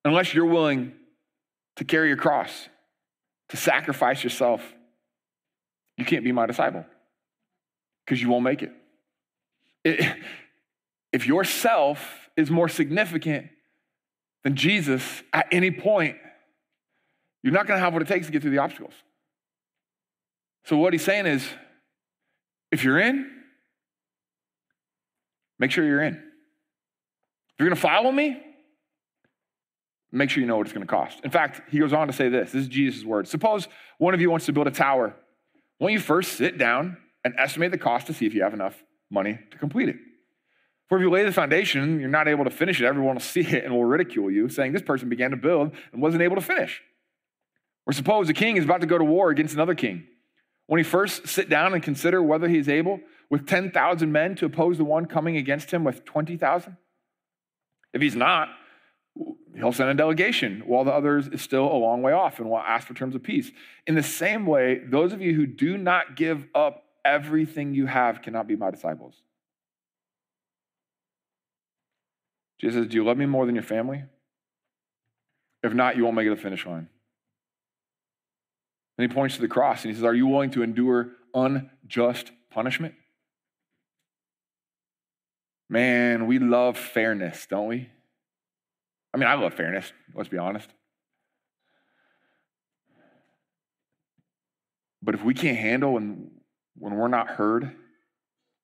Unless 0.05 0.35
you're 0.35 0.45
willing 0.45 0.93
to 1.77 1.85
carry 1.85 2.09
your 2.09 2.17
cross, 2.17 2.69
to 3.51 3.57
sacrifice 3.57 4.25
yourself, 4.25 4.61
you 5.97 6.05
can't 6.05 6.25
be 6.25 6.33
my 6.33 6.47
disciple 6.47 6.85
because 8.05 8.21
you 8.21 8.29
won't 8.29 8.43
make 8.43 8.63
it. 8.63 8.73
it. 9.85 10.17
If 11.13 11.25
yourself 11.29 12.29
is 12.37 12.51
more 12.51 12.69
significant 12.69 13.47
than 14.43 14.57
Jesus 14.57 15.23
at 15.33 15.47
any 15.53 15.71
point, 15.71 16.17
you're 17.45 17.53
not 17.53 17.69
going 17.69 17.79
to 17.79 17.85
have 17.85 17.93
what 17.93 18.03
it 18.03 18.09
takes 18.09 18.27
to 18.27 18.33
get 18.33 18.43
through 18.43 18.51
the 18.51 18.59
obstacles. 18.59 18.95
So, 20.65 20.79
what 20.79 20.93
he's 20.95 21.05
saying 21.05 21.27
is 21.27 21.47
if 22.73 22.83
you're 22.83 22.99
in, 22.99 23.31
make 25.59 25.71
sure 25.71 25.85
you're 25.85 26.03
in. 26.03 26.15
If 26.15 27.61
you're 27.61 27.69
going 27.69 27.77
to 27.77 27.81
follow 27.81 28.11
me, 28.11 28.41
make 30.11 30.31
sure 30.31 30.41
you 30.41 30.47
know 30.47 30.57
what 30.57 30.67
it's 30.67 30.73
going 30.73 30.87
to 30.87 30.91
cost. 30.91 31.21
In 31.25 31.31
fact, 31.31 31.63
he 31.71 31.79
goes 31.79 31.93
on 31.93 32.07
to 32.07 32.13
say 32.13 32.29
this 32.29 32.53
this 32.53 32.63
is 32.63 32.69
Jesus' 32.69 33.05
words. 33.05 33.31
Suppose 33.31 33.69
one 33.99 34.15
of 34.15 34.21
you 34.21 34.31
wants 34.31 34.47
to 34.47 34.53
build 34.53 34.67
a 34.67 34.73
tower. 34.73 35.15
Won't 35.79 35.93
you 35.93 36.01
first 36.01 36.35
sit 36.35 36.57
down 36.57 36.97
and 37.25 37.35
estimate 37.39 37.73
the 37.73 37.79
cost 37.79 38.07
to 38.07 38.15
see 38.15 38.27
if 38.27 38.35
you 38.35 38.43
have 38.43 38.55
enough 38.55 38.83
money 39.11 39.39
to 39.51 39.59
complete 39.59 39.89
it? 39.89 39.97
For 40.89 40.99
if 40.99 41.03
you 41.03 41.11
lay 41.11 41.25
the 41.25 41.33
foundation, 41.33 41.99
you're 41.99 42.09
not 42.09 42.29
able 42.29 42.45
to 42.45 42.51
finish 42.51 42.81
it, 42.81 42.87
everyone 42.87 43.15
will 43.15 43.21
see 43.37 43.41
it 43.41 43.65
and 43.65 43.75
will 43.75 43.85
ridicule 43.85 44.31
you, 44.31 44.49
saying, 44.49 44.73
This 44.73 44.83
person 44.83 45.09
began 45.09 45.31
to 45.31 45.37
build 45.37 45.73
and 45.93 46.03
wasn't 46.03 46.23
able 46.23 46.37
to 46.37 46.43
finish. 46.43 46.83
Or 47.87 47.93
suppose 47.93 48.29
a 48.29 48.35
king 48.35 48.57
is 48.57 48.65
about 48.65 48.81
to 48.81 48.87
go 48.87 48.97
to 48.97 49.05
war 49.05 49.31
against 49.31 49.55
another 49.55 49.75
king. 49.75 50.07
When 50.67 50.79
he 50.79 50.85
first 50.85 51.29
sit 51.29 51.49
down 51.49 51.75
and 51.75 51.83
consider 51.83 52.23
whether 52.23 52.49
he 52.49 52.59
is 52.59 52.69
able 52.69 53.01
with 53.31 53.47
10,000 53.47 54.11
men 54.11 54.35
to 54.37 54.47
oppose 54.47 54.79
the 54.79 54.85
one 54.85 55.07
coming 55.07 55.37
against 55.37 55.71
him 55.71 55.85
with 55.85 56.05
20,000? 56.05 56.77
If 57.93 58.03
he's 58.03 58.17
not, 58.17 58.49
he'll 59.55 59.73
send 59.73 59.91
a 59.91 59.95
delegation 59.95 60.63
while 60.67 60.85
the 60.85 60.93
others 60.93 61.29
is 61.29 61.43
still 61.43 61.65
a 61.65 61.77
long 61.77 62.03
way 62.03 62.13
off 62.13 62.39
and 62.39 62.49
will 62.49 62.59
ask 62.59 62.87
for 62.87 62.95
terms 62.95 63.15
of 63.15 63.23
peace. 63.23 63.51
In 63.87 63.95
the 63.95 64.03
same 64.03 64.47
way, 64.47 64.81
those 64.85 65.13
of 65.13 65.21
you 65.21 65.35
who 65.35 65.47
do 65.47 65.77
not 65.77 66.17
give 66.17 66.47
up 66.55 66.85
everything 67.05 67.75
you 67.75 67.87
have 67.87 68.23
cannot 68.23 68.49
be 68.49 68.57
my 68.57 68.71
disciples. 68.71 69.15
Jesus 72.61 72.87
Do 72.87 72.97
you 72.97 73.05
love 73.05 73.19
me 73.19 73.27
more 73.27 73.47
than 73.47 73.55
your 73.55 73.65
family? 73.65 74.05
If 75.63 75.73
not, 75.73 75.97
you 75.97 76.05
won't 76.05 76.17
make 76.17 76.27
it 76.27 76.31
to 76.31 76.35
the 76.35 76.41
finish 76.41 76.67
line. 76.67 76.89
Then 78.97 79.09
he 79.09 79.15
points 79.15 79.35
to 79.37 79.41
the 79.41 79.49
cross 79.49 79.85
and 79.85 79.91
he 79.91 79.95
says, 79.95 80.05
Are 80.05 80.15
you 80.15 80.27
willing 80.27 80.51
to 80.53 80.63
endure 80.63 81.11
unjust 81.35 82.31
punishment? 82.51 82.95
Man, 85.69 86.27
we 86.27 86.39
love 86.39 86.79
fairness, 86.79 87.47
don't 87.49 87.67
we? 87.67 87.89
I 89.13 89.17
mean, 89.17 89.29
I 89.29 89.35
love 89.35 89.55
fairness, 89.55 89.93
let's 90.15 90.29
be 90.29 90.39
honest. 90.39 90.69
But 95.03 95.15
if 95.15 95.23
we 95.23 95.35
can't 95.35 95.59
handle 95.59 95.95
when, 95.95 96.31
when 96.79 96.95
we're 96.95 97.09
not 97.09 97.29
heard, 97.29 97.77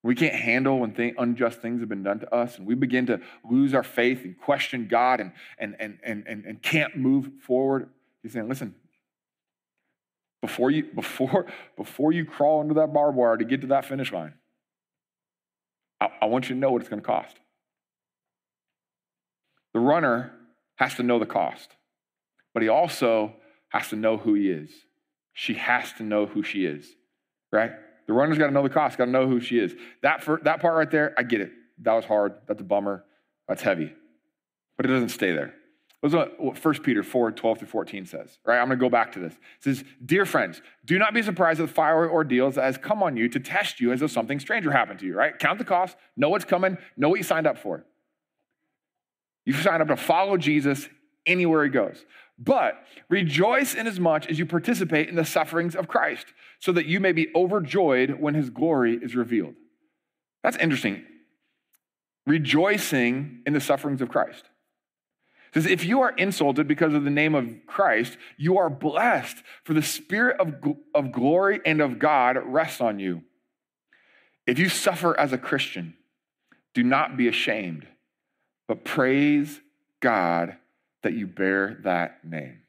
we 0.02 0.14
can't 0.14 0.34
handle 0.34 0.78
when 0.78 0.94
unjust 1.18 1.60
things 1.60 1.80
have 1.80 1.88
been 1.88 2.02
done 2.02 2.20
to 2.20 2.34
us, 2.34 2.56
and 2.56 2.66
we 2.66 2.74
begin 2.74 3.06
to 3.06 3.20
lose 3.48 3.74
our 3.74 3.82
faith 3.82 4.24
and 4.24 4.38
question 4.38 4.88
God 4.88 5.20
and, 5.20 5.32
and, 5.58 5.76
and, 5.78 5.98
and, 6.02 6.24
and, 6.26 6.44
and 6.46 6.62
can't 6.62 6.96
move 6.96 7.30
forward. 7.42 7.90
He's 8.22 8.32
saying, 8.32 8.48
listen, 8.48 8.74
before 10.40 10.70
you, 10.70 10.84
before, 10.94 11.46
before 11.76 12.12
you 12.12 12.24
crawl 12.24 12.60
under 12.60 12.74
that 12.74 12.92
barbed 12.92 13.16
wire 13.16 13.36
to 13.36 13.44
get 13.44 13.60
to 13.62 13.68
that 13.68 13.84
finish 13.84 14.12
line, 14.12 14.34
I, 16.00 16.08
I 16.22 16.26
want 16.26 16.48
you 16.48 16.54
to 16.54 16.60
know 16.60 16.72
what 16.72 16.80
it's 16.80 16.88
going 16.88 17.02
to 17.02 17.06
cost. 17.06 17.36
The 19.74 19.80
runner 19.80 20.32
has 20.76 20.94
to 20.96 21.02
know 21.02 21.18
the 21.18 21.26
cost, 21.26 21.70
but 22.54 22.62
he 22.62 22.68
also 22.68 23.34
has 23.68 23.88
to 23.90 23.96
know 23.96 24.16
who 24.16 24.34
he 24.34 24.50
is. 24.50 24.70
She 25.32 25.54
has 25.54 25.92
to 25.94 26.02
know 26.02 26.26
who 26.26 26.42
she 26.42 26.64
is, 26.64 26.86
right? 27.52 27.72
The 28.06 28.12
runner's 28.12 28.38
got 28.38 28.48
to 28.48 28.52
know 28.52 28.62
the 28.62 28.70
cost, 28.70 28.98
got 28.98 29.04
to 29.04 29.10
know 29.10 29.28
who 29.28 29.40
she 29.40 29.58
is. 29.58 29.74
That, 30.02 30.24
for, 30.24 30.40
that 30.44 30.60
part 30.60 30.74
right 30.76 30.90
there, 30.90 31.14
I 31.16 31.22
get 31.22 31.40
it. 31.40 31.52
That 31.82 31.94
was 31.94 32.04
hard. 32.04 32.34
That's 32.48 32.60
a 32.60 32.64
bummer. 32.64 33.04
That's 33.46 33.62
heavy. 33.62 33.94
But 34.76 34.86
it 34.86 34.88
doesn't 34.88 35.10
stay 35.10 35.32
there. 35.32 35.54
That's 36.02 36.14
what 36.14 36.64
1 36.64 36.74
Peter 36.82 37.02
4 37.02 37.32
12 37.32 37.58
through 37.58 37.68
14 37.68 38.06
says. 38.06 38.38
Right? 38.44 38.58
I'm 38.58 38.68
going 38.68 38.78
to 38.78 38.82
go 38.82 38.88
back 38.88 39.12
to 39.12 39.18
this. 39.18 39.34
It 39.34 39.38
says, 39.60 39.84
Dear 40.04 40.24
friends, 40.24 40.62
do 40.86 40.98
not 40.98 41.12
be 41.12 41.22
surprised 41.22 41.60
at 41.60 41.68
the 41.68 41.72
fiery 41.72 42.08
ordeals 42.08 42.54
that 42.54 42.64
has 42.64 42.78
come 42.78 43.02
on 43.02 43.16
you 43.16 43.28
to 43.28 43.40
test 43.40 43.80
you 43.80 43.92
as 43.92 44.00
though 44.00 44.06
something 44.06 44.40
stranger 44.40 44.70
happened 44.70 45.00
to 45.00 45.06
you, 45.06 45.14
right? 45.14 45.38
Count 45.38 45.58
the 45.58 45.64
cost, 45.64 45.96
know 46.16 46.30
what's 46.30 46.46
coming, 46.46 46.78
know 46.96 47.10
what 47.10 47.18
you 47.18 47.22
signed 47.22 47.46
up 47.46 47.58
for. 47.58 47.84
You 49.44 49.52
signed 49.52 49.82
up 49.82 49.88
to 49.88 49.96
follow 49.96 50.36
Jesus 50.38 50.88
anywhere 51.26 51.64
he 51.64 51.70
goes. 51.70 52.04
But 52.38 52.82
rejoice 53.10 53.74
in 53.74 53.86
as 53.86 54.00
much 54.00 54.26
as 54.26 54.38
you 54.38 54.46
participate 54.46 55.10
in 55.10 55.16
the 55.16 55.24
sufferings 55.26 55.76
of 55.76 55.86
Christ, 55.86 56.26
so 56.60 56.72
that 56.72 56.86
you 56.86 56.98
may 56.98 57.12
be 57.12 57.28
overjoyed 57.34 58.12
when 58.12 58.32
his 58.32 58.48
glory 58.48 58.98
is 59.02 59.14
revealed. 59.14 59.54
That's 60.42 60.56
interesting. 60.56 61.04
Rejoicing 62.26 63.42
in 63.44 63.52
the 63.52 63.60
sufferings 63.60 64.00
of 64.00 64.08
Christ 64.08 64.44
says, 65.54 65.66
If 65.66 65.84
you 65.84 66.00
are 66.02 66.10
insulted 66.10 66.68
because 66.68 66.94
of 66.94 67.04
the 67.04 67.10
name 67.10 67.34
of 67.34 67.48
Christ, 67.66 68.16
you 68.36 68.58
are 68.58 68.70
blessed, 68.70 69.38
for 69.64 69.74
the 69.74 69.82
Spirit 69.82 70.40
of, 70.40 70.54
of 70.94 71.12
glory 71.12 71.60
and 71.64 71.80
of 71.80 71.98
God 71.98 72.38
rests 72.44 72.80
on 72.80 72.98
you. 72.98 73.22
If 74.46 74.58
you 74.58 74.68
suffer 74.68 75.18
as 75.18 75.32
a 75.32 75.38
Christian, 75.38 75.94
do 76.74 76.82
not 76.82 77.16
be 77.16 77.28
ashamed, 77.28 77.86
but 78.68 78.84
praise 78.84 79.60
God 80.00 80.56
that 81.02 81.14
you 81.14 81.26
bear 81.26 81.78
that 81.84 82.24
name. 82.24 82.62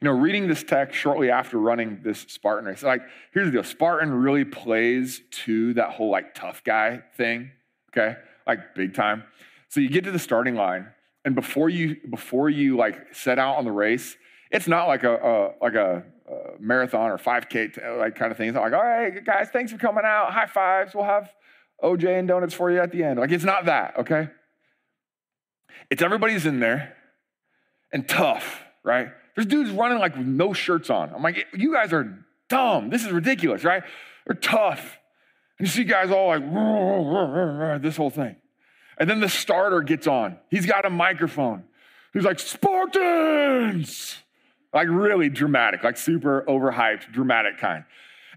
You 0.00 0.06
know, 0.06 0.12
reading 0.12 0.46
this 0.46 0.62
text 0.62 0.96
shortly 0.96 1.30
after 1.30 1.58
running 1.58 2.00
this 2.04 2.20
Spartan 2.28 2.66
race, 2.66 2.84
like, 2.84 3.02
here's 3.32 3.46
the 3.46 3.52
deal 3.52 3.64
Spartan 3.64 4.12
really 4.12 4.44
plays 4.44 5.20
to 5.44 5.74
that 5.74 5.90
whole 5.90 6.10
like 6.10 6.34
tough 6.34 6.62
guy 6.62 7.02
thing, 7.16 7.50
okay? 7.90 8.16
Like 8.46 8.74
big 8.74 8.94
time. 8.94 9.24
So 9.68 9.80
you 9.80 9.88
get 9.88 10.04
to 10.04 10.12
the 10.12 10.18
starting 10.18 10.54
line, 10.54 10.86
and 11.24 11.34
before 11.34 11.68
you 11.68 11.96
before 12.08 12.48
you 12.48 12.76
like 12.76 13.14
set 13.14 13.38
out 13.38 13.56
on 13.56 13.64
the 13.64 13.72
race, 13.72 14.16
it's 14.50 14.68
not 14.68 14.86
like 14.86 15.04
a, 15.04 15.14
a 15.14 15.62
like 15.62 15.74
a, 15.74 16.04
a, 16.28 16.60
marathon 16.60 17.10
or 17.10 17.18
5K 17.18 17.98
like 17.98 18.14
kind 18.14 18.30
of 18.30 18.38
thing. 18.38 18.48
It's 18.48 18.56
like, 18.56 18.72
all 18.72 18.82
right, 18.82 19.24
guys, 19.24 19.48
thanks 19.52 19.72
for 19.72 19.78
coming 19.78 20.04
out. 20.04 20.32
High 20.32 20.46
fives. 20.46 20.94
We'll 20.94 21.04
have 21.04 21.30
OJ 21.82 22.18
and 22.18 22.28
donuts 22.28 22.54
for 22.54 22.70
you 22.70 22.80
at 22.80 22.92
the 22.92 23.04
end. 23.04 23.18
Like 23.18 23.30
it's 23.30 23.44
not 23.44 23.66
that, 23.66 23.98
okay? 23.98 24.28
It's 25.90 26.02
everybody's 26.02 26.46
in 26.46 26.60
there 26.60 26.94
and 27.92 28.08
tough, 28.08 28.62
right? 28.84 29.08
There's 29.34 29.46
dudes 29.46 29.70
running 29.70 29.98
like 29.98 30.16
with 30.16 30.26
no 30.26 30.52
shirts 30.52 30.90
on. 30.90 31.12
I'm 31.14 31.22
like, 31.22 31.46
you 31.54 31.72
guys 31.72 31.92
are 31.92 32.18
dumb. 32.48 32.90
This 32.90 33.04
is 33.04 33.12
ridiculous, 33.12 33.64
right? 33.64 33.82
They're 34.26 34.36
tough. 34.36 34.98
And 35.58 35.66
you 35.66 35.72
see 35.72 35.84
guys 35.84 36.10
all 36.10 36.28
like 36.28 37.82
this 37.82 37.96
whole 37.96 38.10
thing. 38.10 38.36
And 38.98 39.08
then 39.08 39.20
the 39.20 39.28
starter 39.28 39.80
gets 39.80 40.06
on. 40.06 40.38
He's 40.50 40.66
got 40.66 40.84
a 40.84 40.90
microphone. 40.90 41.64
He's 42.12 42.24
like, 42.24 42.38
Spartans! 42.38 44.16
Like 44.74 44.88
really 44.88 45.30
dramatic, 45.30 45.82
like 45.82 45.96
super 45.96 46.44
overhyped, 46.46 47.10
dramatic 47.12 47.58
kind. 47.58 47.84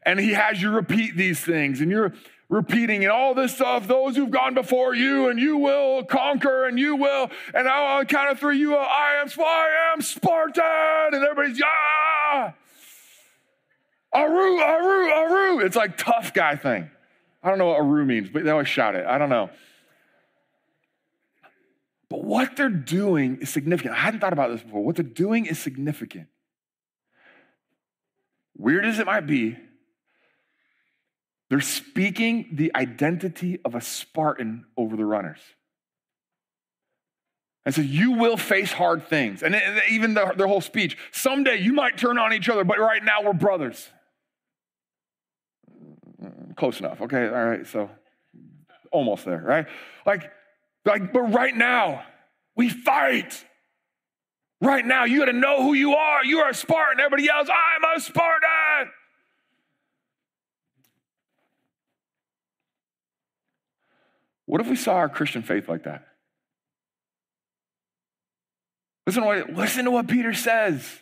And 0.03 0.19
he 0.19 0.31
has 0.31 0.61
you 0.61 0.71
repeat 0.71 1.17
these 1.17 1.39
things, 1.39 1.81
and 1.81 1.91
you're 1.91 2.13
repeating 2.47 3.03
and 3.03 3.11
all 3.11 3.33
this 3.33 3.55
stuff, 3.55 3.87
those 3.87 4.15
who've 4.15 4.31
gone 4.31 4.53
before 4.53 4.95
you, 4.95 5.29
and 5.29 5.39
you 5.39 5.57
will 5.57 6.03
conquer, 6.03 6.65
and 6.65 6.79
you 6.79 6.95
will, 6.95 7.29
and 7.53 7.67
I'll 7.67 8.05
count 8.05 8.31
of 8.31 8.39
three, 8.39 8.57
you 8.57 8.71
will, 8.71 8.77
I 8.77 9.21
am, 9.21 9.29
I 9.39 9.91
am 9.93 10.01
Spartan, 10.01 11.13
and 11.13 11.23
everybody's, 11.23 11.59
yeah, 11.59 12.51
Aroo, 14.13 14.59
Aroo, 14.59 15.29
Aroo. 15.29 15.65
It's 15.65 15.75
like 15.75 15.97
tough 15.97 16.33
guy 16.33 16.55
thing. 16.55 16.89
I 17.41 17.49
don't 17.49 17.57
know 17.57 17.67
what 17.67 17.79
Aroo 17.79 18.05
means, 18.05 18.29
but 18.29 18.43
they 18.43 18.51
always 18.51 18.67
shout 18.67 18.95
it. 18.95 19.05
I 19.05 19.17
don't 19.17 19.29
know. 19.29 19.49
But 22.11 22.25
what 22.25 22.57
they're 22.57 22.67
doing 22.67 23.37
is 23.37 23.49
significant. 23.49 23.95
I 23.95 23.99
hadn't 23.99 24.19
thought 24.19 24.33
about 24.33 24.51
this 24.51 24.61
before. 24.61 24.83
What 24.83 24.97
they're 24.97 25.05
doing 25.05 25.45
is 25.45 25.57
significant. 25.57 26.27
Weird 28.57 28.85
as 28.85 28.99
it 28.99 29.05
might 29.05 29.25
be, 29.25 29.57
they're 31.49 31.61
speaking 31.61 32.49
the 32.51 32.69
identity 32.75 33.61
of 33.63 33.75
a 33.75 33.81
Spartan 33.81 34.65
over 34.75 34.97
the 34.97 35.05
runners. 35.05 35.39
And 37.65 37.73
so 37.73 37.79
you 37.79 38.11
will 38.11 38.35
face 38.35 38.73
hard 38.73 39.07
things. 39.07 39.41
And 39.41 39.55
even 39.89 40.13
the, 40.13 40.33
their 40.35 40.47
whole 40.47 40.59
speech 40.59 40.97
someday 41.13 41.61
you 41.61 41.71
might 41.71 41.97
turn 41.97 42.17
on 42.17 42.33
each 42.33 42.49
other, 42.49 42.65
but 42.65 42.77
right 42.77 43.01
now 43.01 43.21
we're 43.23 43.31
brothers. 43.31 43.87
Close 46.57 46.81
enough. 46.81 46.99
Okay. 46.99 47.25
All 47.27 47.45
right. 47.45 47.65
So 47.65 47.89
almost 48.91 49.23
there, 49.23 49.41
right? 49.41 49.65
Like, 50.05 50.29
like, 50.85 51.13
but 51.13 51.21
right 51.21 51.55
now 51.55 52.03
we 52.55 52.69
fight. 52.69 53.45
Right 54.61 54.85
now, 54.85 55.05
you 55.05 55.19
got 55.19 55.25
to 55.25 55.33
know 55.33 55.63
who 55.63 55.73
you 55.73 55.95
are. 55.95 56.23
You 56.23 56.39
are 56.39 56.51
a 56.51 56.53
Spartan. 56.53 56.99
Everybody 56.99 57.23
yells, 57.23 57.49
I'm 57.49 57.97
a 57.97 57.99
Spartan. 57.99 58.91
What 64.45 64.61
if 64.61 64.67
we 64.67 64.75
saw 64.75 64.95
our 64.95 65.09
Christian 65.09 65.41
faith 65.41 65.67
like 65.67 65.83
that? 65.85 66.05
Listen 69.07 69.23
to 69.23 69.27
what, 69.27 69.53
listen 69.53 69.85
to 69.85 69.91
what 69.91 70.07
Peter 70.07 70.33
says. 70.33 70.99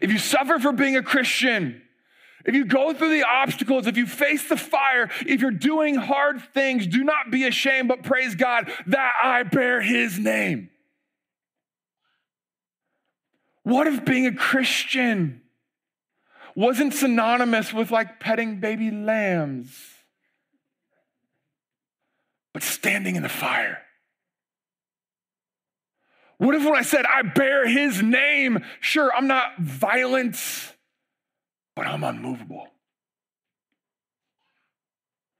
If 0.00 0.10
you 0.10 0.18
suffer 0.18 0.58
for 0.58 0.72
being 0.72 0.96
a 0.96 1.02
Christian, 1.02 1.82
if 2.46 2.54
you 2.54 2.64
go 2.64 2.94
through 2.94 3.10
the 3.10 3.24
obstacles, 3.24 3.86
if 3.86 3.96
you 3.96 4.06
face 4.06 4.48
the 4.48 4.56
fire, 4.56 5.10
if 5.26 5.40
you're 5.40 5.50
doing 5.50 5.96
hard 5.96 6.40
things, 6.54 6.86
do 6.86 7.04
not 7.04 7.30
be 7.30 7.44
ashamed, 7.44 7.88
but 7.88 8.02
praise 8.02 8.34
God 8.34 8.70
that 8.86 9.12
I 9.22 9.42
bear 9.42 9.82
his 9.82 10.18
name. 10.18 10.70
What 13.64 13.88
if 13.88 14.04
being 14.04 14.26
a 14.26 14.34
Christian 14.34 15.42
wasn't 16.54 16.94
synonymous 16.94 17.72
with 17.72 17.90
like 17.90 18.20
petting 18.20 18.60
baby 18.60 18.92
lambs, 18.92 19.76
but 22.54 22.62
standing 22.62 23.16
in 23.16 23.24
the 23.24 23.28
fire? 23.28 23.82
What 26.38 26.54
if 26.54 26.64
when 26.64 26.76
I 26.76 26.82
said, 26.82 27.06
I 27.06 27.22
bear 27.22 27.66
his 27.66 28.02
name, 28.02 28.64
sure, 28.80 29.10
I'm 29.12 29.26
not 29.26 29.58
violent, 29.58 30.36
but 31.76 31.86
I'm 31.86 32.02
unmovable? 32.02 32.66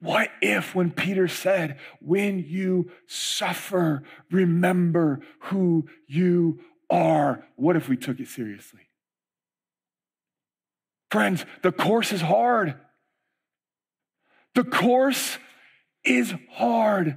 What 0.01 0.29
if, 0.43 0.75
when 0.75 0.91
Peter 0.91 1.27
said, 1.27 1.79
when 2.01 2.45
you 2.47 2.91
suffer, 3.07 4.03
remember 4.31 5.21
who 5.41 5.89
you 6.07 6.61
are, 6.91 7.45
what 7.57 7.77
if 7.77 7.89
we 7.89 7.97
took 7.97 8.21
it 8.21 8.29
seriously? 8.29 8.83
Friends, 11.11 11.47
the 11.63 11.73
course 11.73 12.13
is 12.13 12.21
hard. 12.21 12.75
The 14.55 14.65
course 14.65 15.39
is 16.05 16.35
hard. 16.53 17.17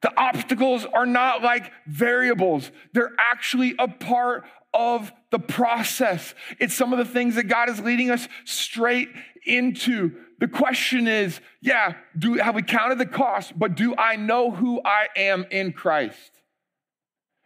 The 0.00 0.12
obstacles 0.18 0.86
are 0.86 1.06
not 1.06 1.42
like 1.42 1.70
variables, 1.86 2.70
they're 2.92 3.12
actually 3.18 3.74
a 3.78 3.86
part 3.86 4.44
of 4.74 5.12
the 5.30 5.38
process. 5.38 6.34
It's 6.58 6.74
some 6.74 6.92
of 6.92 6.98
the 6.98 7.04
things 7.04 7.34
that 7.34 7.44
God 7.44 7.68
is 7.68 7.80
leading 7.80 8.10
us 8.10 8.28
straight 8.44 9.08
into. 9.44 10.12
The 10.38 10.48
question 10.48 11.06
is, 11.06 11.40
yeah, 11.60 11.94
do 12.18 12.34
have 12.34 12.54
we 12.54 12.62
counted 12.62 12.98
the 12.98 13.06
cost, 13.06 13.58
but 13.58 13.74
do 13.74 13.94
I 13.96 14.16
know 14.16 14.50
who 14.50 14.80
I 14.84 15.08
am 15.16 15.46
in 15.50 15.72
Christ? 15.72 16.30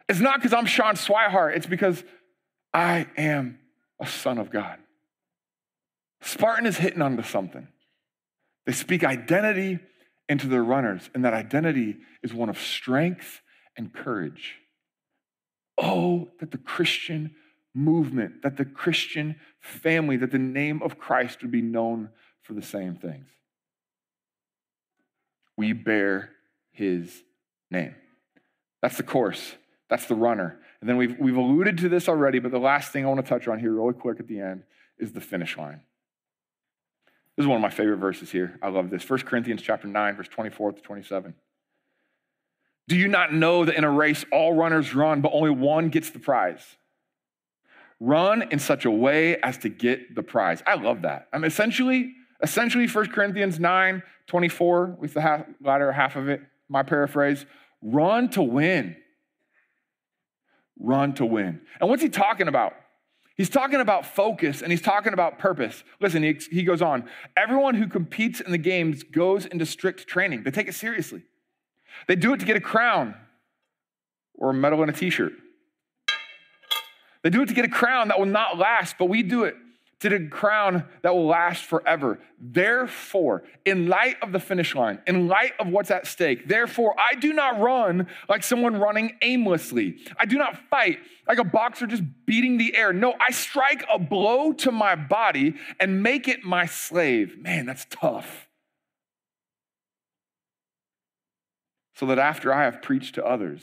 It's 0.09 0.19
not 0.19 0.39
because 0.39 0.53
I'm 0.53 0.65
Sean 0.65 0.95
Swihart, 0.95 1.55
it's 1.55 1.65
because 1.65 2.03
I 2.73 3.07
am 3.17 3.59
a 4.01 4.07
son 4.07 4.37
of 4.37 4.49
God. 4.49 4.79
Spartan 6.21 6.65
is 6.65 6.77
hitting 6.77 7.01
onto 7.01 7.23
something. 7.23 7.67
They 8.65 8.73
speak 8.73 9.03
identity 9.03 9.79
into 10.29 10.47
their 10.47 10.63
runners, 10.63 11.09
and 11.13 11.23
that 11.23 11.33
identity 11.33 11.97
is 12.23 12.33
one 12.33 12.49
of 12.49 12.57
strength 12.59 13.41
and 13.77 13.93
courage. 13.93 14.55
Oh, 15.77 16.29
that 16.39 16.51
the 16.51 16.57
Christian 16.57 17.35
movement, 17.73 18.41
that 18.41 18.57
the 18.57 18.65
Christian 18.65 19.35
family, 19.59 20.17
that 20.17 20.31
the 20.31 20.39
name 20.39 20.81
of 20.81 20.97
Christ 20.97 21.41
would 21.41 21.51
be 21.51 21.61
known 21.61 22.09
for 22.41 22.53
the 22.53 22.61
same 22.61 22.95
things. 22.95 23.27
We 25.55 25.73
bear 25.73 26.31
his 26.71 27.23
name. 27.69 27.95
That's 28.81 28.97
the 28.97 29.03
course, 29.03 29.53
that's 29.89 30.05
the 30.05 30.15
runner. 30.15 30.59
And 30.79 30.89
then 30.89 30.97
we've, 30.97 31.17
we've 31.19 31.37
alluded 31.37 31.77
to 31.79 31.89
this 31.89 32.07
already, 32.07 32.39
but 32.39 32.51
the 32.51 32.59
last 32.59 32.91
thing 32.91 33.05
I 33.05 33.09
want 33.09 33.23
to 33.23 33.27
touch 33.27 33.47
on 33.47 33.59
here, 33.59 33.73
really 33.73 33.93
quick 33.93 34.19
at 34.19 34.27
the 34.27 34.39
end, 34.39 34.63
is 34.99 35.11
the 35.11 35.21
finish 35.21 35.57
line. 35.57 35.81
This 37.35 37.43
is 37.43 37.47
one 37.47 37.57
of 37.57 37.61
my 37.61 37.69
favorite 37.69 37.97
verses 37.97 38.31
here. 38.31 38.57
I 38.63 38.69
love 38.69 38.89
this. 38.89 39.07
1 39.07 39.19
Corinthians 39.21 39.61
chapter 39.61 39.87
9, 39.87 40.15
verse 40.15 40.27
24 40.27 40.73
to 40.73 40.81
27. 40.81 41.35
Do 42.87 42.95
you 42.95 43.07
not 43.07 43.33
know 43.33 43.65
that 43.65 43.75
in 43.75 43.83
a 43.83 43.91
race 43.91 44.25
all 44.31 44.53
runners 44.53 44.95
run, 44.95 45.21
but 45.21 45.31
only 45.33 45.49
one 45.49 45.89
gets 45.89 46.09
the 46.09 46.19
prize? 46.19 46.77
Run 47.99 48.43
in 48.51 48.59
such 48.59 48.85
a 48.85 48.91
way 48.91 49.37
as 49.37 49.57
to 49.59 49.69
get 49.69 50.15
the 50.15 50.23
prize. 50.23 50.63
I 50.65 50.75
love 50.75 51.01
that. 51.01 51.27
I'm 51.33 51.43
essentially, 51.43 52.13
essentially 52.41 52.87
1 52.87 53.07
Corinthians 53.07 53.59
9, 53.59 54.03
24, 54.27 54.97
with 54.99 55.13
the 55.13 55.21
half, 55.21 55.45
latter 55.61 55.91
half 55.91 56.15
of 56.15 56.29
it, 56.29 56.41
my 56.69 56.83
paraphrase, 56.83 57.45
run 57.81 58.29
to 58.29 58.41
win. 58.41 58.95
Run 60.79 61.13
to 61.15 61.25
win. 61.25 61.61
And 61.81 61.89
what's 61.89 62.03
he 62.03 62.09
talking 62.09 62.47
about? 62.47 62.73
He's 63.35 63.49
talking 63.49 63.81
about 63.81 64.05
focus 64.05 64.61
and 64.61 64.71
he's 64.71 64.81
talking 64.81 65.13
about 65.13 65.39
purpose. 65.39 65.83
Listen, 65.99 66.23
he, 66.23 66.39
he 66.51 66.63
goes 66.63 66.81
on. 66.81 67.09
Everyone 67.35 67.75
who 67.75 67.87
competes 67.87 68.41
in 68.41 68.51
the 68.51 68.57
games 68.57 69.03
goes 69.03 69.45
into 69.45 69.65
strict 69.65 70.07
training. 70.07 70.43
They 70.43 70.51
take 70.51 70.67
it 70.67 70.73
seriously. 70.73 71.23
They 72.07 72.15
do 72.15 72.33
it 72.33 72.39
to 72.39 72.45
get 72.45 72.55
a 72.55 72.61
crown 72.61 73.15
or 74.35 74.51
a 74.51 74.53
medal 74.53 74.81
and 74.81 74.89
a 74.89 74.93
t 74.93 75.09
shirt. 75.09 75.33
They 77.23 77.29
do 77.29 77.41
it 77.41 77.47
to 77.47 77.53
get 77.53 77.65
a 77.65 77.69
crown 77.69 78.09
that 78.09 78.19
will 78.19 78.25
not 78.25 78.57
last, 78.57 78.97
but 78.97 79.05
we 79.05 79.23
do 79.23 79.43
it 79.43 79.55
to 79.99 80.09
the 80.09 80.27
crown 80.27 80.85
that 81.01 81.13
will 81.13 81.25
last 81.25 81.63
forever. 81.63 82.19
Therefore, 82.39 83.43
in 83.65 83.87
light 83.87 84.17
of 84.21 84.31
the 84.31 84.39
finish 84.39 84.75
line, 84.75 84.99
in 85.07 85.27
light 85.27 85.53
of 85.59 85.67
what's 85.67 85.89
at 85.89 86.05
stake, 86.05 86.47
therefore, 86.47 86.95
I 86.97 87.15
do 87.15 87.33
not 87.33 87.59
run 87.59 88.07
like 88.29 88.43
someone 88.43 88.77
running 88.77 89.17
aimlessly. 89.23 89.97
I 90.19 90.25
do 90.25 90.37
not 90.37 90.57
fight 90.69 90.99
like 91.27 91.39
a 91.39 91.43
boxer 91.43 91.87
just 91.87 92.03
beating 92.25 92.57
the 92.57 92.75
air. 92.75 92.93
No, 92.93 93.15
I 93.19 93.31
strike 93.31 93.85
a 93.91 93.97
blow 93.97 94.53
to 94.53 94.71
my 94.71 94.95
body 94.95 95.55
and 95.79 96.03
make 96.03 96.27
it 96.27 96.43
my 96.43 96.67
slave. 96.67 97.39
Man, 97.39 97.65
that's 97.65 97.87
tough. 97.89 98.46
So 101.97 102.05
that 102.07 102.19
after 102.19 102.53
I 102.53 102.63
have 102.65 102.81
preached 102.81 103.15
to 103.15 103.25
others, 103.25 103.61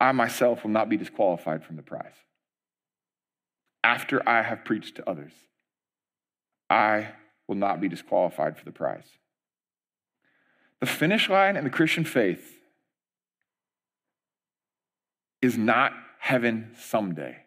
I 0.00 0.12
myself 0.12 0.64
will 0.64 0.72
not 0.72 0.88
be 0.88 0.96
disqualified 0.96 1.64
from 1.64 1.76
the 1.76 1.82
prize 1.82 2.14
after 3.84 4.26
I 4.28 4.42
have 4.42 4.64
preached 4.64 4.96
to 4.96 5.08
others, 5.08 5.32
I 6.70 7.08
will 7.48 7.56
not 7.56 7.80
be 7.80 7.88
disqualified 7.88 8.56
for 8.56 8.64
the 8.64 8.72
prize. 8.72 9.06
The 10.80 10.86
finish 10.86 11.28
line 11.28 11.56
in 11.56 11.64
the 11.64 11.70
Christian 11.70 12.04
faith 12.04 12.58
is 15.40 15.58
not 15.58 15.92
heaven 16.18 16.70
someday, 16.78 17.38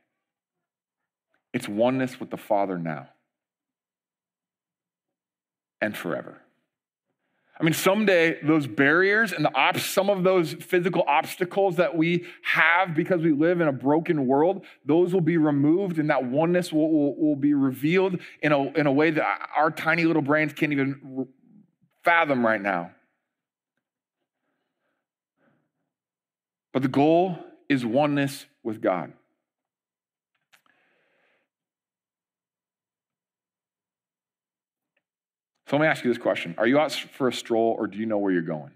it's 1.53 1.69
oneness 1.69 2.19
with 2.19 2.29
the 2.29 2.37
Father 2.37 2.77
now 2.77 3.07
and 5.79 5.95
forever. 5.95 6.41
I 7.57 7.63
mean, 7.63 7.73
someday 7.73 8.41
those 8.41 8.67
barriers 8.67 9.31
and 9.31 9.45
the 9.45 9.53
op- 9.55 9.79
some 9.79 10.09
of 10.09 10.23
those 10.23 10.53
physical 10.53 11.05
obstacles 11.07 11.77
that 11.77 11.95
we 11.95 12.25
have 12.41 12.93
because 12.93 13.21
we 13.21 13.31
live 13.31 13.61
in 13.61 13.69
a 13.69 13.71
broken 13.71 14.27
world, 14.27 14.65
those 14.83 15.13
will 15.13 15.21
be 15.21 15.37
removed 15.37 15.97
and 15.97 16.09
that 16.09 16.25
oneness 16.25 16.73
will, 16.73 16.91
will, 16.91 17.15
will 17.15 17.35
be 17.37 17.53
revealed 17.53 18.19
in 18.41 18.51
a, 18.51 18.61
in 18.73 18.87
a 18.87 18.91
way 18.91 19.11
that 19.11 19.49
our 19.55 19.71
tiny 19.71 20.03
little 20.03 20.21
brains 20.21 20.51
can't 20.51 20.73
even 20.73 21.27
fathom 22.03 22.45
right 22.45 22.61
now. 22.61 22.91
But 26.73 26.81
the 26.81 26.89
goal 26.89 27.39
is 27.69 27.85
oneness 27.85 28.45
with 28.63 28.81
God. 28.81 29.13
So 35.67 35.77
let 35.77 35.81
me 35.81 35.87
ask 35.87 36.03
you 36.03 36.11
this 36.11 36.21
question 36.21 36.55
Are 36.57 36.67
you 36.67 36.79
out 36.79 36.91
for 36.91 37.27
a 37.27 37.33
stroll 37.33 37.75
or 37.77 37.87
do 37.87 37.97
you 37.97 38.05
know 38.05 38.17
where 38.17 38.31
you're 38.31 38.41
going? 38.41 38.71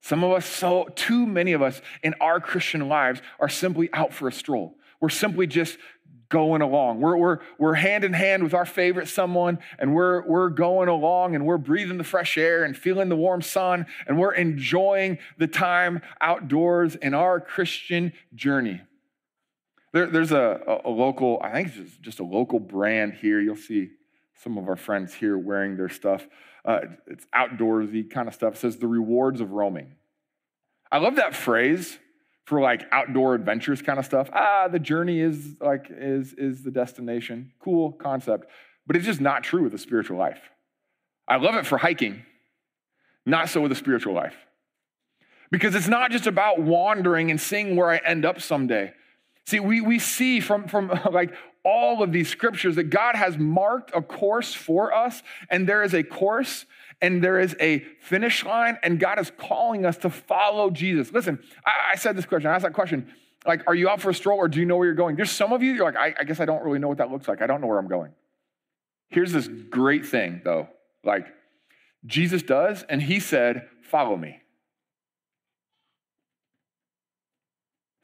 Some 0.00 0.22
of 0.22 0.32
us, 0.32 0.44
so 0.44 0.90
too 0.94 1.24
many 1.24 1.52
of 1.54 1.62
us 1.62 1.80
in 2.02 2.14
our 2.20 2.38
Christian 2.38 2.88
lives 2.88 3.22
are 3.40 3.48
simply 3.48 3.88
out 3.94 4.12
for 4.12 4.28
a 4.28 4.32
stroll. 4.32 4.76
We're 5.00 5.08
simply 5.08 5.46
just 5.46 5.78
going 6.28 6.60
along. 6.60 7.00
We're, 7.00 7.16
we're, 7.16 7.38
we're 7.58 7.74
hand 7.74 8.04
in 8.04 8.12
hand 8.12 8.42
with 8.42 8.52
our 8.52 8.66
favorite 8.66 9.08
someone, 9.08 9.60
and 9.78 9.94
we're, 9.94 10.26
we're 10.26 10.50
going 10.50 10.88
along 10.88 11.34
and 11.34 11.46
we're 11.46 11.56
breathing 11.58 11.96
the 11.96 12.04
fresh 12.04 12.36
air 12.36 12.64
and 12.64 12.76
feeling 12.76 13.08
the 13.08 13.16
warm 13.16 13.40
sun, 13.40 13.86
and 14.06 14.18
we're 14.18 14.34
enjoying 14.34 15.18
the 15.38 15.46
time 15.46 16.02
outdoors 16.20 16.96
in 16.96 17.14
our 17.14 17.40
Christian 17.40 18.12
journey. 18.34 18.82
There, 19.92 20.06
there's 20.06 20.32
a, 20.32 20.60
a, 20.66 20.88
a, 20.88 20.90
local, 20.90 21.40
I 21.42 21.52
think 21.52 21.76
it's 21.76 21.96
just 21.98 22.20
a 22.20 22.24
local 22.24 22.58
brand 22.58 23.14
here. 23.14 23.40
You'll 23.40 23.56
see 23.56 23.90
some 24.42 24.58
of 24.58 24.68
our 24.68 24.76
friends 24.76 25.14
here 25.14 25.38
wearing 25.38 25.76
their 25.76 25.88
stuff. 25.88 26.26
Uh, 26.64 26.80
it's 27.06 27.26
outdoorsy 27.34 28.10
kind 28.10 28.28
of 28.28 28.34
stuff. 28.34 28.54
It 28.54 28.58
says 28.58 28.76
the 28.78 28.86
rewards 28.86 29.40
of 29.40 29.52
roaming. 29.52 29.94
I 30.90 30.98
love 30.98 31.16
that 31.16 31.34
phrase 31.34 31.98
for 32.44 32.60
like 32.60 32.82
outdoor 32.92 33.34
adventures 33.34 33.82
kind 33.82 33.98
of 33.98 34.04
stuff. 34.04 34.30
Ah, 34.32 34.68
the 34.68 34.78
journey 34.78 35.20
is 35.20 35.56
like 35.60 35.86
is 35.90 36.32
is 36.34 36.62
the 36.62 36.70
destination. 36.70 37.52
Cool 37.60 37.92
concept, 37.92 38.50
but 38.86 38.96
it's 38.96 39.06
just 39.06 39.20
not 39.20 39.42
true 39.42 39.62
with 39.62 39.72
the 39.72 39.78
spiritual 39.78 40.18
life. 40.18 40.40
I 41.26 41.36
love 41.36 41.54
it 41.54 41.66
for 41.66 41.78
hiking, 41.78 42.22
not 43.24 43.48
so 43.48 43.60
with 43.60 43.70
the 43.70 43.76
spiritual 43.76 44.14
life. 44.14 44.36
Because 45.50 45.74
it's 45.74 45.88
not 45.88 46.10
just 46.10 46.26
about 46.26 46.60
wandering 46.60 47.30
and 47.30 47.40
seeing 47.40 47.76
where 47.76 47.90
I 47.90 47.98
end 47.98 48.24
up 48.24 48.40
someday. 48.40 48.92
See, 49.46 49.60
we, 49.60 49.80
we 49.80 49.98
see 49.98 50.40
from, 50.40 50.68
from 50.68 50.88
like 51.12 51.34
all 51.64 52.02
of 52.02 52.12
these 52.12 52.28
scriptures 52.28 52.76
that 52.76 52.84
God 52.84 53.16
has 53.16 53.38
marked 53.38 53.90
a 53.94 54.02
course 54.02 54.54
for 54.54 54.94
us, 54.94 55.22
and 55.48 55.68
there 55.68 55.82
is 55.82 55.94
a 55.94 56.02
course 56.02 56.66
and 57.02 57.22
there 57.22 57.40
is 57.40 57.56
a 57.60 57.80
finish 58.00 58.44
line, 58.44 58.78
and 58.82 59.00
God 59.00 59.18
is 59.18 59.32
calling 59.36 59.84
us 59.84 59.96
to 59.98 60.10
follow 60.10 60.70
Jesus. 60.70 61.12
Listen, 61.12 61.38
I, 61.66 61.92
I 61.92 61.96
said 61.96 62.16
this 62.16 62.24
question, 62.24 62.50
I 62.50 62.54
asked 62.54 62.64
that 62.64 62.72
question, 62.72 63.12
like, 63.46 63.62
are 63.66 63.74
you 63.74 63.88
out 63.88 64.00
for 64.00 64.10
a 64.10 64.14
stroll 64.14 64.38
or 64.38 64.48
do 64.48 64.58
you 64.58 64.64
know 64.64 64.76
where 64.76 64.86
you're 64.86 64.94
going? 64.94 65.16
There's 65.16 65.30
some 65.30 65.52
of 65.52 65.62
you, 65.62 65.72
you're 65.72 65.84
like, 65.84 65.96
I, 65.96 66.14
I 66.20 66.24
guess 66.24 66.40
I 66.40 66.44
don't 66.44 66.64
really 66.64 66.78
know 66.78 66.88
what 66.88 66.98
that 66.98 67.10
looks 67.10 67.28
like. 67.28 67.42
I 67.42 67.46
don't 67.46 67.60
know 67.60 67.66
where 67.66 67.78
I'm 67.78 67.88
going. 67.88 68.12
Here's 69.08 69.32
this 69.32 69.48
great 69.48 70.06
thing, 70.06 70.40
though. 70.44 70.68
Like, 71.04 71.26
Jesus 72.06 72.42
does, 72.42 72.84
and 72.88 73.02
he 73.02 73.20
said, 73.20 73.68
Follow 73.82 74.16
me. 74.16 74.40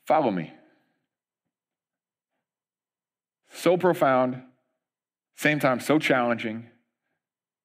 Follow 0.07 0.31
me. 0.31 0.53
So 3.51 3.77
profound, 3.77 4.43
same 5.37 5.59
time, 5.59 5.81
so 5.81 5.99
challenging, 5.99 6.67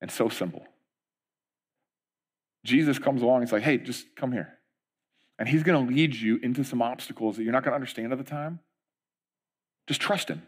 and 0.01 0.11
so 0.11 0.29
simple. 0.29 0.65
Jesus 2.63 2.97
comes 2.97 3.21
along 3.21 3.41
he's 3.41 3.51
like, 3.51 3.63
hey, 3.63 3.77
just 3.77 4.15
come 4.15 4.31
here. 4.31 4.57
And 5.37 5.47
he's 5.47 5.63
going 5.63 5.87
to 5.87 5.93
lead 5.93 6.15
you 6.15 6.39
into 6.41 6.63
some 6.63 6.81
obstacles 6.81 7.37
that 7.37 7.43
you're 7.43 7.51
not 7.51 7.63
going 7.63 7.71
to 7.71 7.75
understand 7.75 8.11
at 8.11 8.17
the 8.17 8.23
time. 8.23 8.59
Just 9.87 10.01
trust 10.01 10.29
him. 10.29 10.41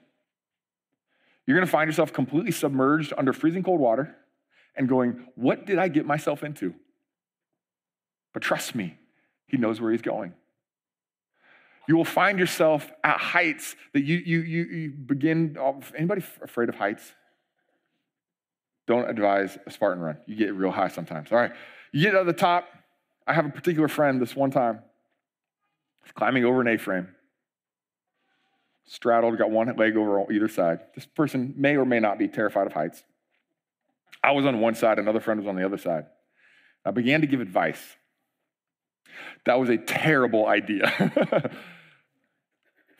You're 1.45 1.55
going 1.55 1.65
to 1.65 1.71
find 1.71 1.87
yourself 1.87 2.11
completely 2.11 2.51
submerged 2.51 3.13
under 3.17 3.33
freezing 3.33 3.63
cold 3.63 3.79
water 3.79 4.15
and 4.75 4.89
going, 4.89 5.27
What 5.35 5.65
did 5.65 5.77
I 5.77 5.87
get 5.87 6.05
myself 6.05 6.43
into? 6.43 6.73
But 8.33 8.41
trust 8.41 8.75
me, 8.75 8.97
he 9.47 9.57
knows 9.57 9.79
where 9.79 9.91
he's 9.91 10.01
going. 10.01 10.33
You 11.87 11.95
will 11.95 12.05
find 12.05 12.37
yourself 12.37 12.91
at 13.03 13.17
heights 13.17 13.75
that 13.93 14.03
you, 14.03 14.17
you, 14.17 14.41
you, 14.41 14.63
you 14.65 14.89
begin. 14.91 15.57
Oh, 15.59 15.81
anybody 15.95 16.21
afraid 16.41 16.69
of 16.69 16.75
heights? 16.75 17.13
Don't 18.87 19.09
advise 19.09 19.57
a 19.65 19.71
Spartan 19.71 20.01
run. 20.01 20.17
You 20.25 20.35
get 20.35 20.53
real 20.53 20.71
high 20.71 20.89
sometimes. 20.89 21.31
All 21.31 21.37
right. 21.37 21.51
You 21.91 22.03
get 22.03 22.17
to 22.17 22.23
the 22.25 22.33
top. 22.33 22.67
I 23.25 23.33
have 23.33 23.45
a 23.45 23.49
particular 23.49 23.87
friend 23.87 24.21
this 24.21 24.35
one 24.35 24.51
time. 24.51 24.79
Climbing 26.15 26.45
over 26.45 26.61
an 26.61 26.67
A 26.69 26.77
frame, 26.77 27.09
straddled, 28.85 29.37
got 29.37 29.51
one 29.51 29.73
leg 29.75 29.97
over 29.97 30.31
either 30.31 30.47
side. 30.47 30.79
This 30.95 31.05
person 31.05 31.53
may 31.57 31.75
or 31.75 31.83
may 31.85 31.99
not 31.99 32.17
be 32.17 32.29
terrified 32.29 32.65
of 32.65 32.71
heights. 32.71 33.03
I 34.23 34.31
was 34.31 34.45
on 34.45 34.61
one 34.61 34.73
side, 34.73 34.99
another 34.99 35.19
friend 35.19 35.39
was 35.39 35.47
on 35.47 35.57
the 35.57 35.65
other 35.65 35.77
side. 35.77 36.05
I 36.85 36.91
began 36.91 37.21
to 37.21 37.27
give 37.27 37.41
advice. 37.41 37.97
That 39.45 39.59
was 39.59 39.69
a 39.69 39.77
terrible 39.77 40.47
idea. 40.47 41.51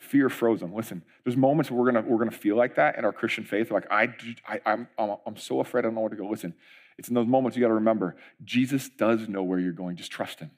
Fear 0.08 0.28
froze 0.30 0.60
them. 0.60 0.74
Listen, 0.74 1.02
there's 1.24 1.36
moments 1.36 1.70
where 1.70 1.78
we're 1.78 1.92
gonna 1.92 2.06
we're 2.06 2.18
gonna 2.18 2.30
feel 2.30 2.56
like 2.56 2.76
that 2.76 2.96
in 2.96 3.04
our 3.04 3.12
Christian 3.12 3.44
faith. 3.44 3.70
Like 3.70 3.86
I, 3.90 4.08
I 4.46 4.60
I'm 4.66 4.88
I'm 4.98 5.36
so 5.36 5.60
afraid 5.60 5.80
I 5.80 5.88
don't 5.88 5.94
know 5.94 6.00
where 6.00 6.10
to 6.10 6.16
go. 6.16 6.28
Listen, 6.28 6.54
it's 6.98 7.08
in 7.08 7.14
those 7.14 7.26
moments 7.26 7.56
you 7.56 7.62
got 7.62 7.68
to 7.68 7.74
remember 7.74 8.16
Jesus 8.44 8.88
does 8.88 9.28
know 9.28 9.42
where 9.42 9.58
you're 9.58 9.72
going. 9.72 9.96
Just 9.96 10.10
trust 10.10 10.40
him. 10.40 10.50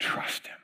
Trust 0.00 0.48
him. 0.48 0.56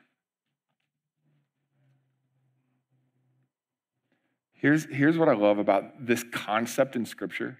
Here's, 4.53 4.85
here's 4.85 5.17
what 5.17 5.27
I 5.27 5.33
love 5.33 5.57
about 5.57 6.05
this 6.05 6.23
concept 6.31 6.95
in 6.95 7.07
Scripture 7.07 7.57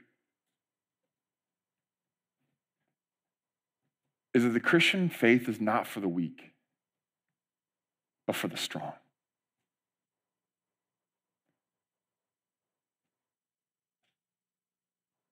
is 4.35 4.43
that 4.43 4.49
the 4.49 4.59
Christian 4.59 5.09
faith 5.09 5.49
is 5.49 5.59
not 5.59 5.87
for 5.87 5.99
the 5.99 6.07
weak, 6.07 6.51
but 8.27 8.35
for 8.35 8.47
the 8.47 8.57
strong. 8.57 8.93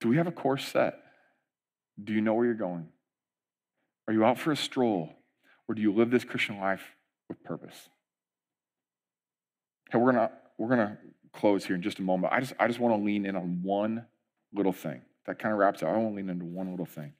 Do 0.01 0.07
we 0.07 0.17
have 0.17 0.27
a 0.27 0.31
course 0.31 0.65
set? 0.65 0.95
Do 2.01 2.13
you 2.13 2.21
know 2.21 2.33
where 2.33 2.45
you're 2.45 2.53
going? 2.53 2.87
Are 4.07 4.13
you 4.13 4.23
out 4.23 4.39
for 4.39 4.51
a 4.51 4.55
stroll? 4.55 5.13
Or 5.67 5.75
do 5.75 5.81
you 5.81 5.93
live 5.93 6.09
this 6.09 6.23
Christian 6.23 6.59
life 6.59 6.95
with 7.27 7.43
purpose? 7.43 7.89
Hey, 9.91 9.99
we're 9.99 10.11
gonna 10.11 10.31
we're 10.57 10.69
gonna 10.69 10.97
close 11.31 11.65
here 11.65 11.75
in 11.75 11.81
just 11.81 11.99
a 11.99 12.01
moment. 12.01 12.33
I 12.33 12.39
just 12.39 12.53
I 12.59 12.67
just 12.67 12.79
want 12.79 12.95
to 12.95 13.05
lean 13.05 13.25
in 13.25 13.35
on 13.35 13.61
one 13.61 14.05
little 14.53 14.73
thing. 14.73 15.01
That 15.25 15.37
kind 15.37 15.53
of 15.53 15.59
wraps 15.59 15.83
up. 15.83 15.89
I 15.89 15.97
want 15.97 16.13
to 16.13 16.15
lean 16.15 16.29
into 16.29 16.45
one 16.45 16.71
little 16.71 16.85
thing. 16.85 17.13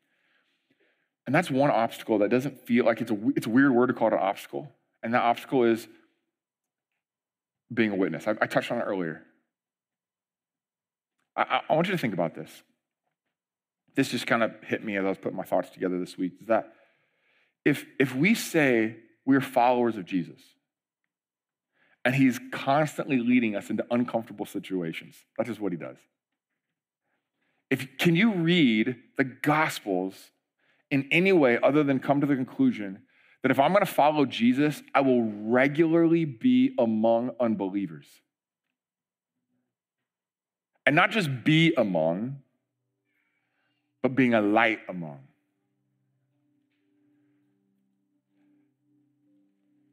And 1.27 1.35
that's 1.35 1.51
one 1.51 1.69
obstacle 1.69 2.17
that 2.19 2.29
doesn't 2.29 2.65
feel 2.65 2.85
like 2.85 3.01
it's 3.01 3.11
a 3.11 3.17
it's 3.35 3.45
a 3.45 3.51
weird 3.51 3.71
word 3.71 3.87
to 3.87 3.93
call 3.93 4.07
it 4.07 4.13
an 4.13 4.19
obstacle. 4.19 4.71
And 5.03 5.13
that 5.13 5.21
obstacle 5.21 5.63
is 5.63 5.87
being 7.71 7.91
a 7.91 7.95
witness. 7.95 8.27
I, 8.27 8.31
I 8.41 8.47
touched 8.47 8.71
on 8.71 8.79
it 8.79 8.83
earlier. 8.83 9.21
I, 11.35 11.61
I 11.69 11.75
want 11.75 11.87
you 11.87 11.93
to 11.93 11.99
think 11.99 12.13
about 12.13 12.33
this 12.33 12.63
this 13.99 14.09
just 14.09 14.25
kind 14.25 14.43
of 14.43 14.53
hit 14.63 14.81
me 14.81 14.95
as 14.95 15.03
I 15.03 15.09
was 15.09 15.17
putting 15.17 15.35
my 15.35 15.43
thoughts 15.43 15.69
together 15.71 15.99
this 15.99 16.17
week, 16.17 16.33
is 16.39 16.47
that 16.47 16.73
if, 17.65 17.85
if 17.99 18.15
we 18.15 18.33
say 18.33 18.95
we're 19.25 19.41
followers 19.41 19.97
of 19.97 20.05
Jesus 20.05 20.39
and 22.05 22.15
he's 22.15 22.39
constantly 22.51 23.19
leading 23.19 23.57
us 23.57 23.69
into 23.69 23.85
uncomfortable 23.91 24.45
situations, 24.45 25.17
that's 25.37 25.49
just 25.49 25.59
what 25.59 25.73
he 25.73 25.77
does. 25.77 25.97
If, 27.69 27.97
can 27.97 28.15
you 28.15 28.31
read 28.31 28.95
the 29.17 29.25
Gospels 29.25 30.31
in 30.89 31.07
any 31.11 31.33
way 31.33 31.59
other 31.61 31.83
than 31.83 31.99
come 31.99 32.21
to 32.21 32.27
the 32.27 32.37
conclusion 32.37 33.01
that 33.43 33.51
if 33.51 33.59
I'm 33.59 33.73
going 33.73 33.85
to 33.85 33.91
follow 33.91 34.25
Jesus, 34.25 34.81
I 34.95 35.01
will 35.01 35.23
regularly 35.23 36.23
be 36.23 36.73
among 36.79 37.31
unbelievers? 37.37 38.07
And 40.85 40.95
not 40.95 41.11
just 41.11 41.43
be 41.43 41.73
among, 41.75 42.37
but 44.01 44.15
being 44.15 44.33
a 44.33 44.41
light 44.41 44.79
among. 44.87 45.19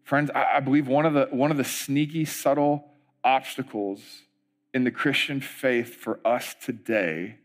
Friends, 0.04 0.30
I, 0.32 0.60
believe 0.60 0.86
one 0.86 1.04
of, 1.04 1.14
the, 1.14 1.26
one 1.32 1.50
of 1.50 1.56
the 1.56 1.64
sneaky, 1.64 2.24
subtle 2.24 2.84
obstacles 3.24 4.00
in 4.72 4.84
the 4.84 4.92
Christian 4.92 5.40
faith 5.40 5.96
for 5.96 6.20
us 6.24 6.54
today 6.62 7.38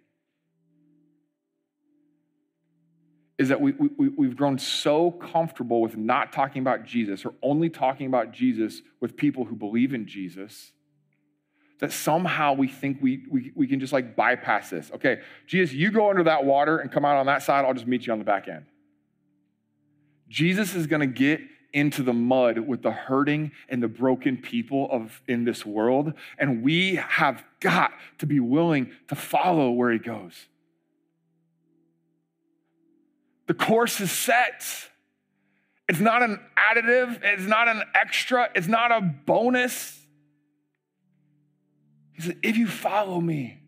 is 3.39 3.49
that 3.49 3.59
we, 3.59 3.71
we, 3.71 4.09
we've 4.09 4.37
grown 4.37 4.59
so 4.59 5.09
comfortable 5.09 5.81
with 5.81 5.97
not 5.97 6.31
talking 6.31 6.61
about 6.61 6.85
Jesus 6.85 7.25
or 7.25 7.33
only 7.41 7.69
talking 7.69 8.05
about 8.05 8.31
Jesus 8.31 8.83
with 8.99 9.17
people 9.17 9.45
who 9.45 9.55
believe 9.55 9.95
in 9.95 10.05
Jesus 10.05 10.71
that 11.81 11.91
somehow 11.91 12.53
we 12.53 12.67
think 12.67 12.99
we, 13.01 13.25
we, 13.29 13.51
we 13.55 13.67
can 13.67 13.79
just 13.79 13.91
like 13.91 14.15
bypass 14.15 14.69
this. 14.69 14.91
Okay, 14.95 15.19
Jesus, 15.47 15.73
you 15.75 15.91
go 15.91 16.09
under 16.09 16.23
that 16.23 16.45
water 16.45 16.77
and 16.77 16.91
come 16.91 17.03
out 17.03 17.17
on 17.17 17.25
that 17.25 17.43
side, 17.43 17.65
I'll 17.65 17.73
just 17.73 17.87
meet 17.87 18.05
you 18.05 18.13
on 18.13 18.19
the 18.19 18.25
back 18.25 18.47
end. 18.47 18.65
Jesus 20.29 20.75
is 20.75 20.87
gonna 20.87 21.07
get 21.07 21.41
into 21.73 22.03
the 22.03 22.13
mud 22.13 22.59
with 22.59 22.81
the 22.83 22.91
hurting 22.91 23.51
and 23.67 23.81
the 23.81 23.87
broken 23.87 24.37
people 24.37 24.89
of 24.91 25.21
in 25.27 25.43
this 25.45 25.65
world 25.65 26.13
and 26.37 26.63
we 26.63 26.95
have 26.95 27.43
got 27.59 27.91
to 28.17 28.25
be 28.25 28.39
willing 28.39 28.91
to 29.07 29.15
follow 29.15 29.71
where 29.71 29.89
he 29.91 29.97
goes 29.97 30.47
the 33.47 33.53
course 33.53 34.01
is 34.01 34.11
set 34.11 34.65
it's 35.87 36.01
not 36.01 36.21
an 36.21 36.39
additive 36.57 37.19
it's 37.23 37.47
not 37.47 37.69
an 37.69 37.81
extra 37.95 38.49
it's 38.53 38.67
not 38.67 38.91
a 38.91 38.99
bonus 38.99 40.00
he 42.21 42.29
said, 42.29 42.37
If 42.43 42.57
you 42.57 42.67
follow 42.67 43.19
me, 43.19 43.61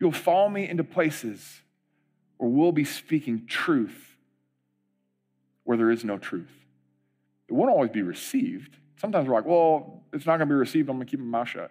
you'll 0.00 0.12
follow 0.12 0.48
me 0.48 0.68
into 0.68 0.84
places 0.84 1.62
where 2.36 2.50
we'll 2.50 2.72
be 2.72 2.84
speaking 2.84 3.46
truth 3.46 4.16
where 5.64 5.76
there 5.76 5.90
is 5.90 6.04
no 6.04 6.18
truth. 6.18 6.52
It 7.48 7.54
won't 7.54 7.70
always 7.70 7.90
be 7.90 8.02
received, 8.02 8.76
Sometimes 9.04 9.28
we're 9.28 9.34
like, 9.34 9.44
well, 9.44 10.02
it's 10.14 10.24
not 10.24 10.38
going 10.38 10.48
to 10.48 10.54
be 10.54 10.58
received. 10.58 10.88
I'm 10.88 10.96
going 10.96 11.06
to 11.06 11.10
keep 11.10 11.20
my 11.20 11.40
mouth 11.40 11.48
shut. 11.48 11.70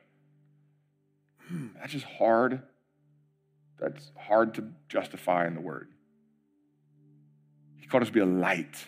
Hmm, 1.47 1.69
that's 1.79 1.91
just 1.91 2.05
hard. 2.05 2.61
That's 3.79 4.11
hard 4.15 4.53
to 4.55 4.69
justify 4.87 5.47
in 5.47 5.55
the 5.55 5.61
word. 5.61 5.87
He 7.79 7.87
called 7.87 8.03
us 8.03 8.09
to 8.09 8.13
be 8.13 8.19
a 8.19 8.25
light 8.25 8.85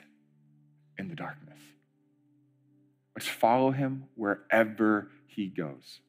in 1.00 1.08
the 1.08 1.16
darkness. 1.16 1.58
Let's 3.16 3.28
follow 3.28 3.72
him 3.72 4.06
wherever 4.14 5.10
he 5.26 5.48
goes. 5.48 6.02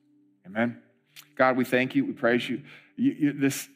Amen. 0.46 0.80
God, 1.36 1.56
we 1.56 1.64
thank 1.64 1.94
you. 1.94 2.04
We 2.04 2.12
praise 2.12 2.48
you. 2.48 2.62
you, 2.96 3.12
you 3.12 3.32
this, 3.32 3.68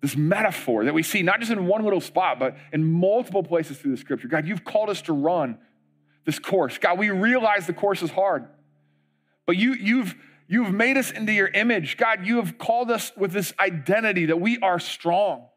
this 0.00 0.16
metaphor 0.16 0.84
that 0.84 0.94
we 0.94 1.02
see, 1.02 1.22
not 1.22 1.40
just 1.40 1.52
in 1.52 1.66
one 1.66 1.84
little 1.84 2.00
spot, 2.00 2.38
but 2.38 2.56
in 2.72 2.84
multiple 2.84 3.42
places 3.42 3.78
through 3.78 3.92
the 3.92 3.96
scripture. 3.96 4.28
God, 4.28 4.46
you've 4.46 4.64
called 4.64 4.90
us 4.90 5.02
to 5.02 5.12
run 5.12 5.58
this 6.24 6.38
course. 6.38 6.78
God, 6.78 6.98
we 6.98 7.10
realize 7.10 7.66
the 7.66 7.72
course 7.72 8.02
is 8.02 8.10
hard, 8.10 8.46
but 9.46 9.56
you, 9.56 9.74
you've, 9.74 10.14
you've 10.48 10.72
made 10.72 10.96
us 10.96 11.10
into 11.10 11.32
your 11.32 11.48
image. 11.48 11.96
God, 11.96 12.26
you 12.26 12.36
have 12.36 12.58
called 12.58 12.90
us 12.90 13.12
with 13.16 13.32
this 13.32 13.52
identity 13.58 14.26
that 14.26 14.40
we 14.40 14.58
are 14.58 14.78
strong. 14.78 15.49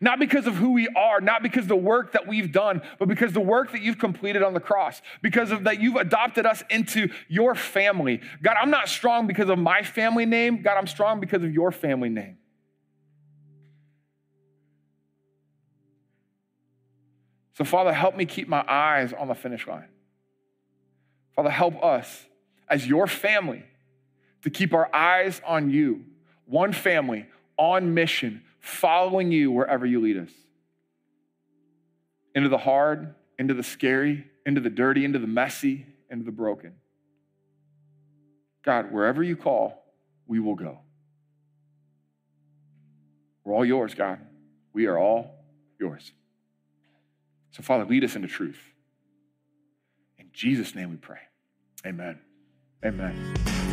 Not 0.00 0.18
because 0.18 0.46
of 0.46 0.54
who 0.56 0.72
we 0.72 0.88
are, 0.88 1.20
not 1.20 1.42
because 1.42 1.66
the 1.66 1.76
work 1.76 2.12
that 2.12 2.26
we've 2.26 2.50
done, 2.50 2.82
but 2.98 3.08
because 3.08 3.32
the 3.32 3.40
work 3.40 3.72
that 3.72 3.82
you've 3.82 3.98
completed 3.98 4.42
on 4.42 4.54
the 4.54 4.60
cross, 4.60 5.00
because 5.22 5.50
of 5.50 5.64
that 5.64 5.80
you've 5.80 5.96
adopted 5.96 6.46
us 6.46 6.62
into 6.68 7.08
your 7.28 7.54
family. 7.54 8.20
God, 8.42 8.56
I'm 8.60 8.70
not 8.70 8.88
strong 8.88 9.26
because 9.26 9.48
of 9.48 9.58
my 9.58 9.82
family 9.82 10.26
name. 10.26 10.62
God, 10.62 10.76
I'm 10.76 10.86
strong 10.86 11.20
because 11.20 11.42
of 11.42 11.52
your 11.52 11.70
family 11.70 12.08
name. 12.08 12.38
So, 17.56 17.64
Father, 17.64 17.92
help 17.92 18.16
me 18.16 18.24
keep 18.26 18.48
my 18.48 18.64
eyes 18.66 19.12
on 19.12 19.28
the 19.28 19.34
finish 19.34 19.66
line. 19.66 19.88
Father, 21.36 21.50
help 21.50 21.82
us 21.84 22.26
as 22.68 22.86
your 22.86 23.06
family 23.06 23.64
to 24.42 24.50
keep 24.50 24.74
our 24.74 24.92
eyes 24.94 25.40
on 25.46 25.70
you, 25.70 26.04
one 26.46 26.72
family 26.72 27.26
on 27.56 27.94
mission, 27.94 28.42
following 28.64 29.30
you 29.30 29.52
wherever 29.52 29.84
you 29.84 30.00
lead 30.00 30.16
us. 30.16 30.30
Into 32.34 32.48
the 32.48 32.58
hard, 32.58 33.14
into 33.38 33.52
the 33.52 33.62
scary, 33.62 34.24
into 34.46 34.60
the 34.60 34.70
dirty, 34.70 35.04
into 35.04 35.18
the 35.18 35.26
messy, 35.26 35.86
into 36.10 36.24
the 36.24 36.32
broken. 36.32 36.72
God, 38.64 38.90
wherever 38.90 39.22
you 39.22 39.36
call, 39.36 39.84
we 40.26 40.40
will 40.40 40.54
go. 40.54 40.78
We're 43.44 43.54
all 43.54 43.66
yours, 43.66 43.94
God. 43.94 44.18
We 44.72 44.86
are 44.86 44.98
all 44.98 45.44
yours. 45.78 46.12
So, 47.50 47.62
Father, 47.62 47.84
lead 47.84 48.02
us 48.02 48.16
into 48.16 48.28
truth. 48.28 48.60
In 50.18 50.30
Jesus' 50.32 50.74
name 50.74 50.90
we 50.90 50.96
pray. 50.96 51.20
Amen. 51.86 52.18
Amen. 52.82 53.63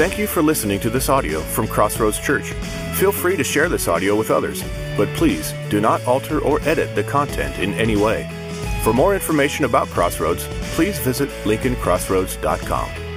Thank 0.00 0.16
you 0.16 0.26
for 0.26 0.40
listening 0.40 0.80
to 0.80 0.88
this 0.88 1.10
audio 1.10 1.40
from 1.40 1.68
Crossroads 1.68 2.18
Church. 2.18 2.52
Feel 2.94 3.12
free 3.12 3.36
to 3.36 3.44
share 3.44 3.68
this 3.68 3.86
audio 3.86 4.16
with 4.16 4.30
others, 4.30 4.64
but 4.96 5.08
please 5.10 5.52
do 5.68 5.78
not 5.78 6.02
alter 6.06 6.40
or 6.40 6.58
edit 6.62 6.94
the 6.94 7.04
content 7.04 7.58
in 7.58 7.74
any 7.74 7.96
way. 7.96 8.26
For 8.82 8.94
more 8.94 9.14
information 9.14 9.66
about 9.66 9.88
Crossroads, 9.88 10.46
please 10.74 10.98
visit 11.00 11.28
lincolncrossroads.com. 11.44 13.09